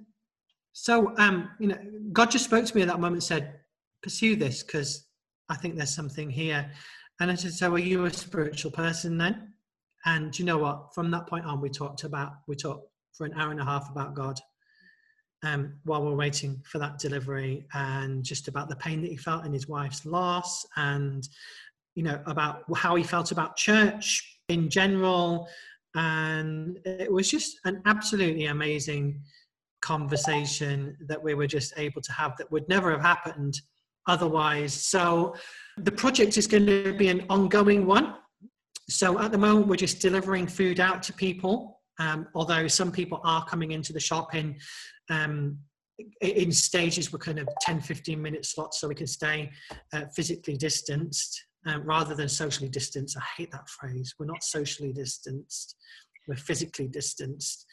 so 0.78 1.14
um, 1.16 1.48
you 1.58 1.68
know, 1.68 1.78
God 2.12 2.30
just 2.30 2.44
spoke 2.44 2.66
to 2.66 2.76
me 2.76 2.82
at 2.82 2.88
that 2.88 3.00
moment 3.00 3.14
and 3.14 3.22
said, 3.22 3.60
pursue 4.02 4.36
this 4.36 4.62
because 4.62 5.06
I 5.48 5.56
think 5.56 5.74
there's 5.74 5.94
something 5.94 6.28
here. 6.28 6.70
And 7.18 7.30
I 7.30 7.34
said, 7.34 7.54
so 7.54 7.72
are 7.72 7.78
you 7.78 8.04
a 8.04 8.12
spiritual 8.12 8.70
person 8.70 9.16
then? 9.16 9.54
And 10.04 10.38
you 10.38 10.44
know 10.44 10.58
what? 10.58 10.94
From 10.94 11.10
that 11.12 11.28
point 11.28 11.46
on, 11.46 11.62
we 11.62 11.70
talked 11.70 12.04
about 12.04 12.34
we 12.46 12.56
talked 12.56 12.90
for 13.14 13.24
an 13.24 13.32
hour 13.38 13.50
and 13.50 13.58
a 13.58 13.64
half 13.64 13.90
about 13.90 14.12
God 14.12 14.38
um, 15.42 15.76
while 15.84 16.04
we're 16.04 16.14
waiting 16.14 16.62
for 16.70 16.78
that 16.78 16.98
delivery, 16.98 17.66
and 17.72 18.22
just 18.22 18.46
about 18.46 18.68
the 18.68 18.76
pain 18.76 19.00
that 19.00 19.10
he 19.10 19.16
felt 19.16 19.46
in 19.46 19.54
his 19.54 19.68
wife's 19.68 20.04
loss, 20.04 20.66
and 20.76 21.26
you 21.94 22.02
know 22.02 22.20
about 22.26 22.64
how 22.76 22.96
he 22.96 23.02
felt 23.02 23.32
about 23.32 23.56
church 23.56 24.40
in 24.50 24.68
general, 24.68 25.48
and 25.94 26.78
it 26.84 27.10
was 27.10 27.30
just 27.30 27.60
an 27.64 27.80
absolutely 27.86 28.44
amazing 28.44 29.22
conversation 29.80 30.96
that 31.06 31.22
we 31.22 31.34
were 31.34 31.46
just 31.46 31.74
able 31.76 32.02
to 32.02 32.12
have 32.12 32.36
that 32.36 32.50
would 32.50 32.68
never 32.68 32.90
have 32.90 33.02
happened 33.02 33.60
otherwise. 34.06 34.72
So 34.72 35.34
the 35.76 35.92
project 35.92 36.36
is 36.36 36.46
going 36.46 36.66
to 36.66 36.94
be 36.94 37.08
an 37.08 37.26
ongoing 37.28 37.86
one. 37.86 38.14
So 38.88 39.18
at 39.20 39.32
the 39.32 39.38
moment, 39.38 39.66
we're 39.66 39.76
just 39.76 40.00
delivering 40.00 40.46
food 40.46 40.80
out 40.80 41.02
to 41.04 41.12
people. 41.12 41.80
Um, 41.98 42.28
although 42.34 42.68
some 42.68 42.92
people 42.92 43.20
are 43.24 43.44
coming 43.46 43.72
into 43.72 43.92
the 43.92 44.00
shop 44.00 44.34
in 44.34 44.56
um, 45.10 45.58
in 46.20 46.52
stages, 46.52 47.12
we're 47.12 47.18
kind 47.18 47.38
of 47.38 47.48
10, 47.62 47.80
15 47.80 48.20
minute 48.20 48.44
slots 48.44 48.80
so 48.80 48.88
we 48.88 48.94
can 48.94 49.06
stay 49.06 49.50
uh, 49.94 50.02
physically 50.14 50.56
distanced 50.56 51.42
uh, 51.66 51.80
rather 51.80 52.14
than 52.14 52.28
socially 52.28 52.68
distanced. 52.68 53.16
I 53.16 53.22
hate 53.38 53.50
that 53.52 53.68
phrase. 53.68 54.14
We're 54.18 54.26
not 54.26 54.44
socially 54.44 54.92
distanced, 54.92 55.76
we're 56.26 56.36
physically 56.36 56.88
distanced. 56.88 57.66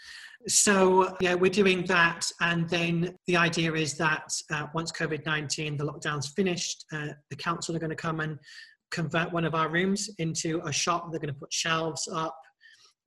So, 0.47 1.15
yeah, 1.21 1.35
we're 1.35 1.51
doing 1.51 1.85
that. 1.85 2.29
And 2.41 2.67
then 2.69 3.15
the 3.27 3.37
idea 3.37 3.73
is 3.73 3.95
that 3.97 4.29
uh, 4.51 4.67
once 4.73 4.91
COVID 4.91 5.25
19, 5.25 5.77
the 5.77 5.85
lockdown's 5.85 6.29
finished, 6.29 6.85
uh, 6.91 7.09
the 7.29 7.35
council 7.35 7.75
are 7.75 7.79
going 7.79 7.89
to 7.89 7.95
come 7.95 8.19
and 8.19 8.37
convert 8.91 9.31
one 9.31 9.45
of 9.45 9.55
our 9.55 9.69
rooms 9.69 10.09
into 10.19 10.61
a 10.65 10.71
shop. 10.71 11.11
They're 11.11 11.19
going 11.19 11.33
to 11.33 11.39
put 11.39 11.53
shelves 11.53 12.07
up 12.13 12.37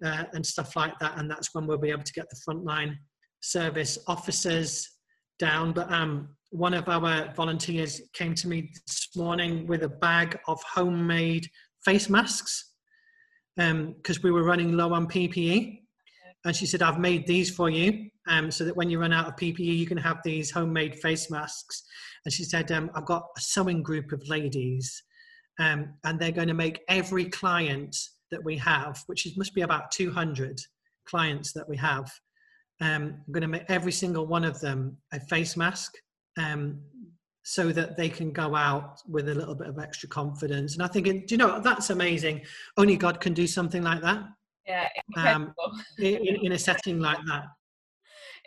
uh, 0.05 0.25
and 0.33 0.45
stuff 0.45 0.77
like 0.77 0.99
that. 1.01 1.19
And 1.19 1.31
that's 1.31 1.55
when 1.55 1.67
we'll 1.67 1.79
be 1.79 1.91
able 1.91 2.03
to 2.03 2.13
get 2.13 2.27
the 2.31 2.41
frontline 2.49 2.95
service 3.41 3.99
officers 4.07 4.89
down. 5.39 5.73
But 5.73 5.93
um, 5.93 6.31
one 6.51 6.75
of 6.75 6.89
our 6.89 7.33
volunteers 7.35 8.01
came 8.15 8.35
to 8.37 8.49
me 8.49 8.71
this 8.87 9.09
morning 9.15 9.67
with 9.67 9.83
a 9.83 9.89
bag 9.89 10.39
of 10.49 10.63
homemade 10.63 11.47
face 11.85 12.09
masks 12.09 12.73
because 13.57 14.17
um, 14.17 14.23
we 14.23 14.31
were 14.31 14.45
running 14.45 14.77
low 14.77 14.93
on 14.93 15.07
PPE. 15.07 15.81
And 16.45 16.55
she 16.55 16.67
said, 16.67 16.83
I've 16.83 16.99
made 16.99 17.27
these 17.27 17.51
for 17.51 17.71
you 17.71 18.09
um, 18.29 18.51
so 18.51 18.65
that 18.65 18.77
when 18.77 18.89
you 18.89 19.01
run 19.01 19.13
out 19.13 19.27
of 19.27 19.37
PPE, 19.37 19.79
you 19.79 19.87
can 19.87 19.99
have 19.99 20.19
these 20.25 20.51
homemade 20.51 20.97
face 20.97 21.31
masks. 21.31 21.83
And 22.25 22.33
she 22.33 22.45
said, 22.45 22.71
um, 22.71 22.91
I've 22.95 23.07
got 23.07 23.27
a 23.37 23.41
sewing 23.41 23.83
group 23.83 24.13
of 24.13 24.23
ladies, 24.29 25.03
um, 25.59 25.95
and 26.05 26.21
they're 26.21 26.33
going 26.33 26.49
to 26.49 26.55
make 26.55 26.83
every 26.89 27.25
client 27.25 27.97
that 28.31 28.45
we 28.45 28.57
have, 28.59 29.03
which 29.07 29.27
is, 29.27 29.37
must 29.37 29.55
be 29.55 29.63
about 29.63 29.91
200 29.91 30.61
clients 31.07 31.53
that 31.53 31.69
we 31.69 31.77
have, 31.77 32.11
um, 32.81 33.23
I'm 33.27 33.33
going 33.33 33.43
to 33.43 33.49
make 33.49 33.65
every 33.69 33.93
single 33.93 34.27
one 34.27 34.45
of 34.45 34.61
them 34.61 34.99
a 35.13 35.21
face 35.21 35.57
mask 35.57 35.95
um, 36.37 36.81
so 37.49 37.71
that 37.71 37.97
they 37.97 38.09
can 38.09 38.33
go 38.33 38.57
out 38.57 39.01
with 39.09 39.29
a 39.29 39.35
little 39.35 39.55
bit 39.55 39.69
of 39.69 39.79
extra 39.79 40.09
confidence. 40.09 40.75
And 40.75 40.83
I 40.83 40.89
think, 40.89 41.07
do 41.07 41.35
you 41.35 41.37
know, 41.37 41.61
that's 41.61 41.91
amazing. 41.91 42.43
Only 42.77 42.97
God 42.97 43.21
can 43.21 43.35
do 43.35 43.47
something 43.47 43.85
like 43.85 44.03
that. 44.03 44.25
Yeah, 44.67 44.89
um, 45.17 45.55
in, 45.99 46.39
in 46.43 46.53
a 46.53 46.59
setting 46.59 46.99
like 46.99 47.19
that 47.29 47.45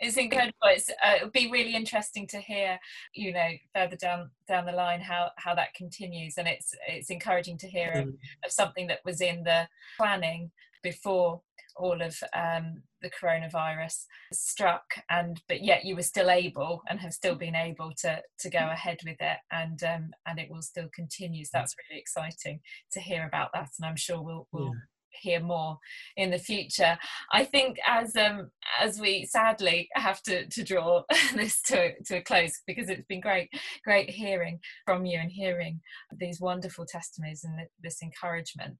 it's 0.00 0.16
incredible. 0.16 0.54
It's, 0.64 0.90
uh, 0.90 1.16
it'll 1.16 1.30
be 1.30 1.50
really 1.50 1.74
interesting 1.74 2.26
to 2.28 2.38
hear, 2.38 2.78
you 3.14 3.32
know, 3.32 3.48
further 3.74 3.96
down 3.96 4.30
down 4.48 4.64
the 4.64 4.72
line 4.72 5.00
how 5.00 5.30
how 5.36 5.54
that 5.54 5.74
continues, 5.74 6.38
and 6.38 6.48
it's 6.48 6.74
it's 6.88 7.10
encouraging 7.10 7.58
to 7.58 7.68
hear 7.68 7.92
mm. 7.94 8.02
of, 8.02 8.08
of, 8.44 8.50
something 8.50 8.86
that 8.86 9.00
was 9.04 9.20
in 9.20 9.44
the 9.44 9.68
planning 9.98 10.50
before 10.82 11.42
all 11.76 12.02
of 12.02 12.16
um, 12.34 12.82
the 13.00 13.10
coronavirus 13.10 14.04
struck 14.32 14.84
and 15.08 15.40
but 15.48 15.62
yet 15.62 15.84
you 15.84 15.96
were 15.96 16.02
still 16.02 16.28
able 16.30 16.82
and 16.88 17.00
have 17.00 17.12
still 17.12 17.34
been 17.34 17.54
able 17.54 17.92
to 17.96 18.20
to 18.38 18.50
go 18.50 18.68
ahead 18.70 18.98
with 19.04 19.16
it 19.20 19.38
and 19.50 19.82
um, 19.84 20.10
and 20.26 20.38
it 20.38 20.50
will 20.50 20.62
still 20.62 20.88
continue. 20.94 21.44
So 21.44 21.50
that's 21.54 21.74
really 21.88 22.00
exciting 22.00 22.60
to 22.92 23.00
hear 23.00 23.26
about 23.26 23.50
that 23.54 23.70
and 23.78 23.88
i'm 23.88 23.96
sure 23.96 24.20
we'll, 24.20 24.46
we'll 24.52 24.66
yeah 24.66 24.80
hear 25.12 25.40
more 25.40 25.78
in 26.16 26.30
the 26.30 26.38
future. 26.38 26.98
I 27.32 27.44
think 27.44 27.78
as 27.86 28.16
um 28.16 28.50
as 28.80 29.00
we 29.00 29.26
sadly 29.26 29.88
have 29.94 30.22
to 30.22 30.46
to 30.46 30.64
draw 30.64 31.02
this 31.34 31.60
to 31.62 31.92
to 32.04 32.16
a 32.16 32.22
close 32.22 32.60
because 32.66 32.88
it's 32.88 33.06
been 33.06 33.20
great 33.20 33.48
great 33.84 34.10
hearing 34.10 34.60
from 34.84 35.06
you 35.06 35.18
and 35.18 35.30
hearing 35.30 35.80
these 36.18 36.40
wonderful 36.40 36.86
testimonies 36.86 37.44
and 37.44 37.66
this 37.82 38.02
encouragement. 38.02 38.76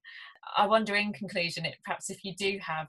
I 0.57 0.67
wonder 0.67 0.97
in 0.97 1.13
conclusion 1.13 1.65
it, 1.65 1.77
perhaps 1.85 2.11
if 2.11 2.25
you 2.25 2.35
do 2.35 2.59
have 2.63 2.87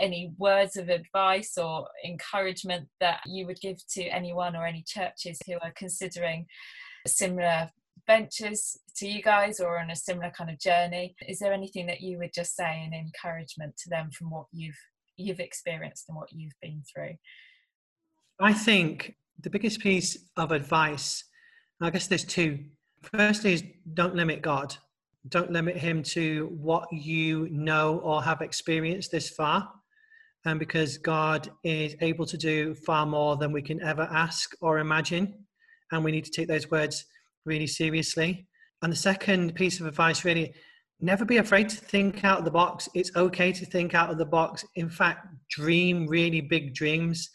any 0.00 0.32
words 0.38 0.76
of 0.76 0.88
advice 0.88 1.56
or 1.56 1.86
encouragement 2.04 2.88
that 3.00 3.20
you 3.26 3.46
would 3.46 3.60
give 3.60 3.78
to 3.92 4.02
anyone 4.04 4.56
or 4.56 4.66
any 4.66 4.84
churches 4.86 5.38
who 5.46 5.54
are 5.62 5.72
considering 5.76 6.46
similar 7.06 7.68
ventures 8.06 8.78
to 8.96 9.06
you 9.06 9.22
guys 9.22 9.60
or 9.60 9.78
on 9.78 9.90
a 9.90 9.96
similar 9.96 10.30
kind 10.36 10.50
of 10.50 10.58
journey? 10.58 11.14
Is 11.28 11.38
there 11.38 11.52
anything 11.52 11.86
that 11.86 12.00
you 12.00 12.18
would 12.18 12.32
just 12.34 12.54
say 12.56 12.82
in 12.84 12.92
encouragement 12.92 13.76
to 13.78 13.90
them 13.90 14.10
from 14.10 14.30
what 14.30 14.46
you've 14.52 14.78
you've 15.16 15.40
experienced 15.40 16.06
and 16.08 16.16
what 16.16 16.32
you've 16.32 16.54
been 16.60 16.82
through? 16.92 17.14
I 18.40 18.52
think 18.52 19.14
the 19.40 19.50
biggest 19.50 19.80
piece 19.80 20.16
of 20.36 20.52
advice 20.52 21.24
i 21.82 21.90
guess 21.90 22.06
there's 22.06 22.24
two. 22.24 22.60
Firstly 23.02 23.54
is 23.54 23.64
don't 23.94 24.14
limit 24.14 24.40
god. 24.40 24.76
Don't 25.28 25.50
limit 25.50 25.76
him 25.76 26.02
to 26.04 26.46
what 26.60 26.88
you 26.92 27.48
know 27.50 27.98
or 27.98 28.22
have 28.22 28.40
experienced 28.40 29.10
this 29.10 29.30
far 29.30 29.68
and 30.44 30.58
because 30.58 30.98
god 30.98 31.50
is 31.64 31.94
able 32.00 32.26
to 32.26 32.36
do 32.36 32.74
far 32.74 33.06
more 33.06 33.36
than 33.36 33.52
we 33.52 33.62
can 33.62 33.82
ever 33.82 34.02
ask 34.12 34.52
or 34.60 34.78
imagine 34.78 35.34
and 35.90 36.04
we 36.04 36.10
need 36.10 36.24
to 36.24 36.30
take 36.30 36.48
those 36.48 36.70
words 36.70 37.04
really 37.44 37.66
seriously. 37.66 38.46
And 38.82 38.92
the 38.92 38.96
second 38.96 39.54
piece 39.54 39.80
of 39.80 39.86
advice 39.86 40.24
really 40.24 40.54
never 41.00 41.24
be 41.24 41.38
afraid 41.38 41.68
to 41.68 41.76
think 41.76 42.24
out 42.24 42.38
of 42.38 42.44
the 42.44 42.50
box. 42.50 42.88
It's 42.94 43.14
okay 43.16 43.52
to 43.52 43.66
think 43.66 43.94
out 43.94 44.10
of 44.10 44.18
the 44.18 44.26
box. 44.26 44.64
In 44.76 44.88
fact, 44.88 45.26
dream 45.50 46.06
really 46.06 46.40
big 46.40 46.74
dreams. 46.74 47.30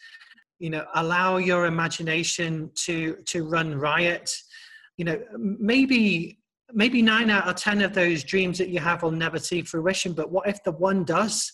You 0.60 0.72
know, 0.72 0.86
allow 0.96 1.38
your 1.38 1.66
imagination 1.66 2.72
to 2.86 3.18
to 3.28 3.44
run 3.44 3.78
riot. 3.78 4.32
You 4.98 5.06
know, 5.06 5.20
maybe 5.38 6.40
maybe 6.74 7.02
nine 7.02 7.30
out 7.30 7.48
of 7.48 7.56
ten 7.56 7.82
of 7.82 7.94
those 7.94 8.24
dreams 8.24 8.58
that 8.58 8.70
you 8.70 8.80
have 8.80 9.04
will 9.04 9.12
never 9.12 9.40
see 9.40 9.62
fruition, 9.62 10.14
but 10.14 10.32
what 10.32 10.48
if 10.48 10.64
the 10.64 10.72
one 10.72 11.04
does? 11.04 11.52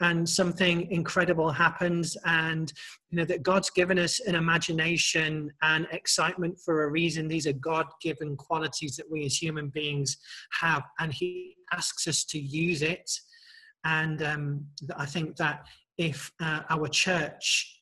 And 0.00 0.28
something 0.28 0.90
incredible 0.90 1.50
happens 1.50 2.16
and 2.24 2.72
you 3.10 3.18
know 3.18 3.24
that 3.24 3.42
god's 3.42 3.70
given 3.70 3.98
us 3.98 4.20
an 4.20 4.34
imagination 4.34 5.50
and 5.62 5.86
excitement 5.92 6.58
for 6.64 6.84
a 6.84 6.90
reason. 6.90 7.28
These 7.28 7.46
are 7.46 7.52
god-given 7.52 8.36
qualities 8.36 8.96
that 8.96 9.10
we 9.10 9.24
as 9.24 9.40
human 9.40 9.68
beings 9.68 10.16
have 10.60 10.82
and 10.98 11.12
he 11.12 11.56
asks 11.72 12.06
us 12.06 12.24
to 12.24 12.38
use 12.38 12.82
it. 12.82 13.10
And 13.84 14.22
um, 14.22 14.66
i 14.96 15.06
think 15.06 15.36
that 15.36 15.66
if 15.96 16.30
uh, 16.40 16.60
our 16.70 16.88
church 16.88 17.78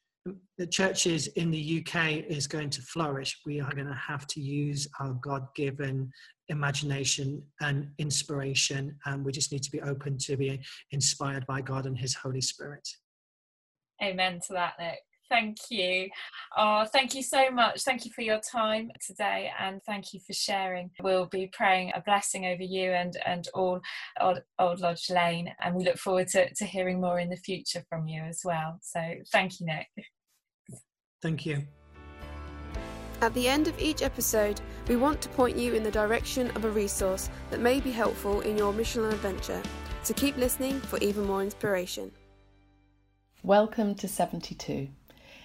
the 0.58 0.66
churches 0.66 1.28
in 1.28 1.50
the 1.50 1.84
UK 1.84 2.24
is 2.28 2.46
going 2.46 2.70
to 2.70 2.82
flourish, 2.82 3.38
we 3.46 3.60
are 3.60 3.72
going 3.72 3.86
to 3.86 3.94
have 3.94 4.26
to 4.28 4.40
use 4.40 4.88
our 4.98 5.12
God 5.22 5.46
given 5.54 6.10
imagination 6.48 7.42
and 7.60 7.90
inspiration. 7.98 8.96
And 9.06 9.24
we 9.24 9.32
just 9.32 9.52
need 9.52 9.62
to 9.62 9.70
be 9.70 9.80
open 9.82 10.18
to 10.18 10.36
be 10.36 10.60
inspired 10.90 11.46
by 11.46 11.60
God 11.60 11.86
and 11.86 11.98
His 11.98 12.14
Holy 12.14 12.40
Spirit. 12.40 12.88
Amen 14.02 14.40
to 14.46 14.52
that, 14.52 14.74
Nick. 14.78 14.98
Thank 15.28 15.56
you. 15.70 16.08
Oh, 16.56 16.84
thank 16.92 17.14
you 17.14 17.22
so 17.22 17.50
much. 17.50 17.82
Thank 17.82 18.04
you 18.04 18.12
for 18.12 18.22
your 18.22 18.40
time 18.40 18.90
today 19.04 19.50
and 19.58 19.82
thank 19.84 20.14
you 20.14 20.20
for 20.24 20.32
sharing. 20.32 20.90
We'll 21.02 21.26
be 21.26 21.50
praying 21.52 21.92
a 21.94 22.00
blessing 22.00 22.46
over 22.46 22.62
you 22.62 22.92
and, 22.92 23.16
and 23.26 23.48
all 23.54 23.80
Old, 24.20 24.42
Old 24.58 24.80
Lodge 24.80 25.10
Lane. 25.10 25.52
And 25.60 25.74
we 25.74 25.84
look 25.84 25.98
forward 25.98 26.28
to, 26.28 26.52
to 26.54 26.64
hearing 26.64 27.00
more 27.00 27.18
in 27.18 27.30
the 27.30 27.36
future 27.36 27.84
from 27.88 28.06
you 28.06 28.22
as 28.22 28.42
well. 28.44 28.78
So 28.82 29.00
thank 29.32 29.58
you, 29.58 29.66
Nick. 29.66 29.88
Thank 31.22 31.46
you. 31.46 31.66
At 33.22 33.32
the 33.32 33.48
end 33.48 33.66
of 33.66 33.80
each 33.80 34.02
episode, 34.02 34.60
we 34.88 34.96
want 34.96 35.22
to 35.22 35.30
point 35.30 35.56
you 35.56 35.72
in 35.72 35.82
the 35.82 35.90
direction 35.90 36.50
of 36.50 36.66
a 36.66 36.70
resource 36.70 37.30
that 37.48 37.60
may 37.60 37.80
be 37.80 37.90
helpful 37.90 38.42
in 38.42 38.58
your 38.58 38.74
mission 38.74 39.04
and 39.04 39.14
adventure. 39.14 39.62
So 40.02 40.12
keep 40.12 40.36
listening 40.36 40.80
for 40.80 40.98
even 40.98 41.24
more 41.24 41.42
inspiration. 41.42 42.12
Welcome 43.42 43.94
to 43.96 44.06
72. 44.06 44.88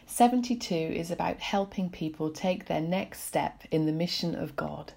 72 0.05 0.75
is 0.75 1.11
about 1.11 1.39
helping 1.39 1.89
people 1.89 2.29
take 2.29 2.65
their 2.65 2.81
next 2.81 3.21
step 3.21 3.63
in 3.71 3.85
the 3.85 3.93
mission 3.93 4.35
of 4.35 4.57
God. 4.57 4.91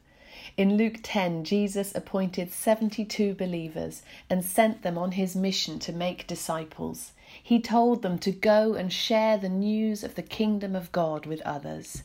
In 0.56 0.76
Luke 0.76 0.98
10, 1.00 1.44
Jesus 1.44 1.94
appointed 1.94 2.50
72 2.50 3.34
believers 3.34 4.02
and 4.28 4.44
sent 4.44 4.82
them 4.82 4.98
on 4.98 5.12
his 5.12 5.36
mission 5.36 5.78
to 5.78 5.92
make 5.92 6.26
disciples. 6.26 7.12
He 7.40 7.60
told 7.60 8.02
them 8.02 8.18
to 8.18 8.32
go 8.32 8.74
and 8.74 8.92
share 8.92 9.38
the 9.38 9.48
news 9.48 10.02
of 10.02 10.16
the 10.16 10.22
kingdom 10.22 10.74
of 10.74 10.90
God 10.90 11.24
with 11.24 11.40
others. 11.42 12.02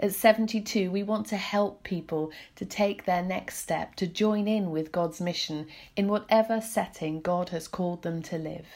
At 0.00 0.12
72, 0.12 0.90
we 0.90 1.02
want 1.02 1.26
to 1.28 1.36
help 1.36 1.84
people 1.84 2.32
to 2.56 2.64
take 2.64 3.04
their 3.04 3.22
next 3.22 3.58
step, 3.58 3.94
to 3.96 4.06
join 4.06 4.48
in 4.48 4.70
with 4.70 4.90
God's 4.90 5.20
mission 5.20 5.68
in 5.94 6.08
whatever 6.08 6.60
setting 6.60 7.20
God 7.20 7.50
has 7.50 7.68
called 7.68 8.02
them 8.02 8.20
to 8.22 8.36
live. 8.36 8.66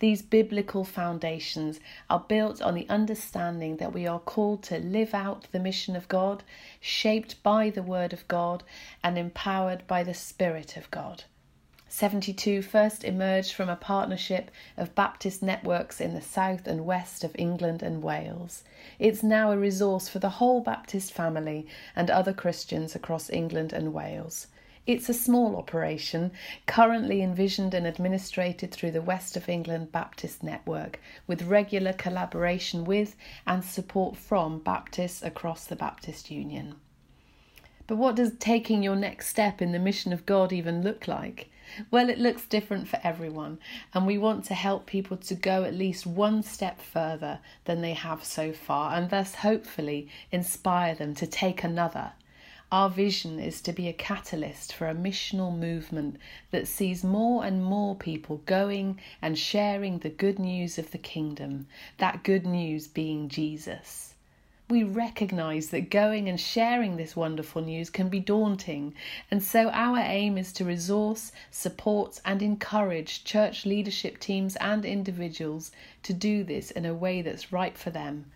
These 0.00 0.22
biblical 0.22 0.82
foundations 0.82 1.78
are 2.10 2.24
built 2.26 2.60
on 2.60 2.74
the 2.74 2.88
understanding 2.88 3.76
that 3.76 3.92
we 3.92 4.06
are 4.06 4.18
called 4.18 4.62
to 4.64 4.78
live 4.78 5.14
out 5.14 5.46
the 5.52 5.60
mission 5.60 5.94
of 5.94 6.08
God, 6.08 6.42
shaped 6.80 7.42
by 7.42 7.70
the 7.70 7.82
Word 7.82 8.12
of 8.12 8.26
God 8.26 8.64
and 9.02 9.16
empowered 9.16 9.86
by 9.86 10.02
the 10.02 10.14
Spirit 10.14 10.76
of 10.76 10.90
God. 10.90 11.24
72 11.96 12.60
first 12.60 13.04
emerged 13.04 13.52
from 13.52 13.68
a 13.68 13.76
partnership 13.76 14.50
of 14.76 14.96
Baptist 14.96 15.44
networks 15.44 16.00
in 16.00 16.12
the 16.12 16.20
south 16.20 16.66
and 16.66 16.84
west 16.84 17.22
of 17.22 17.36
England 17.38 17.84
and 17.84 18.02
Wales. 18.02 18.64
It's 18.98 19.22
now 19.22 19.52
a 19.52 19.56
resource 19.56 20.08
for 20.08 20.18
the 20.18 20.40
whole 20.40 20.60
Baptist 20.60 21.12
family 21.12 21.68
and 21.94 22.10
other 22.10 22.32
Christians 22.32 22.96
across 22.96 23.30
England 23.30 23.72
and 23.72 23.94
Wales. 23.94 24.48
It's 24.88 25.08
a 25.08 25.14
small 25.14 25.54
operation, 25.54 26.32
currently 26.66 27.22
envisioned 27.22 27.74
and 27.74 27.86
administrated 27.86 28.72
through 28.72 28.90
the 28.90 29.00
West 29.00 29.36
of 29.36 29.48
England 29.48 29.92
Baptist 29.92 30.42
Network, 30.42 30.98
with 31.28 31.42
regular 31.42 31.92
collaboration 31.92 32.84
with 32.84 33.14
and 33.46 33.64
support 33.64 34.16
from 34.16 34.58
Baptists 34.58 35.22
across 35.22 35.64
the 35.64 35.76
Baptist 35.76 36.28
Union. 36.28 36.74
But 37.86 37.98
what 37.98 38.16
does 38.16 38.32
taking 38.40 38.82
your 38.82 38.96
next 38.96 39.28
step 39.28 39.62
in 39.62 39.70
the 39.70 39.78
mission 39.78 40.12
of 40.12 40.26
God 40.26 40.52
even 40.52 40.82
look 40.82 41.06
like? 41.06 41.50
Well, 41.90 42.08
it 42.08 42.18
looks 42.18 42.46
different 42.46 42.88
for 42.88 42.98
everyone, 43.02 43.58
and 43.92 44.06
we 44.06 44.18
want 44.18 44.44
to 44.46 44.54
help 44.54 44.86
people 44.86 45.16
to 45.16 45.34
go 45.34 45.64
at 45.64 45.74
least 45.74 46.06
one 46.06 46.42
step 46.42 46.80
further 46.80 47.40
than 47.64 47.80
they 47.80 47.94
have 47.94 48.24
so 48.24 48.52
far, 48.52 48.94
and 48.94 49.10
thus 49.10 49.36
hopefully 49.36 50.08
inspire 50.30 50.94
them 50.94 51.14
to 51.14 51.26
take 51.26 51.64
another. 51.64 52.12
Our 52.72 52.90
vision 52.90 53.38
is 53.38 53.60
to 53.62 53.72
be 53.72 53.88
a 53.88 53.92
catalyst 53.92 54.72
for 54.72 54.88
a 54.88 54.94
missional 54.94 55.56
movement 55.56 56.16
that 56.50 56.66
sees 56.66 57.04
more 57.04 57.44
and 57.44 57.62
more 57.62 57.94
people 57.94 58.38
going 58.46 59.00
and 59.20 59.38
sharing 59.38 59.98
the 59.98 60.10
good 60.10 60.38
news 60.38 60.78
of 60.78 60.90
the 60.90 60.98
kingdom, 60.98 61.66
that 61.98 62.24
good 62.24 62.46
news 62.46 62.88
being 62.88 63.28
Jesus 63.28 64.13
we 64.74 64.82
recognize 64.82 65.68
that 65.68 65.88
going 65.88 66.28
and 66.28 66.40
sharing 66.40 66.96
this 66.96 67.14
wonderful 67.14 67.62
news 67.62 67.90
can 67.90 68.08
be 68.08 68.18
daunting, 68.18 68.92
and 69.30 69.40
so 69.40 69.70
our 69.70 69.98
aim 69.98 70.36
is 70.36 70.52
to 70.54 70.64
resource, 70.64 71.30
support, 71.52 72.20
and 72.24 72.42
encourage 72.42 73.22
church 73.22 73.64
leadership 73.64 74.18
teams 74.18 74.56
and 74.56 74.84
individuals 74.84 75.70
to 76.02 76.12
do 76.12 76.42
this 76.42 76.72
in 76.72 76.84
a 76.84 76.92
way 76.92 77.22
that's 77.22 77.52
right 77.52 77.78
for 77.78 77.90
them. 77.90 78.32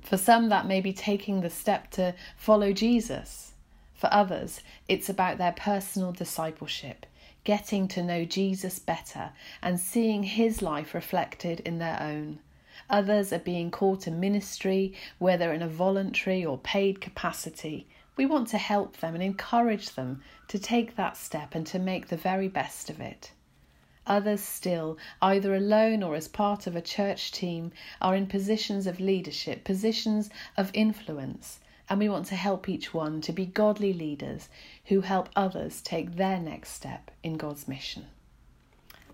For 0.00 0.16
some, 0.16 0.48
that 0.48 0.64
may 0.64 0.80
be 0.80 0.94
taking 0.94 1.42
the 1.42 1.50
step 1.50 1.90
to 1.90 2.14
follow 2.38 2.72
Jesus. 2.72 3.52
For 3.92 4.08
others, 4.10 4.60
it's 4.88 5.10
about 5.10 5.36
their 5.36 5.52
personal 5.52 6.12
discipleship, 6.12 7.04
getting 7.44 7.88
to 7.88 8.02
know 8.02 8.24
Jesus 8.24 8.78
better 8.78 9.32
and 9.60 9.78
seeing 9.78 10.22
his 10.22 10.62
life 10.62 10.94
reflected 10.94 11.60
in 11.60 11.78
their 11.78 12.00
own. 12.00 12.38
Others 12.90 13.32
are 13.32 13.38
being 13.38 13.70
called 13.70 14.00
to 14.02 14.10
ministry, 14.10 14.92
whether 15.18 15.52
in 15.52 15.62
a 15.62 15.68
voluntary 15.68 16.44
or 16.44 16.58
paid 16.58 17.00
capacity. 17.00 17.86
We 18.16 18.26
want 18.26 18.48
to 18.48 18.58
help 18.58 18.98
them 18.98 19.14
and 19.14 19.22
encourage 19.22 19.90
them 19.90 20.22
to 20.48 20.58
take 20.58 20.96
that 20.96 21.16
step 21.16 21.54
and 21.54 21.66
to 21.68 21.78
make 21.78 22.08
the 22.08 22.16
very 22.16 22.48
best 22.48 22.90
of 22.90 23.00
it. 23.00 23.32
Others 24.06 24.42
still, 24.42 24.98
either 25.22 25.54
alone 25.54 26.02
or 26.02 26.14
as 26.14 26.28
part 26.28 26.66
of 26.66 26.76
a 26.76 26.82
church 26.82 27.32
team, 27.32 27.72
are 28.02 28.14
in 28.14 28.26
positions 28.26 28.86
of 28.86 29.00
leadership, 29.00 29.64
positions 29.64 30.28
of 30.58 30.70
influence, 30.74 31.60
and 31.88 31.98
we 31.98 32.08
want 32.08 32.26
to 32.26 32.36
help 32.36 32.68
each 32.68 32.92
one 32.92 33.22
to 33.22 33.32
be 33.32 33.46
godly 33.46 33.94
leaders 33.94 34.50
who 34.86 35.00
help 35.00 35.30
others 35.34 35.80
take 35.80 36.16
their 36.16 36.38
next 36.38 36.72
step 36.72 37.10
in 37.22 37.38
God's 37.38 37.66
mission. 37.66 38.06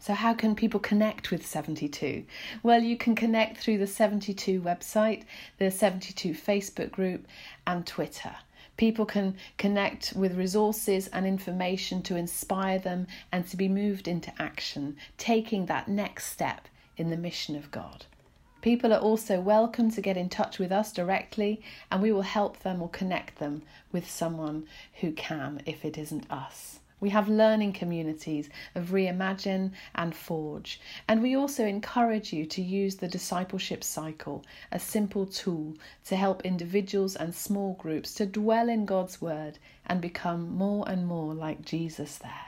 So, 0.03 0.15
how 0.15 0.33
can 0.33 0.55
people 0.55 0.81
connect 0.81 1.31
with 1.31 1.47
72? 1.47 2.25
Well, 2.63 2.83
you 2.83 2.97
can 2.97 3.15
connect 3.15 3.59
through 3.59 3.77
the 3.77 3.87
72 3.87 4.63
website, 4.63 5.25
the 5.59 5.71
72 5.71 6.31
Facebook 6.31 6.91
group, 6.91 7.27
and 7.67 7.87
Twitter. 7.87 8.35
People 8.79 9.05
can 9.05 9.37
connect 9.59 10.15
with 10.17 10.39
resources 10.39 11.09
and 11.09 11.27
information 11.27 12.01
to 12.05 12.17
inspire 12.17 12.79
them 12.79 13.09
and 13.31 13.47
to 13.49 13.59
be 13.59 13.69
moved 13.69 14.09
into 14.09 14.33
action, 14.41 14.97
taking 15.19 15.67
that 15.67 15.87
next 15.87 16.33
step 16.33 16.67
in 16.97 17.11
the 17.11 17.19
mission 17.19 17.55
of 17.55 17.71
God. 17.71 18.07
People 18.63 18.95
are 18.95 19.01
also 19.01 19.39
welcome 19.39 19.91
to 19.91 20.01
get 20.01 20.17
in 20.17 20.31
touch 20.31 20.59
with 20.59 20.73
us 20.73 20.95
directly, 20.95 21.61
and 21.91 22.01
we 22.01 22.11
will 22.11 22.23
help 22.23 22.61
them 22.61 22.81
or 22.81 22.89
connect 22.89 23.39
them 23.39 23.61
with 23.93 24.11
someone 24.11 24.67
who 25.03 25.13
can 25.13 25.61
if 25.67 25.85
it 25.85 25.99
isn't 25.99 26.31
us. 26.31 26.80
We 27.01 27.09
have 27.11 27.29
learning 27.31 27.73
communities 27.73 28.51
of 28.75 28.91
Reimagine 28.91 29.73
and 29.95 30.15
Forge, 30.15 30.79
and 31.09 31.23
we 31.23 31.35
also 31.35 31.65
encourage 31.65 32.31
you 32.31 32.45
to 32.45 32.61
use 32.61 32.97
the 32.97 33.09
discipleship 33.09 33.83
cycle, 33.83 34.45
a 34.71 34.79
simple 34.79 35.25
tool 35.25 35.77
to 36.05 36.17
help 36.17 36.45
individuals 36.45 37.17
and 37.17 37.35
small 37.35 37.73
groups 37.75 38.13
to 38.15 38.27
dwell 38.27 38.69
in 38.69 38.85
God's 38.85 39.21
Word 39.21 39.59
and 39.87 40.01
become 40.01 40.51
more 40.51 40.87
and 40.89 41.07
more 41.07 41.33
like 41.33 41.65
Jesus 41.65 42.19
there. 42.19 42.47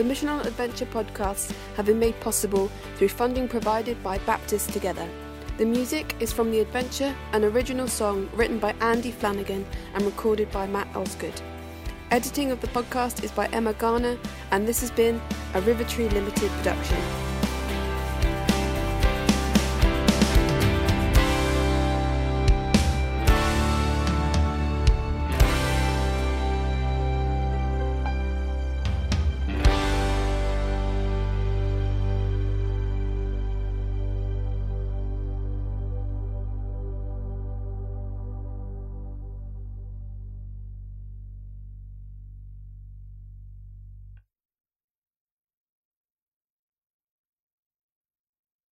The 0.00 0.06
Missional 0.06 0.42
Adventure 0.46 0.86
podcasts 0.86 1.54
have 1.76 1.84
been 1.84 1.98
made 1.98 2.18
possible 2.20 2.70
through 2.96 3.10
funding 3.10 3.46
provided 3.46 4.02
by 4.02 4.16
Baptists 4.20 4.72
Together. 4.72 5.06
The 5.58 5.66
music 5.66 6.16
is 6.20 6.32
from 6.32 6.50
The 6.50 6.60
Adventure, 6.60 7.14
an 7.34 7.44
original 7.44 7.86
song 7.86 8.30
written 8.32 8.58
by 8.58 8.74
Andy 8.80 9.12
Flannagan 9.12 9.66
and 9.92 10.06
recorded 10.06 10.50
by 10.50 10.66
Matt 10.66 10.88
Osgood. 10.96 11.42
Editing 12.10 12.50
of 12.50 12.62
the 12.62 12.68
podcast 12.68 13.22
is 13.22 13.30
by 13.30 13.48
Emma 13.48 13.74
Garner, 13.74 14.16
and 14.52 14.66
this 14.66 14.80
has 14.80 14.90
been 14.90 15.20
a 15.52 15.60
River 15.60 15.84
Tree 15.84 16.08
Limited 16.08 16.50
production. 16.50 17.29